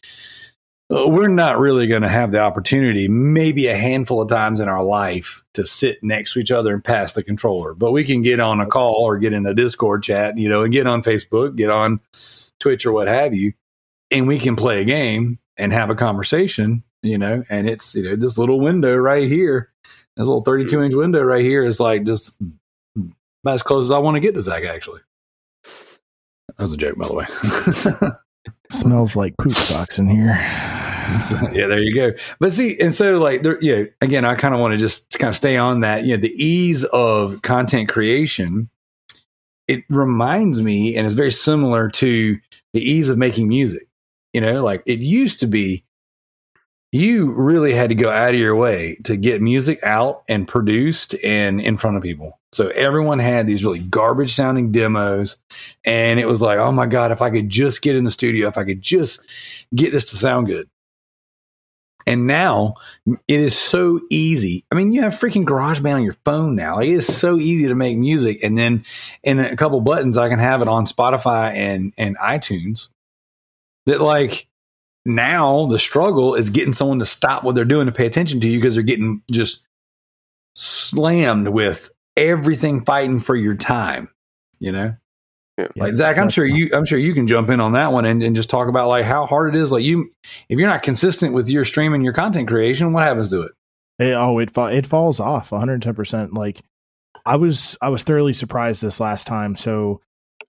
[0.93, 4.69] uh, we're not really going to have the opportunity, maybe a handful of times in
[4.69, 7.73] our life, to sit next to each other and pass the controller.
[7.73, 10.62] But we can get on a call or get in a Discord chat, you know,
[10.62, 12.01] and get on Facebook, get on
[12.59, 13.53] Twitch or what have you,
[14.11, 17.45] and we can play a game and have a conversation, you know.
[17.49, 19.70] And it's you know this little window right here,
[20.17, 22.35] this little thirty-two inch window right here is like just
[23.43, 24.65] about as close as I want to get to Zach.
[24.65, 25.01] Actually,
[25.65, 28.11] that was a joke, by the way.
[28.71, 30.35] Smells like poop socks in here.
[31.21, 32.13] So, yeah, there you go.
[32.41, 35.19] But see, and so like, there, you know, again, I kind of want to just
[35.19, 36.05] kind of stay on that.
[36.05, 38.69] You know, the ease of content creation.
[39.69, 42.39] It reminds me, and it's very similar to
[42.73, 43.89] the ease of making music.
[44.33, 45.85] You know, like it used to be,
[46.97, 51.14] you really had to go out of your way to get music out and produced
[51.24, 52.39] and in front of people.
[52.52, 55.36] So everyone had these really garbage sounding demos.
[55.85, 58.48] And it was like, oh my God, if I could just get in the studio,
[58.48, 59.20] if I could just
[59.74, 60.68] get this to sound good.
[62.06, 62.74] And now
[63.06, 64.64] it is so easy.
[64.70, 66.78] I mean, you have freaking GarageBand on your phone now.
[66.78, 68.39] It is so easy to make music.
[68.44, 68.85] And then
[69.24, 72.89] in a couple buttons, I can have it on Spotify and, and iTunes.
[73.86, 74.47] That, like,
[75.07, 78.49] now the struggle is getting someone to stop what they're doing to pay attention to
[78.49, 79.66] you because they're getting just
[80.55, 84.09] slammed with everything fighting for your time,
[84.59, 84.97] you know?
[85.59, 85.69] Yeah.
[85.77, 88.23] Like Zach, I'm sure you I'm sure you can jump in on that one and,
[88.23, 89.73] and just talk about like how hard it is.
[89.73, 90.11] Like you
[90.51, 93.53] if you're not consistent with your streaming and your content creation, what happens to it?
[93.99, 96.35] it oh, it it falls off 110%.
[96.35, 96.61] Like
[97.24, 99.57] I was I was thoroughly surprised this last time.
[99.57, 100.03] So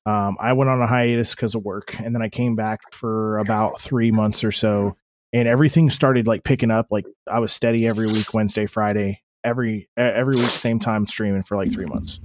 [0.07, 3.37] um, I went on a hiatus because of work, and then I came back for
[3.39, 4.95] about three months or so,
[5.33, 6.87] and everything started like picking up.
[6.89, 11.57] Like I was steady every week, Wednesday, Friday, every every week, same time streaming for
[11.57, 12.19] like three months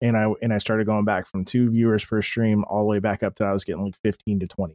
[0.00, 2.98] and I and I started going back from two viewers per stream all the way
[2.98, 4.74] back up to I was getting like 15 to 20.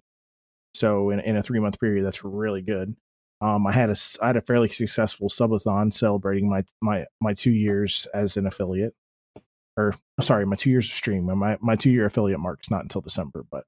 [0.73, 2.95] So in, in a three month period, that's really good.
[3.39, 7.51] Um, I had a I had a fairly successful subathon celebrating my my my two
[7.51, 8.93] years as an affiliate,
[9.87, 11.25] or sorry, my two years of stream.
[11.25, 13.65] My my two year affiliate mark's not until December, but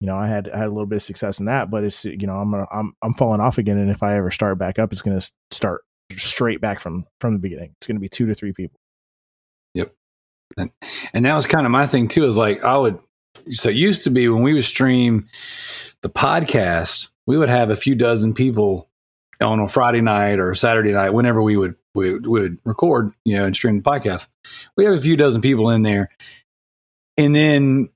[0.00, 1.70] you know I had I had a little bit of success in that.
[1.70, 4.30] But it's you know I'm gonna, I'm I'm falling off again, and if I ever
[4.30, 5.82] start back up, it's going to start
[6.16, 7.74] straight back from from the beginning.
[7.78, 8.78] It's going to be two to three people.
[9.74, 9.94] Yep.
[10.58, 10.70] And,
[11.12, 12.26] and that was kind of my thing too.
[12.26, 12.98] Is like I would.
[13.50, 15.28] So it used to be when we would stream
[16.02, 18.89] the podcast, we would have a few dozen people
[19.40, 23.44] on a Friday night or Saturday night, whenever we would we would record, you know,
[23.46, 24.28] and stream the podcast.
[24.76, 26.10] We have a few dozen people in there,
[27.16, 27.88] and then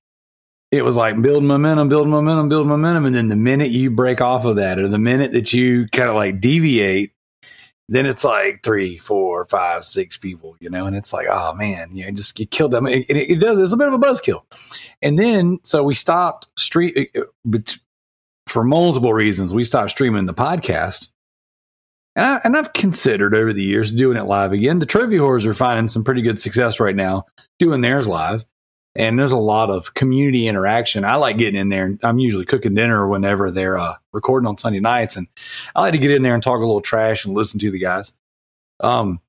[0.72, 4.20] it was like build momentum, build momentum, build momentum, and then the minute you break
[4.20, 7.12] off of that, or the minute that you kind of like deviate,
[7.88, 11.94] then it's like three, four, five, six people, you know, and it's like, oh man,
[11.94, 12.86] you know, just get killed them.
[12.86, 13.60] It, it, it, does.
[13.60, 14.42] It's a bit of a buzzkill.
[15.02, 17.78] And then, so we stopped street uh, uh, but
[18.54, 19.52] for multiple reasons.
[19.52, 21.08] We stopped streaming the podcast.
[22.16, 24.78] And, I, and I've considered over the years doing it live again.
[24.78, 27.26] The Trophy Whores are finding some pretty good success right now
[27.58, 28.44] doing theirs live
[28.96, 31.04] and there's a lot of community interaction.
[31.04, 31.96] I like getting in there.
[32.02, 35.26] I'm usually cooking dinner whenever they're uh, recording on Sunday nights, and
[35.74, 37.78] I like to get in there and talk a little trash and listen to the
[37.78, 38.12] guys.
[38.80, 39.20] Um,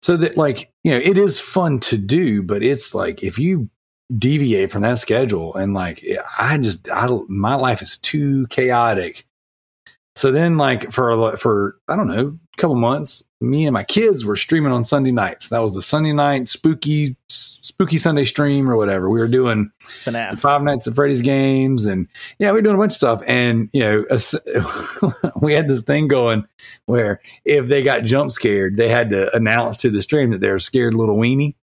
[0.00, 3.70] so that like you know, it is fun to do, but it's like if you
[4.16, 6.04] deviate from that schedule and like
[6.38, 9.24] I just I my life is too chaotic.
[10.14, 14.24] So then like for for I don't know a couple months, me and my kids
[14.24, 15.48] were streaming on Sunday nights.
[15.48, 19.08] That was the Sunday night spooky spooky Sunday stream or whatever.
[19.08, 19.70] We were doing
[20.04, 20.38] FNAF.
[20.38, 22.06] Five Nights at Freddy's games, and
[22.38, 23.22] yeah, we were doing a bunch of stuff.
[23.26, 24.04] And you know,
[25.40, 26.44] we had this thing going
[26.86, 30.56] where if they got jump scared, they had to announce to the stream that they're
[30.56, 31.54] a scared little weenie.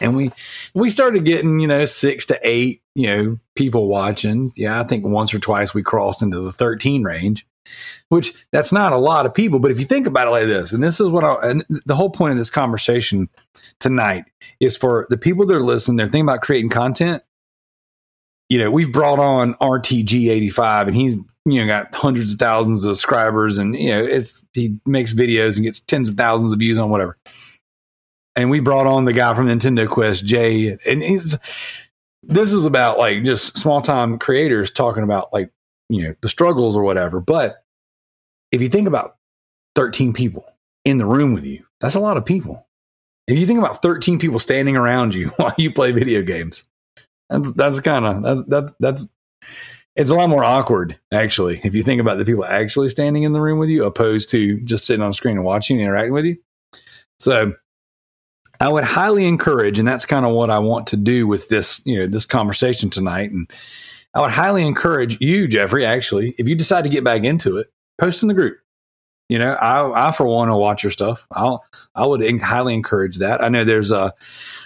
[0.00, 0.30] And we
[0.74, 4.52] we started getting you know six to eight you know people watching.
[4.56, 7.46] Yeah, I think once or twice we crossed into the thirteen range
[8.08, 9.58] which that's not a lot of people.
[9.58, 11.96] But if you think about it like this, and this is what I, and the
[11.96, 13.28] whole point of this conversation
[13.80, 14.24] tonight
[14.60, 17.22] is for the people that are listening, they're thinking about creating content.
[18.48, 22.96] You know, we've brought on RTG85 and he's, you know, got hundreds of thousands of
[22.96, 26.78] subscribers and, you know, it's, he makes videos and gets tens of thousands of views
[26.78, 27.18] on whatever.
[28.38, 31.02] And we brought on the guy from Nintendo Quest, Jay, and
[32.22, 35.50] this is about like just small time creators talking about like
[35.88, 37.18] you know the struggles or whatever.
[37.18, 37.64] But
[38.52, 39.16] if you think about
[39.74, 40.46] 13 people
[40.84, 42.64] in the room with you, that's a lot of people.
[43.26, 46.62] If you think about 13 people standing around you while you play video games,
[47.28, 49.08] that's that's kind of that's that, that's
[49.96, 53.32] it's a lot more awkward actually if you think about the people actually standing in
[53.32, 56.24] the room with you opposed to just sitting on screen and watching and interacting with
[56.24, 56.36] you.
[57.18, 57.54] So
[58.60, 61.80] I would highly encourage, and that's kind of what I want to do with this,
[61.84, 63.30] you know, this conversation tonight.
[63.30, 63.50] And
[64.14, 67.72] I would highly encourage you, Jeffrey, actually, if you decide to get back into it,
[67.98, 68.58] post in the group.
[69.28, 71.26] You know, I, I for one will watch your stuff.
[71.30, 71.62] I'll,
[71.94, 73.42] I would highly encourage that.
[73.42, 74.14] I know there's a,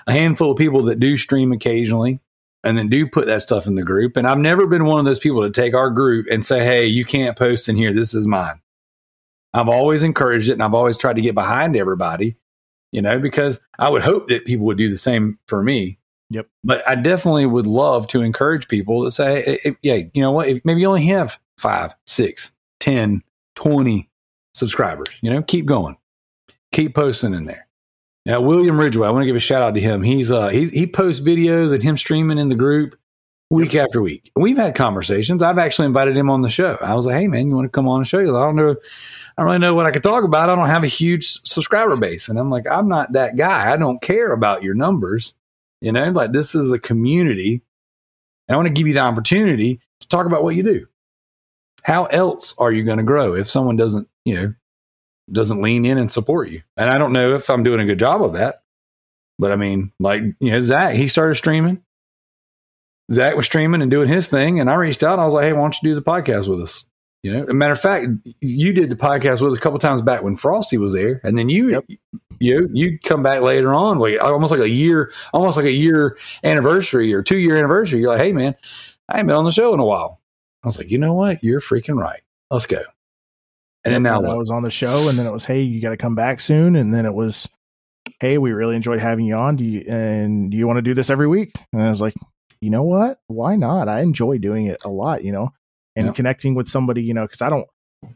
[0.06, 2.20] a handful of people that do stream occasionally
[2.62, 4.16] and then do put that stuff in the group.
[4.16, 6.86] And I've never been one of those people to take our group and say, Hey,
[6.86, 7.93] you can't post in here.
[7.93, 8.60] This is mine.
[9.52, 12.36] I've always encouraged it and I've always tried to get behind everybody
[12.93, 15.98] you know, because I would hope that people would do the same for me.
[16.31, 16.48] Yep.
[16.64, 20.64] But I definitely would love to encourage people to say, yeah, you know what, if
[20.64, 23.23] maybe you only have five, six, ten,
[23.55, 24.09] twenty
[24.55, 25.97] subscribers, you know, keep going,
[26.73, 27.66] keep posting in there.
[28.24, 30.02] Now, William Ridgway, I want to give a shout out to him.
[30.02, 32.97] He's uh he he posts videos and him streaming in the group
[33.53, 34.33] week after week.
[34.35, 35.43] We've had conversations.
[35.43, 36.79] I've actually invited him on the show.
[36.81, 38.37] I was like, hey man, you want to come on and show you?
[38.37, 38.74] I don't know
[39.37, 40.51] I don't really know what I could talk about.
[40.51, 42.29] I don't have a huge subscriber base.
[42.29, 43.73] And I'm like, I'm not that guy.
[43.73, 45.35] I don't care about your numbers.
[45.81, 47.62] You know, like this is a community.
[48.47, 50.87] and I want to give you the opportunity to talk about what you do.
[51.83, 54.55] How else are you going to grow if someone doesn't, you know,
[55.31, 56.62] doesn't lean in and support you?
[56.77, 58.62] And I don't know if I'm doing a good job of that.
[59.39, 61.83] But I mean, like, you know, Zach, he started streaming.
[63.12, 64.60] Zach was streaming and doing his thing.
[64.60, 65.18] And I reached out.
[65.18, 66.84] I was like, hey, why don't you do the podcast with us?
[67.22, 68.09] You know, a matter of fact,
[68.40, 71.39] you did the podcast with us a couple times back when Frosty was there, and
[71.39, 71.84] then you, yep.
[72.40, 76.18] you, you come back later on, like almost like a year, almost like a year
[76.43, 78.01] anniversary or two year anniversary.
[78.01, 78.56] You're like, hey man,
[79.09, 80.20] I ain't been on the show in a while.
[80.64, 81.44] I was like, you know what?
[81.44, 82.22] You're freaking right.
[82.51, 82.82] Let's go.
[83.84, 85.80] And yep, then now I was on the show, and then it was, hey, you
[85.80, 87.48] got to come back soon, and then it was,
[88.18, 89.55] hey, we really enjoyed having you on.
[89.55, 91.52] Do you and do you want to do this every week?
[91.72, 92.14] And I was like,
[92.62, 93.18] you know what?
[93.26, 93.89] Why not?
[93.89, 95.24] I enjoy doing it a lot.
[95.24, 95.52] You know,
[95.97, 96.12] and yeah.
[96.12, 97.68] connecting with somebody, you know, because I don't.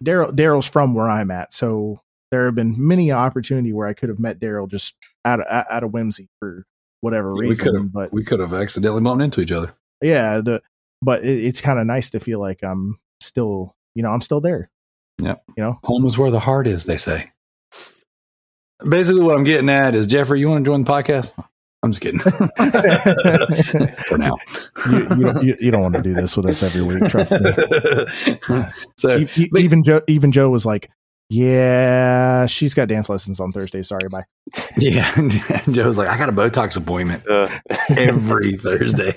[0.03, 2.01] Darrell Darrell's from where I'm at, so
[2.31, 4.95] there have been many opportunity where I could have met Darrell just
[5.25, 6.65] out of out of whimsy for
[7.01, 7.49] whatever reason.
[7.49, 9.75] We could have, but we could have accidentally bumped into each other.
[10.01, 10.63] Yeah, the
[11.03, 14.41] but it, it's kind of nice to feel like I'm still, you know, I'm still
[14.41, 14.71] there.
[15.21, 16.85] Yeah, you know, home is where the heart is.
[16.85, 17.33] They say.
[18.87, 20.39] Basically, what I'm getting at is Jeffrey.
[20.41, 21.33] You want to join the podcast?
[21.87, 22.19] I'm just kidding.
[24.09, 24.37] For now,
[24.91, 27.09] you, you, don't, you, you, don't want to do this with us every week.
[27.09, 28.67] Trust me.
[28.97, 29.25] so
[29.57, 30.91] even Joe, even Joe was like,
[31.29, 33.83] "Yeah, she's got dance lessons on Thursday.
[33.83, 34.25] Sorry, bye."
[34.79, 35.11] Yeah,
[35.71, 37.49] Joe's like, "I got a Botox appointment uh.
[37.97, 39.13] every Thursday."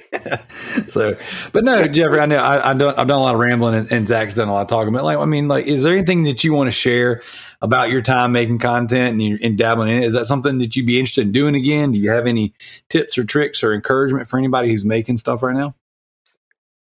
[0.88, 1.16] so,
[1.52, 3.92] but no, Jeffrey, I know I, I done, I've done a lot of rambling, and,
[3.92, 4.94] and Zach's done a lot of talking.
[4.94, 7.22] But like, I mean, like, is there anything that you want to share?
[7.62, 10.06] about your time making content and, you, and dabbling in it.
[10.06, 11.92] Is that something that you'd be interested in doing again?
[11.92, 12.54] Do you have any
[12.90, 15.76] tips or tricks or encouragement for anybody who's making stuff right now?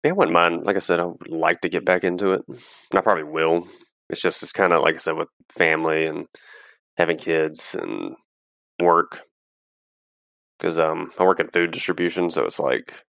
[0.04, 0.66] Yeah, I wouldn't mind.
[0.66, 2.44] Like I said, I would like to get back into it.
[2.46, 2.58] And
[2.94, 3.66] I probably will.
[4.08, 6.26] It's just it's kind of like I said with family and
[6.96, 8.14] having kids and
[8.80, 9.22] work
[10.58, 13.02] because um I work in food distribution, so it's like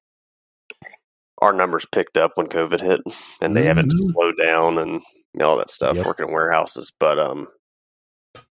[1.42, 3.02] our numbers picked up when COVID hit,
[3.42, 3.68] and they mm-hmm.
[3.68, 5.02] haven't slowed down and
[5.34, 5.98] you know, all that stuff.
[5.98, 6.06] Yep.
[6.06, 7.48] Working in warehouses, but um,
[8.36, 8.42] I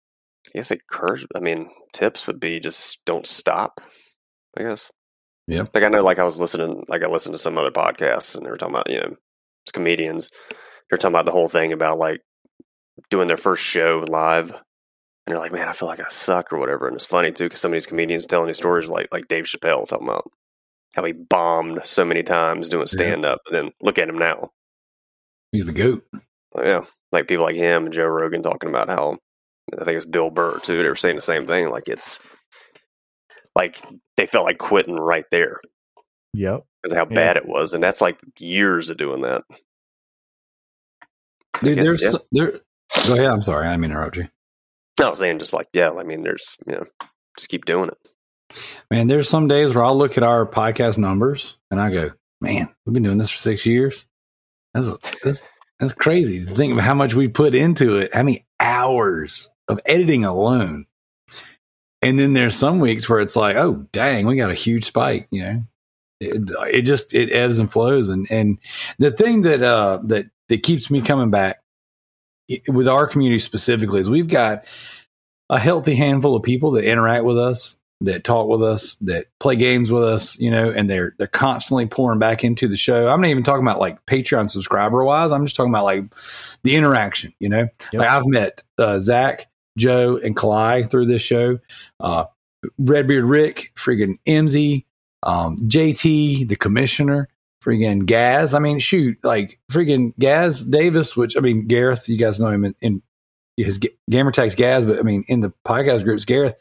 [0.54, 1.26] guess encourage.
[1.34, 3.80] I mean, tips would be just don't stop.
[4.58, 4.90] I guess.
[5.48, 5.64] Yeah.
[5.74, 8.44] Like I know, like I was listening, like I listened to some other podcasts, and
[8.44, 9.16] they were talking about you know,
[9.72, 10.30] comedians.
[10.88, 12.20] They're talking about the whole thing about like
[13.10, 14.60] doing their first show live, and
[15.26, 16.86] they're like, "Man, I feel like I suck" or whatever.
[16.86, 19.44] And it's funny too because some of these comedians telling these stories, like like Dave
[19.44, 20.30] Chappelle talking about
[20.94, 23.58] how he bombed so many times doing stand up, yeah.
[23.58, 24.50] and then look at him now.
[25.52, 26.04] He's the goat.
[26.54, 26.80] Oh, yeah,
[27.12, 29.18] like people like him and Joe Rogan talking about how
[29.72, 30.82] I think it's Bill Burr too.
[30.82, 31.70] They were saying the same thing.
[31.70, 32.18] Like it's
[33.54, 33.82] like
[34.16, 35.60] they felt like quitting right there.
[36.34, 36.64] Yep.
[36.82, 39.42] Because how bad it was, and that's like years of doing that.
[41.56, 42.18] So Dude, guess, there's yeah.
[42.32, 42.60] there.
[43.06, 43.26] Go ahead.
[43.26, 43.66] I'm sorry.
[43.66, 44.28] I mean interrupt you.
[45.00, 45.90] I was saying just like yeah.
[45.90, 46.84] I mean, there's you know,
[47.36, 48.58] just keep doing it.
[48.90, 52.68] Man, there's some days where I'll look at our podcast numbers and I go, man,
[52.84, 54.06] we've been doing this for six years.
[54.72, 54.92] That's
[55.22, 55.42] that's
[55.78, 59.80] that's crazy to think of how much we put into it, how many hours of
[59.86, 60.86] editing alone.
[62.02, 65.28] And then there's some weeks where it's like, oh, dang, we got a huge spike,
[65.30, 65.64] you know.
[66.18, 68.58] It, it just it ebbs and flows and and
[68.98, 71.60] the thing that uh that that keeps me coming back
[72.68, 74.64] with our community specifically is we've got
[75.50, 79.56] a healthy handful of people that interact with us that talk with us, that play
[79.56, 83.08] games with us, you know, and they're they're constantly pouring back into the show.
[83.08, 85.32] I'm not even talking about like Patreon subscriber wise.
[85.32, 86.04] I'm just talking about like
[86.62, 87.68] the interaction, you know.
[87.92, 87.94] Yep.
[87.94, 89.46] Like I've met uh, Zach,
[89.78, 91.58] Joe, and Kalai through this show.
[91.98, 92.24] Uh,
[92.78, 94.84] Redbeard Rick, friggin' MZ,
[95.22, 97.28] um, JT, the commissioner,
[97.66, 98.54] friggin' Gaz.
[98.54, 102.64] I mean, shoot, like friggin' Gaz Davis, which I mean Gareth, you guys know him
[102.64, 103.02] in, in
[103.56, 103.80] his
[104.10, 106.56] gamer tags Gaz, but I mean in the podcast groups, Gareth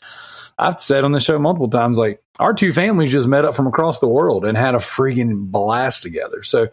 [0.58, 3.68] I've said on the show multiple times, like our two families just met up from
[3.68, 6.44] across the world and had a freaking blast together.
[6.44, 6.68] So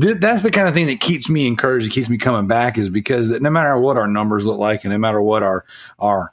[0.00, 2.88] th- that's the kind of thing that keeps me encouraged, keeps me coming back, is
[2.88, 5.64] because no matter what our numbers look like, and no matter what our
[5.98, 6.32] our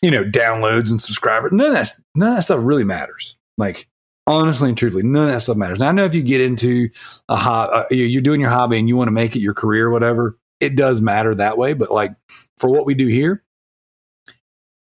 [0.00, 3.36] you know downloads and subscribers, none of that none of that stuff really matters.
[3.58, 3.88] Like
[4.26, 5.80] honestly and truthfully, none of that stuff matters.
[5.80, 6.90] Now I know if you get into
[7.28, 9.88] a hobby, uh, you're doing your hobby and you want to make it your career,
[9.88, 11.72] or whatever, it does matter that way.
[11.72, 12.12] But like
[12.58, 13.42] for what we do here,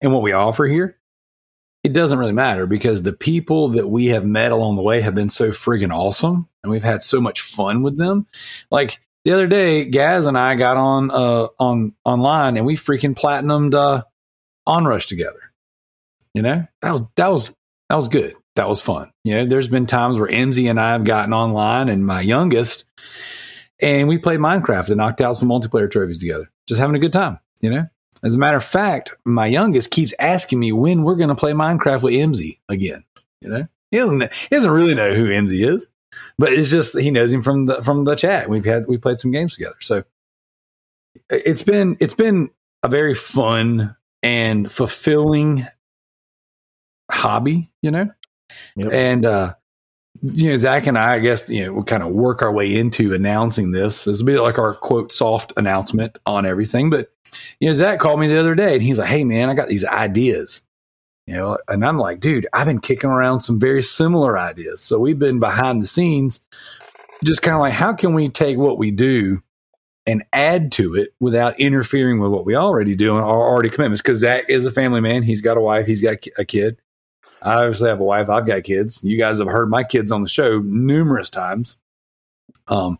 [0.01, 0.97] and what we offer here,
[1.84, 5.15] it doesn't really matter because the people that we have met along the way have
[5.15, 8.27] been so friggin' awesome and we've had so much fun with them.
[8.69, 13.15] Like the other day, Gaz and I got on uh on online and we freaking
[13.15, 14.03] platinumed uh
[14.68, 15.51] Onrush together.
[16.34, 16.68] You know?
[16.81, 17.56] That was that was
[17.89, 18.35] that was good.
[18.60, 19.10] That was fun.
[19.23, 22.84] You know, there's been times where MZ and I have gotten online and my youngest
[23.81, 26.52] and we played Minecraft and knocked out some multiplayer trophies together.
[26.68, 27.88] Just having a good time, you know?
[28.22, 31.53] As a matter of fact, my youngest keeps asking me when we're going to play
[31.53, 33.06] Minecraft with MZ again.
[33.40, 35.88] You know, he doesn't, he doesn't really know who MZ is,
[36.38, 38.49] but it's just he knows him from the from the chat.
[38.49, 40.03] We've had we played some games together, so
[41.30, 42.49] it's been it's been
[42.84, 45.65] a very fun and fulfilling
[47.10, 47.72] hobby.
[47.81, 48.10] You know,
[48.76, 48.91] yep.
[48.91, 49.53] and uh,
[50.21, 52.76] you know, Zach and I, I guess, you know, we'll kind of work our way
[52.76, 54.03] into announcing this.
[54.03, 56.89] This will be like our quote soft announcement on everything.
[56.89, 57.11] But,
[57.59, 59.67] you know, Zach called me the other day and he's like, Hey man, I got
[59.67, 60.61] these ideas.
[61.26, 64.81] You know, and I'm like, dude, I've been kicking around some very similar ideas.
[64.81, 66.39] So we've been behind the scenes,
[67.23, 69.43] just kind of like, how can we take what we do
[70.07, 74.01] and add to it without interfering with what we already do and our already commitments?
[74.01, 75.21] Because Zach is a family man.
[75.21, 76.81] He's got a wife, he's got a kid.
[77.41, 78.30] I obviously have a wife.
[78.30, 79.02] I've got kids.
[79.03, 81.78] You guys have heard my kids on the show numerous times.
[82.68, 82.99] Um,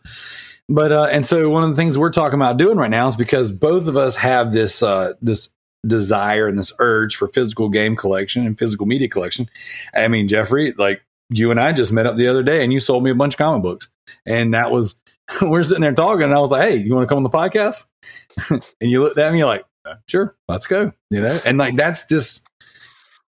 [0.68, 3.16] but uh, and so one of the things we're talking about doing right now is
[3.16, 5.49] because both of us have this uh, this
[5.86, 9.49] desire and this urge for physical game collection and physical media collection.
[9.95, 11.02] I mean, Jeffrey, like
[11.32, 13.34] you and I just met up the other day, and you sold me a bunch
[13.36, 13.90] of comic books,
[14.26, 14.95] and that was
[15.41, 17.30] we're sitting there talking, and I was like, "Hey, you want to come on the
[17.30, 17.86] podcast?"
[18.49, 19.66] and you looked at me, like,
[20.07, 22.48] "Sure, let's go," you know, and like that's just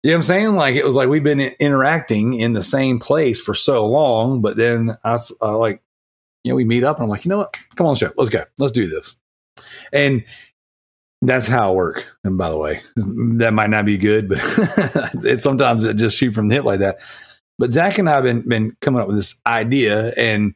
[0.04, 0.56] you know what I'm saying?
[0.56, 4.58] Like it was like we've been interacting in the same place for so long, but
[4.58, 5.80] then I uh, like,
[6.44, 7.56] you know, we meet up and I'm like, you know what?
[7.74, 8.12] Come on, show.
[8.18, 8.44] Let's go.
[8.58, 9.16] Let's do this.
[9.94, 10.22] And
[11.22, 12.06] that's how I work.
[12.22, 14.40] And by the way, that might not be good, but
[15.24, 16.98] it sometimes it just shoot from the hip like that.
[17.58, 20.54] But Zach and I have been been coming up with this idea, and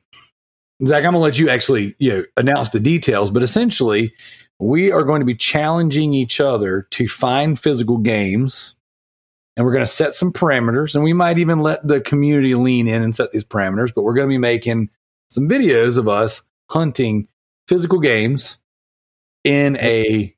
[0.85, 3.31] Zach, I'm gonna let you actually you know announce the details.
[3.31, 4.12] But essentially,
[4.59, 8.75] we are going to be challenging each other to find physical games
[9.59, 12.89] and we're going to set some parameters and we might even let the community lean
[12.89, 14.89] in and set these parameters but we're going to be making
[15.28, 17.28] some videos of us hunting
[17.66, 18.59] physical games
[19.44, 20.35] in a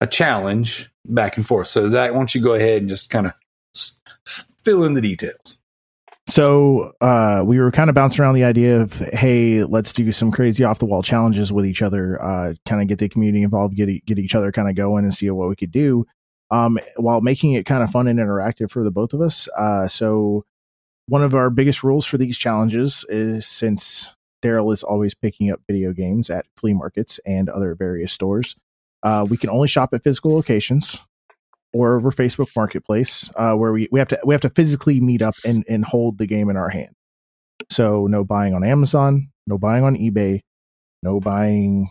[0.00, 1.68] a challenge back and forth.
[1.68, 3.32] So zach why don't you go ahead and just kind of
[4.26, 5.58] fill in the details?
[6.26, 10.30] So uh, we were kind of bouncing around the idea of, hey, let's do some
[10.30, 13.76] crazy off the wall challenges with each other, uh, kind of get the community involved,
[13.76, 16.06] get get each other kind of going, and see what we could do
[16.50, 19.48] um, while making it kind of fun and interactive for the both of us.
[19.56, 20.44] Uh, so,
[21.06, 25.60] one of our biggest rules for these challenges is since Darrell is always picking up
[25.68, 28.56] video games at flea markets and other various stores,
[29.02, 31.04] uh, we can only shop at physical locations
[31.72, 35.22] or over Facebook Marketplace, uh, where we, we have to we have to physically meet
[35.22, 36.94] up and, and hold the game in our hand.
[37.70, 40.40] So, no buying on Amazon, no buying on eBay,
[41.02, 41.90] no buying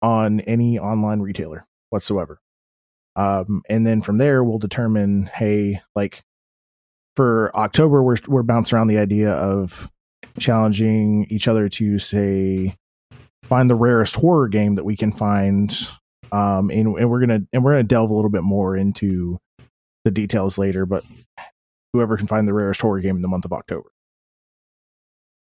[0.00, 2.40] on any online retailer whatsoever.
[3.18, 6.22] Um, and then from there, we'll determine, hey, like
[7.16, 9.90] for October, we're we're bouncing around the idea of
[10.38, 12.76] challenging each other to say
[13.42, 15.76] find the rarest horror game that we can find.
[16.30, 19.40] Um, and, and we're gonna and we're gonna delve a little bit more into
[20.04, 21.04] the details later, but
[21.92, 23.90] whoever can find the rarest horror game in the month of October.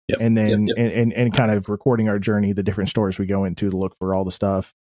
[0.08, 0.86] Yep, and then yep, yep.
[0.86, 3.76] And, and, and kind of recording our journey, the different stores we go into to
[3.76, 4.72] look for all the stuff,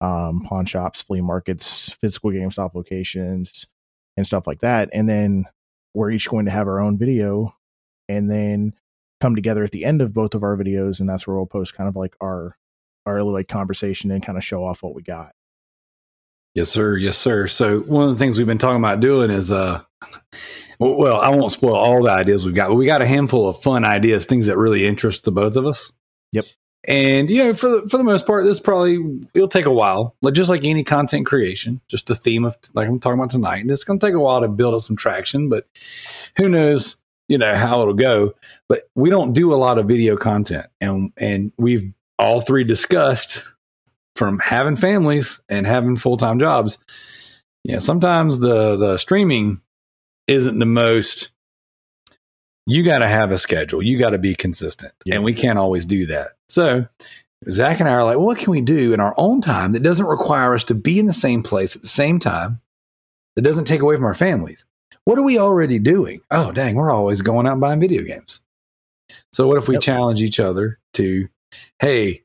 [0.00, 3.66] um, pawn shops, flea markets, physical GameStop locations,
[4.16, 4.88] and stuff like that.
[4.92, 5.46] And then
[5.94, 7.54] we're each going to have our own video
[8.08, 8.74] and then
[9.20, 11.00] come together at the end of both of our videos.
[11.00, 12.56] And that's where we'll post kind of like our,
[13.06, 15.32] our little like conversation and kind of show off what we got.
[16.54, 16.96] Yes, sir.
[16.96, 17.46] Yes, sir.
[17.46, 19.82] So one of the things we've been talking about doing is, uh,
[20.80, 23.62] well, I won't spoil all the ideas we've got, but we got a handful of
[23.62, 25.92] fun ideas, things that really interest the both of us.
[26.32, 26.46] Yep.
[26.88, 30.16] And you know, for the, for the most part, this probably it'll take a while,
[30.22, 33.58] like just like any content creation, just the theme of like I'm talking about tonight.
[33.58, 35.66] And it's going to take a while to build up some traction, but
[36.36, 36.96] who knows,
[37.28, 38.34] you know, how it'll go.
[38.68, 43.42] But we don't do a lot of video content, and and we've all three discussed
[44.16, 46.78] from having families and having full time jobs.
[47.62, 49.60] Yeah, sometimes the the streaming
[50.26, 51.30] isn't the most
[52.66, 53.82] you got to have a schedule.
[53.82, 54.92] You got to be consistent.
[55.04, 55.16] Yeah.
[55.16, 56.28] And we can't always do that.
[56.50, 56.86] So
[57.50, 59.82] Zach and I are like, well, what can we do in our own time that
[59.82, 62.60] doesn't require us to be in the same place at the same time,
[63.36, 64.64] that doesn't take away from our families?
[65.04, 66.20] What are we already doing?
[66.30, 68.40] Oh, dang, we're always going out and buying video games.
[69.32, 69.82] So what if we yep.
[69.82, 71.28] challenge each other to,
[71.78, 72.22] hey,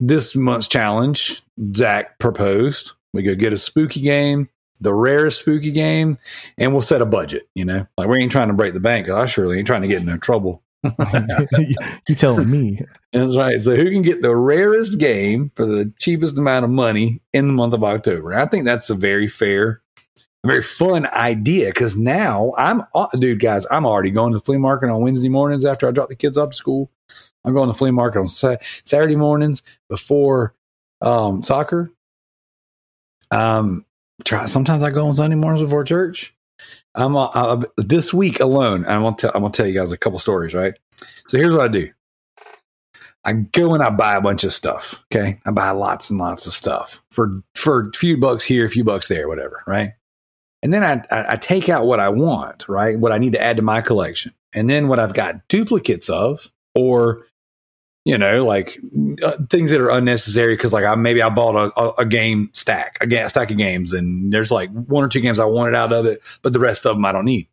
[0.00, 1.42] this month's challenge,
[1.74, 4.48] Zach proposed, we go get a spooky game
[4.80, 6.18] the rarest spooky game,
[6.56, 7.48] and we'll set a budget.
[7.54, 9.08] You know, like we ain't trying to break the bank.
[9.08, 10.62] I surely ain't trying to get in no trouble.
[12.08, 12.80] you telling me?
[13.12, 13.60] That's right.
[13.60, 17.52] So who can get the rarest game for the cheapest amount of money in the
[17.52, 18.34] month of October?
[18.34, 19.82] I think that's a very fair,
[20.44, 24.58] very fun idea because now I'm, uh, dude, guys, I'm already going to the flea
[24.58, 26.90] market on Wednesday mornings after I drop the kids off to school.
[27.44, 30.54] I'm going to the flea market on sa- Saturday mornings before
[31.00, 31.90] um, soccer.
[33.30, 33.84] Um,
[34.24, 34.46] try.
[34.46, 36.34] Sometimes I go on Sunday mornings before church.
[36.94, 38.84] I'm uh, uh, this week alone.
[38.86, 39.30] I'm gonna tell.
[39.34, 40.54] I'm gonna tell you guys a couple stories.
[40.54, 40.74] Right.
[41.26, 41.90] So here's what I do.
[43.24, 45.04] I go and I buy a bunch of stuff.
[45.12, 48.70] Okay, I buy lots and lots of stuff for for a few bucks here, a
[48.70, 49.62] few bucks there, whatever.
[49.66, 49.92] Right.
[50.62, 52.98] And then I, I, I take out what I want, right?
[52.98, 56.50] What I need to add to my collection, and then what I've got duplicates of,
[56.74, 57.22] or
[58.08, 58.80] you know, like
[59.22, 62.48] uh, things that are unnecessary because like I maybe I bought a, a, a game
[62.54, 65.74] stack, a, ga- stack of games, and there's like one or two games I wanted
[65.74, 67.48] out of it, but the rest of them I don't need.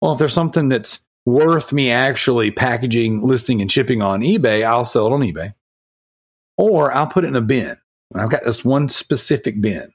[0.00, 4.84] Well, if there's something that's worth me actually packaging, listing, and shipping on eBay, I'll
[4.84, 5.52] sell it on eBay,
[6.56, 7.76] or I'll put it in a bin.
[8.14, 9.92] I've got this one specific bin,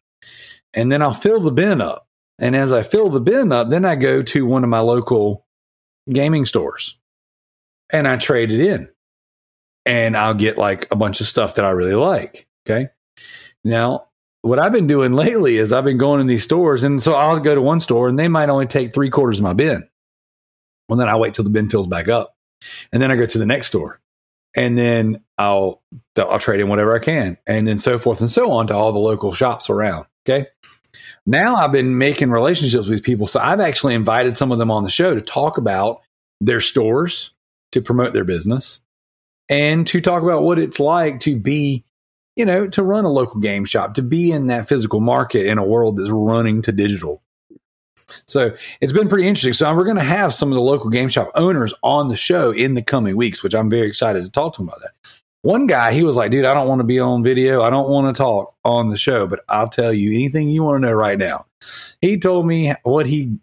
[0.74, 2.10] and then I'll fill the bin up.
[2.40, 5.46] And as I fill the bin up, then I go to one of my local
[6.12, 6.98] gaming stores
[7.94, 8.90] and I trade it in
[9.86, 12.48] and I'll get like a bunch of stuff that I really like.
[12.66, 12.90] Okay.
[13.64, 14.08] Now,
[14.42, 17.40] what I've been doing lately is I've been going in these stores, and so I'll
[17.40, 19.88] go to one store and they might only take three quarters of my bin.
[20.90, 22.36] Well, then I wait till the bin fills back up,
[22.92, 24.00] and then I go to the next store,
[24.56, 25.82] and then I'll
[26.18, 28.92] I'll trade in whatever I can, and then so forth and so on to all
[28.92, 30.06] the local shops around.
[30.28, 30.48] Okay.
[31.26, 34.84] Now I've been making relationships with people, so I've actually invited some of them on
[34.84, 36.02] the show to talk about
[36.42, 37.34] their stores
[37.72, 38.82] to promote their business
[39.52, 41.84] and to talk about what it's like to be,
[42.38, 45.58] you know, to run a local game shop, to be in that physical market in
[45.58, 47.22] a world that's running to digital.
[48.28, 49.54] So it's been pretty interesting.
[49.54, 52.52] So we're going to have some of the local game shop owners on the show
[52.52, 54.92] in the coming weeks, which I'm very excited to talk to them about that.
[55.44, 57.62] One guy, he was like, dude, I don't want to be on video.
[57.62, 60.82] I don't want to talk on the show, but I'll tell you anything you want
[60.82, 61.46] to know right now.
[62.00, 63.38] He told me what he,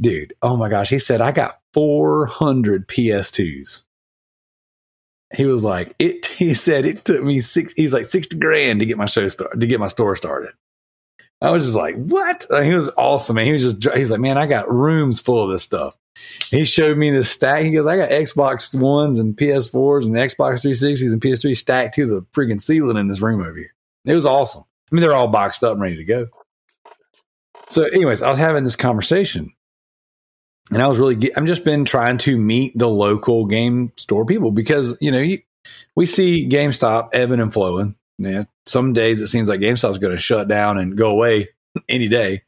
[0.00, 0.90] dude, oh my gosh.
[0.90, 3.82] He said, I got 400 PS2s
[5.34, 8.86] he was like, it, he said it took me six, he's like 60 grand to
[8.86, 10.52] get my show started, to get my store started.
[11.40, 12.46] I was just like, what?
[12.64, 13.46] he was awesome, man.
[13.46, 15.96] He was just, he's like, man, I got rooms full of this stuff.
[16.50, 17.62] He showed me this stack.
[17.62, 22.06] He goes, I got Xbox Ones and PS4s and Xbox 360s and PS3 stacked to
[22.06, 23.72] the freaking ceiling in this room over here.
[24.04, 24.64] It was awesome.
[24.90, 26.26] I mean, they're all boxed up and ready to go.
[27.68, 29.52] So, anyways, I was having this conversation
[30.70, 34.50] and I was really, I'm just been trying to meet the local game store people
[34.50, 35.40] because, you know, you,
[35.94, 37.94] we see GameStop ebbing and flowing.
[38.18, 41.50] Yeah, some days it seems like GameStop's going to shut down and go away
[41.88, 42.42] any day.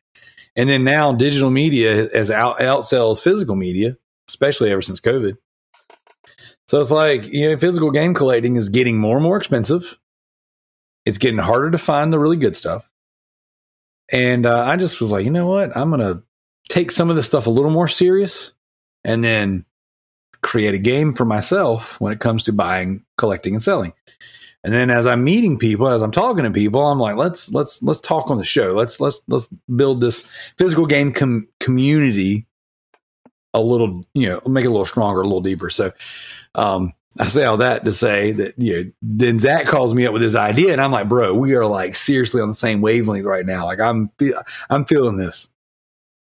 [0.57, 3.97] And then now digital media has out, outsells physical media,
[4.29, 5.37] especially ever since COVID.
[6.67, 9.99] So it's like, you know, physical game collating is getting more and more expensive.
[11.07, 12.89] It's getting harder to find the really good stuff.
[14.13, 15.77] And uh, I just was like, you know what?
[15.77, 16.23] I'm going to
[16.71, 18.53] take some of this stuff a little more serious
[19.05, 19.65] and then
[20.43, 23.93] create a game for myself when it comes to buying, collecting, and selling.
[24.63, 27.83] And then as I'm meeting people, as I'm talking to people, I'm like, let's let's
[27.83, 28.75] let's talk on the show.
[28.75, 30.23] Let's let's let's build this
[30.59, 32.47] physical game com- community
[33.55, 35.71] a little, you know, make it a little stronger, a little deeper.
[35.71, 35.93] So,
[36.55, 40.13] um, I say all that to say that you know, then Zach calls me up
[40.13, 43.25] with his idea, and I'm like, bro, we are like seriously on the same wavelength
[43.25, 43.65] right now.
[43.65, 44.11] Like I'm
[44.69, 45.49] I'm feeling this.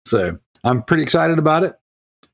[0.05, 1.75] So I'm pretty excited about it.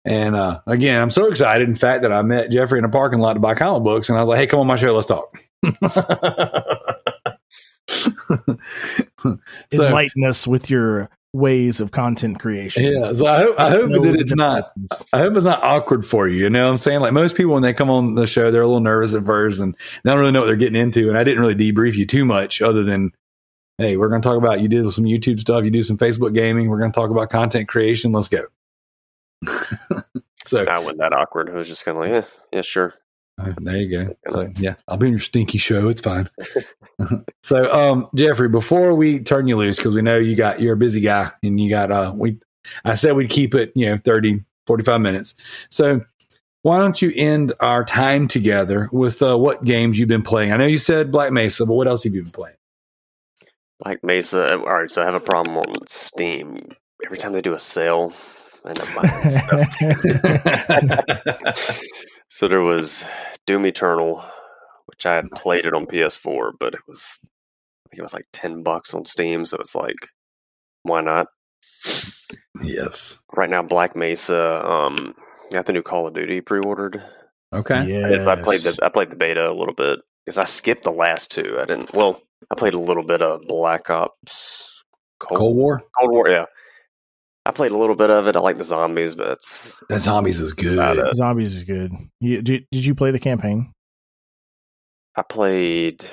[0.06, 3.20] And uh, again, I'm so excited, in fact, that I met Jeffrey in a parking
[3.20, 5.08] lot to buy comic books, and I was like, "Hey, come on my show, let's
[5.08, 5.38] talk."
[7.90, 9.38] so,
[9.74, 12.84] Enlighten us with your ways of content creation.
[12.84, 14.72] Yeah, so I hope I hope no that it's not.
[15.14, 16.44] I hope it's not awkward for you.
[16.44, 17.02] You know what I'm saying?
[17.02, 19.60] Like most people when they come on the show, they're a little nervous at first
[19.60, 21.10] and they don't really know what they're getting into.
[21.10, 23.12] And I didn't really debrief you too much, other than,
[23.80, 26.36] hey, we're going to talk about you did some YouTube stuff, you do some Facebook
[26.36, 26.70] gaming.
[26.70, 28.12] We're going to talk about content creation.
[28.12, 28.44] Let's go.
[30.46, 31.50] so that wasn't that awkward.
[31.50, 32.94] I was just kind of like, yeah, yeah, sure.
[33.40, 34.16] Uh, there you go.
[34.32, 35.88] So yeah, I'll be in your stinky show.
[35.88, 36.30] It's fine.
[37.44, 40.78] so um, Jeffrey, before we turn you loose, because we know you got you're a
[40.78, 42.38] busy guy and you got uh we
[42.84, 45.36] I said we'd keep it, you know, 30, 45 minutes.
[45.70, 46.02] So
[46.64, 50.52] why don't you end our time together with uh, what games you've been playing?
[50.52, 52.58] I know you said Black Mesa, but what else have you been playing?
[53.80, 54.58] Black Mesa.
[54.58, 56.70] All right, so I have a problem on Steam.
[57.06, 58.14] Every time they do a sale,
[58.66, 59.30] I end up buying
[60.76, 61.82] stuff.
[62.30, 63.04] So there was
[63.48, 64.24] Doom Eternal,
[64.86, 68.28] which I had played it on PS4, but it was I think it was like
[68.32, 70.08] ten bucks on Steam, so it's like
[70.84, 71.28] why not?
[72.62, 73.20] Yes.
[73.36, 75.16] Right now, Black Mesa, um,
[75.52, 77.04] got the new Call of Duty pre-ordered.
[77.52, 77.88] Okay.
[77.88, 78.28] Yes.
[78.28, 80.92] I, I played the I played the beta a little bit because I skipped the
[80.92, 81.58] last two.
[81.60, 81.94] I didn't.
[81.94, 82.22] Well,
[82.52, 84.84] I played a little bit of Black Ops
[85.20, 85.84] Cold, Cold War.
[86.00, 86.46] Cold War, yeah.
[87.46, 88.36] I played a little bit of it.
[88.36, 89.40] I like the zombies, but
[89.90, 91.16] that zombies is good.
[91.16, 91.92] Zombies is good.
[92.20, 93.72] You, did, did you play the campaign?
[95.16, 96.06] I played.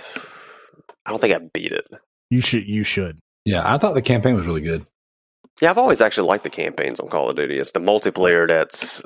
[1.04, 1.86] I don't think I beat it.
[2.30, 2.66] You should.
[2.66, 3.18] You should.
[3.44, 4.86] Yeah, I thought the campaign was really good.
[5.60, 7.58] Yeah, I've always actually liked the campaigns on Call of Duty.
[7.58, 9.02] It's the multiplayer that's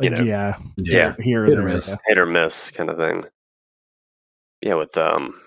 [0.00, 3.24] you know, yeah, yeah, here hit or miss, hit or miss kind of thing.
[4.62, 5.40] Yeah, with um,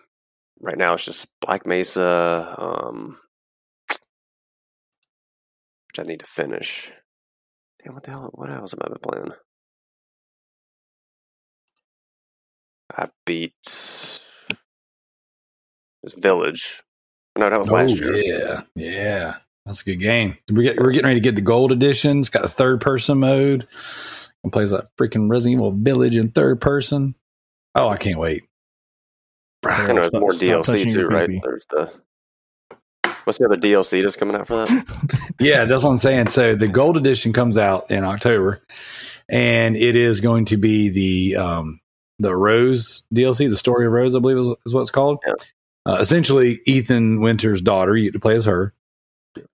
[0.63, 3.17] right now it's just Black Mesa, um,
[5.87, 6.89] which I need to finish.
[7.83, 8.29] Damn, what the hell?
[8.33, 9.31] What else am I playing?
[12.95, 13.53] I beat
[16.01, 16.81] this Village.
[17.37, 18.15] No, that was oh, last year.
[18.15, 19.35] Yeah, yeah,
[19.65, 20.37] that's a good game.
[20.49, 22.19] We're, get, we're getting ready to get the gold edition.
[22.19, 23.67] It's got a third person mode.
[24.43, 27.15] And plays that freaking Resident Evil Village in third person.
[27.75, 28.43] Oh, I can't wait.
[29.65, 31.29] I know there's more DLC too, right?
[31.43, 31.91] There's the
[33.23, 35.33] What's the other DLC that's coming out for that?
[35.39, 36.27] yeah, that's what I'm saying.
[36.27, 38.61] So the gold edition comes out in October,
[39.29, 41.79] and it is going to be the um,
[42.19, 45.19] the Rose DLC, the story of Rose, I believe is what it's called.
[45.25, 45.33] Yeah.
[45.85, 47.95] Uh, essentially, Ethan Winters' daughter.
[47.95, 48.73] You get to play as her,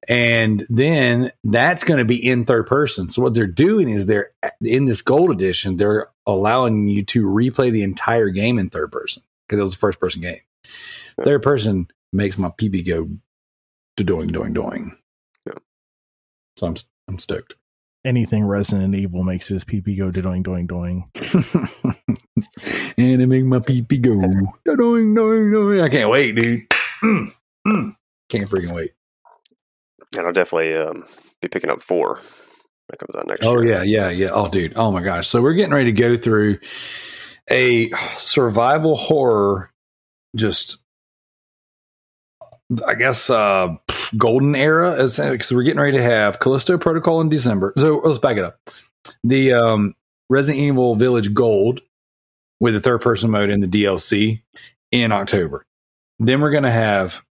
[0.08, 3.08] and then that's going to be in third person.
[3.10, 4.32] So what they're doing is they're
[4.62, 5.78] in this gold edition.
[5.78, 9.78] They're allowing you to replay the entire game in third person because it was a
[9.78, 10.40] first person game.
[11.24, 13.10] Third person makes my PB go
[13.98, 14.96] to doing, doing, doing.
[15.46, 15.54] Yeah.
[16.58, 16.76] So I'm
[17.08, 17.56] I'm stoked.
[18.06, 21.10] Anything Resident Evil makes his PP go doing, doing, doing.
[22.98, 24.14] and it make my PP go
[24.76, 25.82] doing, doing, doing.
[25.82, 26.70] I can't wait, dude.
[27.04, 27.34] Mm,
[27.68, 27.96] mm.
[28.30, 28.92] Can't freaking wait.
[30.16, 31.06] And I'll definitely um,
[31.42, 32.22] be picking up four.
[32.90, 33.84] That comes out next oh, year.
[33.84, 34.30] yeah, yeah, yeah.
[34.32, 34.74] Oh, dude.
[34.76, 35.28] Oh my gosh.
[35.28, 36.58] So we're getting ready to go through
[37.52, 39.72] a survival horror
[40.36, 40.78] just
[42.86, 43.76] I guess uh
[44.18, 47.74] golden era because we're getting ready to have Callisto Protocol in December.
[47.78, 48.60] So let's back it up.
[49.24, 49.96] The um,
[50.30, 51.82] Resident Evil Village Gold
[52.60, 54.42] with the third person mode in the DLC
[54.92, 55.66] in October.
[56.20, 57.24] Then we're going to have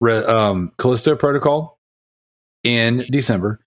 [0.00, 1.78] Re- um, Callisto Protocol
[2.62, 3.60] in December,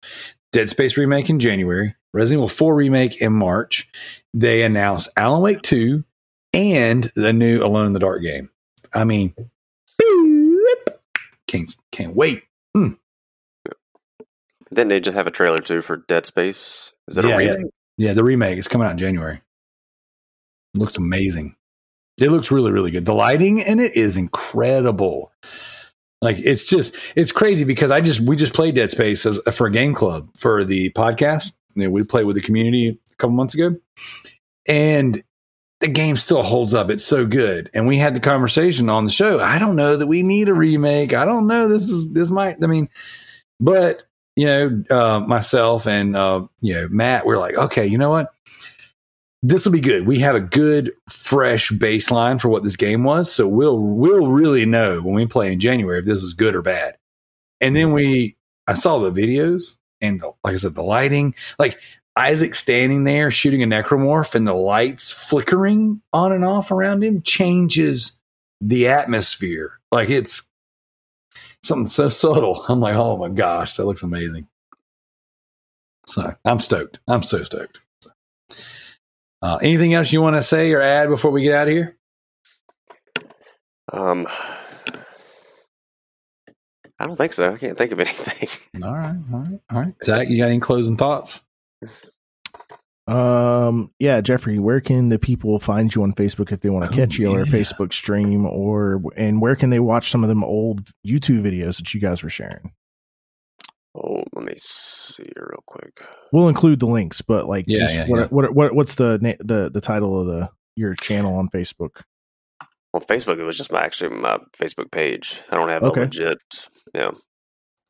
[0.54, 3.90] Dead Space remake in January, Resident Evil 4 remake in March.
[4.34, 6.04] They announced Alan Wake 2
[6.54, 8.50] and the new Alone in the Dark game.
[8.94, 9.34] I mean,
[11.48, 12.44] can't can't wait.
[12.76, 12.94] Hmm.
[14.70, 16.94] Then they just have a trailer too for Dead Space.
[17.08, 17.66] Is that yeah, a remake?
[17.98, 18.08] Yeah.
[18.08, 19.42] yeah, the remake is coming out in January.
[20.74, 21.56] It looks amazing.
[22.20, 23.06] It looks really, really good.
[23.06, 25.32] The lighting in it is incredible.
[26.22, 29.68] Like it's just it's crazy because I just we just played Dead Space as for
[29.68, 31.54] a game club for the podcast.
[31.76, 33.76] You know, we played with the community a couple months ago,
[34.68, 35.24] and
[35.82, 36.90] the game still holds up.
[36.90, 37.70] It's so good.
[37.74, 39.40] And we had the conversation on the show.
[39.40, 41.14] I don't know that we need a remake.
[41.14, 41.68] I don't know.
[41.68, 42.64] This is this might.
[42.64, 42.88] I mean,
[43.60, 44.04] but
[44.36, 48.34] you know, uh, myself and uh, you know Matt, we're like, okay, you know what?
[49.44, 50.06] This will be good.
[50.06, 54.66] We have a good, fresh baseline for what this game was, so we'll we'll really
[54.66, 56.96] know when we play in January if this is good or bad.
[57.60, 58.36] And then we,
[58.68, 61.36] I saw the videos and the, like I said, the lighting.
[61.60, 61.80] Like
[62.16, 67.22] Isaac standing there shooting a necromorph and the lights flickering on and off around him
[67.22, 68.20] changes
[68.60, 69.80] the atmosphere.
[69.92, 70.44] Like it's
[71.64, 72.66] something so subtle.
[72.68, 74.48] I'm like, oh my gosh, that looks amazing.
[76.08, 77.00] So I'm stoked.
[77.08, 77.82] I'm so stoked.
[79.42, 81.98] Uh, anything else you want to say or add before we get out of here?
[83.92, 84.28] Um,
[87.02, 87.52] I don't think so.
[87.52, 88.50] I can't think of anything.
[88.84, 89.94] All right, all right, all right.
[90.04, 91.42] Zach, you got any closing thoughts?
[93.08, 96.92] Um, yeah, Jeffrey, where can the people find you on Facebook if they want to
[96.92, 97.52] Oh, catch you or yeah.
[97.52, 101.94] Facebook stream or and where can they watch some of them old YouTube videos that
[101.94, 102.72] you guys were sharing?
[103.96, 106.00] Oh, let me see real quick.
[106.32, 108.28] We'll include the links, but like, Yeah, just yeah, what, yeah.
[108.28, 112.04] what what what's the na- the the title of the your channel on Facebook?
[112.94, 115.42] Well, Facebook it was just my actually my Facebook page.
[115.50, 116.02] I don't have Okay.
[116.02, 116.40] a legit,
[116.94, 117.12] yeah.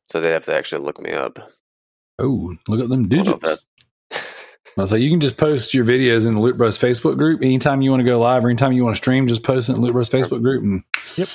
[0.06, 1.38] So they'd have to actually look me up.
[2.18, 3.64] Oh, look at them I don't know if digits.
[4.78, 7.42] I was like, you can just post your videos in the Loot Bros Facebook group.
[7.42, 9.72] Anytime you want to go live or anytime you want to stream, just post it
[9.72, 10.82] in the Loot Bros Facebook group and
[11.16, 11.28] Yep.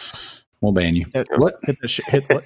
[0.61, 1.05] we'll ban you.
[1.13, 1.55] Hit, What?
[1.63, 2.43] hit the sh- hit what?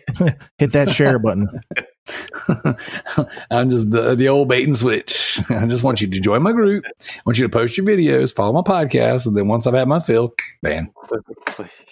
[0.58, 1.48] hit that share button.
[3.52, 5.40] I'm just the, the old bait and switch.
[5.50, 6.86] I just want you to join my group.
[6.86, 9.88] I want you to post your videos, follow my podcast, and then once I've had
[9.88, 10.92] my fill, ban.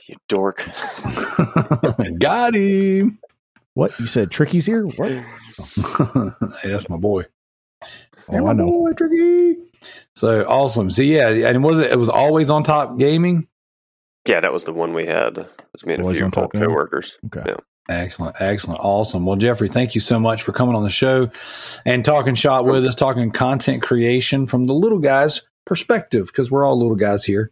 [0.07, 0.67] you dork.
[2.19, 3.19] Got him.
[3.73, 4.31] What you said?
[4.31, 4.85] Tricky's here.
[4.85, 5.11] What?
[5.11, 7.25] Hey, that's my boy.
[8.29, 8.65] Oh, I know.
[8.65, 9.57] boy, Tricky.
[10.15, 10.91] So awesome.
[10.91, 11.91] So yeah, and was it?
[11.91, 13.47] It was always on top gaming.
[14.27, 15.37] Yeah, that was the one we had.
[15.37, 17.17] It was me and a few on top coworkers.
[17.27, 17.43] Okay.
[17.51, 17.57] Yeah.
[17.89, 19.25] Excellent, excellent, awesome.
[19.25, 21.31] Well, Jeffrey, thank you so much for coming on the show
[21.85, 26.63] and talking shop with us, talking content creation from the little guys' perspective, because we're
[26.63, 27.51] all little guys here.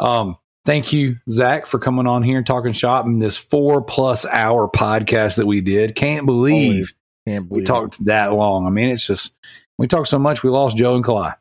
[0.00, 4.26] Um, thank you, Zach, for coming on here and talking shop in this four plus
[4.26, 5.94] hour podcast that we did.
[5.94, 6.92] Can't believe
[7.24, 7.66] Can't we believe it.
[7.66, 8.66] talked that long.
[8.66, 9.32] I mean, it's just
[9.78, 11.36] we talked so much we lost Joe and Kalai.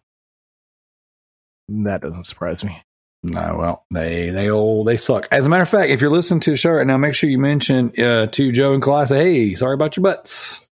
[1.69, 2.83] That doesn't surprise me.
[3.23, 5.27] No, well, they they all they suck.
[5.31, 7.29] As a matter of fact, if you're listening to the show right now, make sure
[7.29, 10.67] you mention uh, to Joe and Kalai, "Hey, sorry about your butts."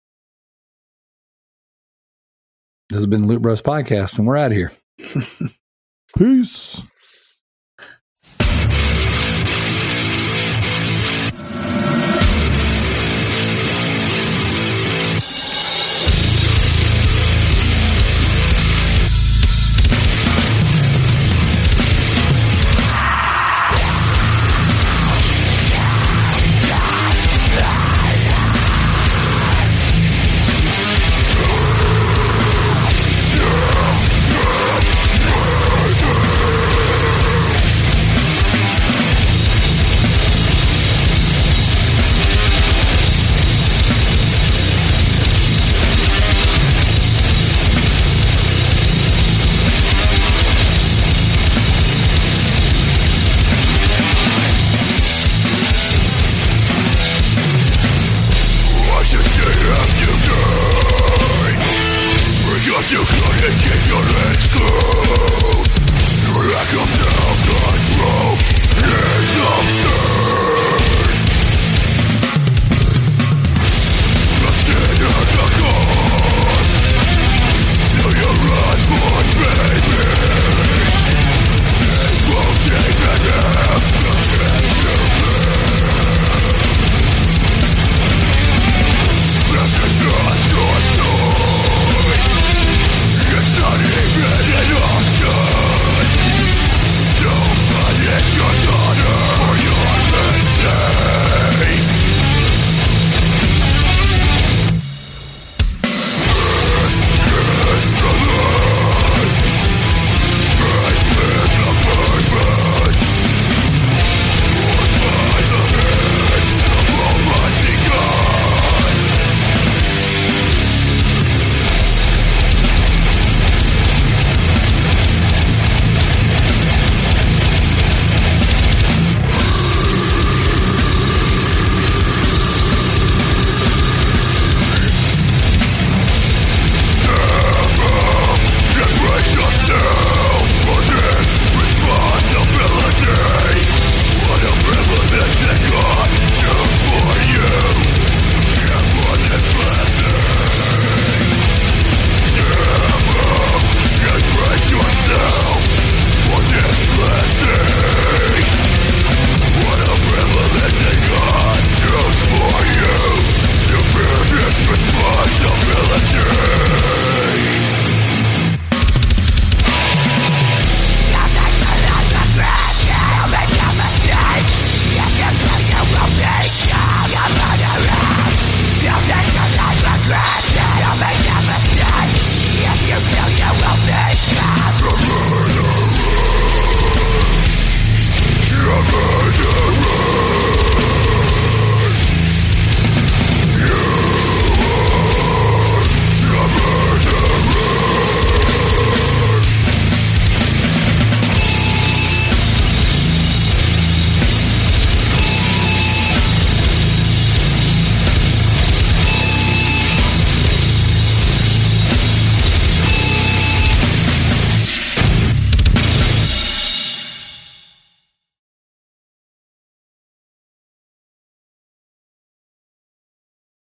[2.89, 4.72] This has been Loot Bros Podcast, and we're out of here.
[6.17, 6.84] Peace.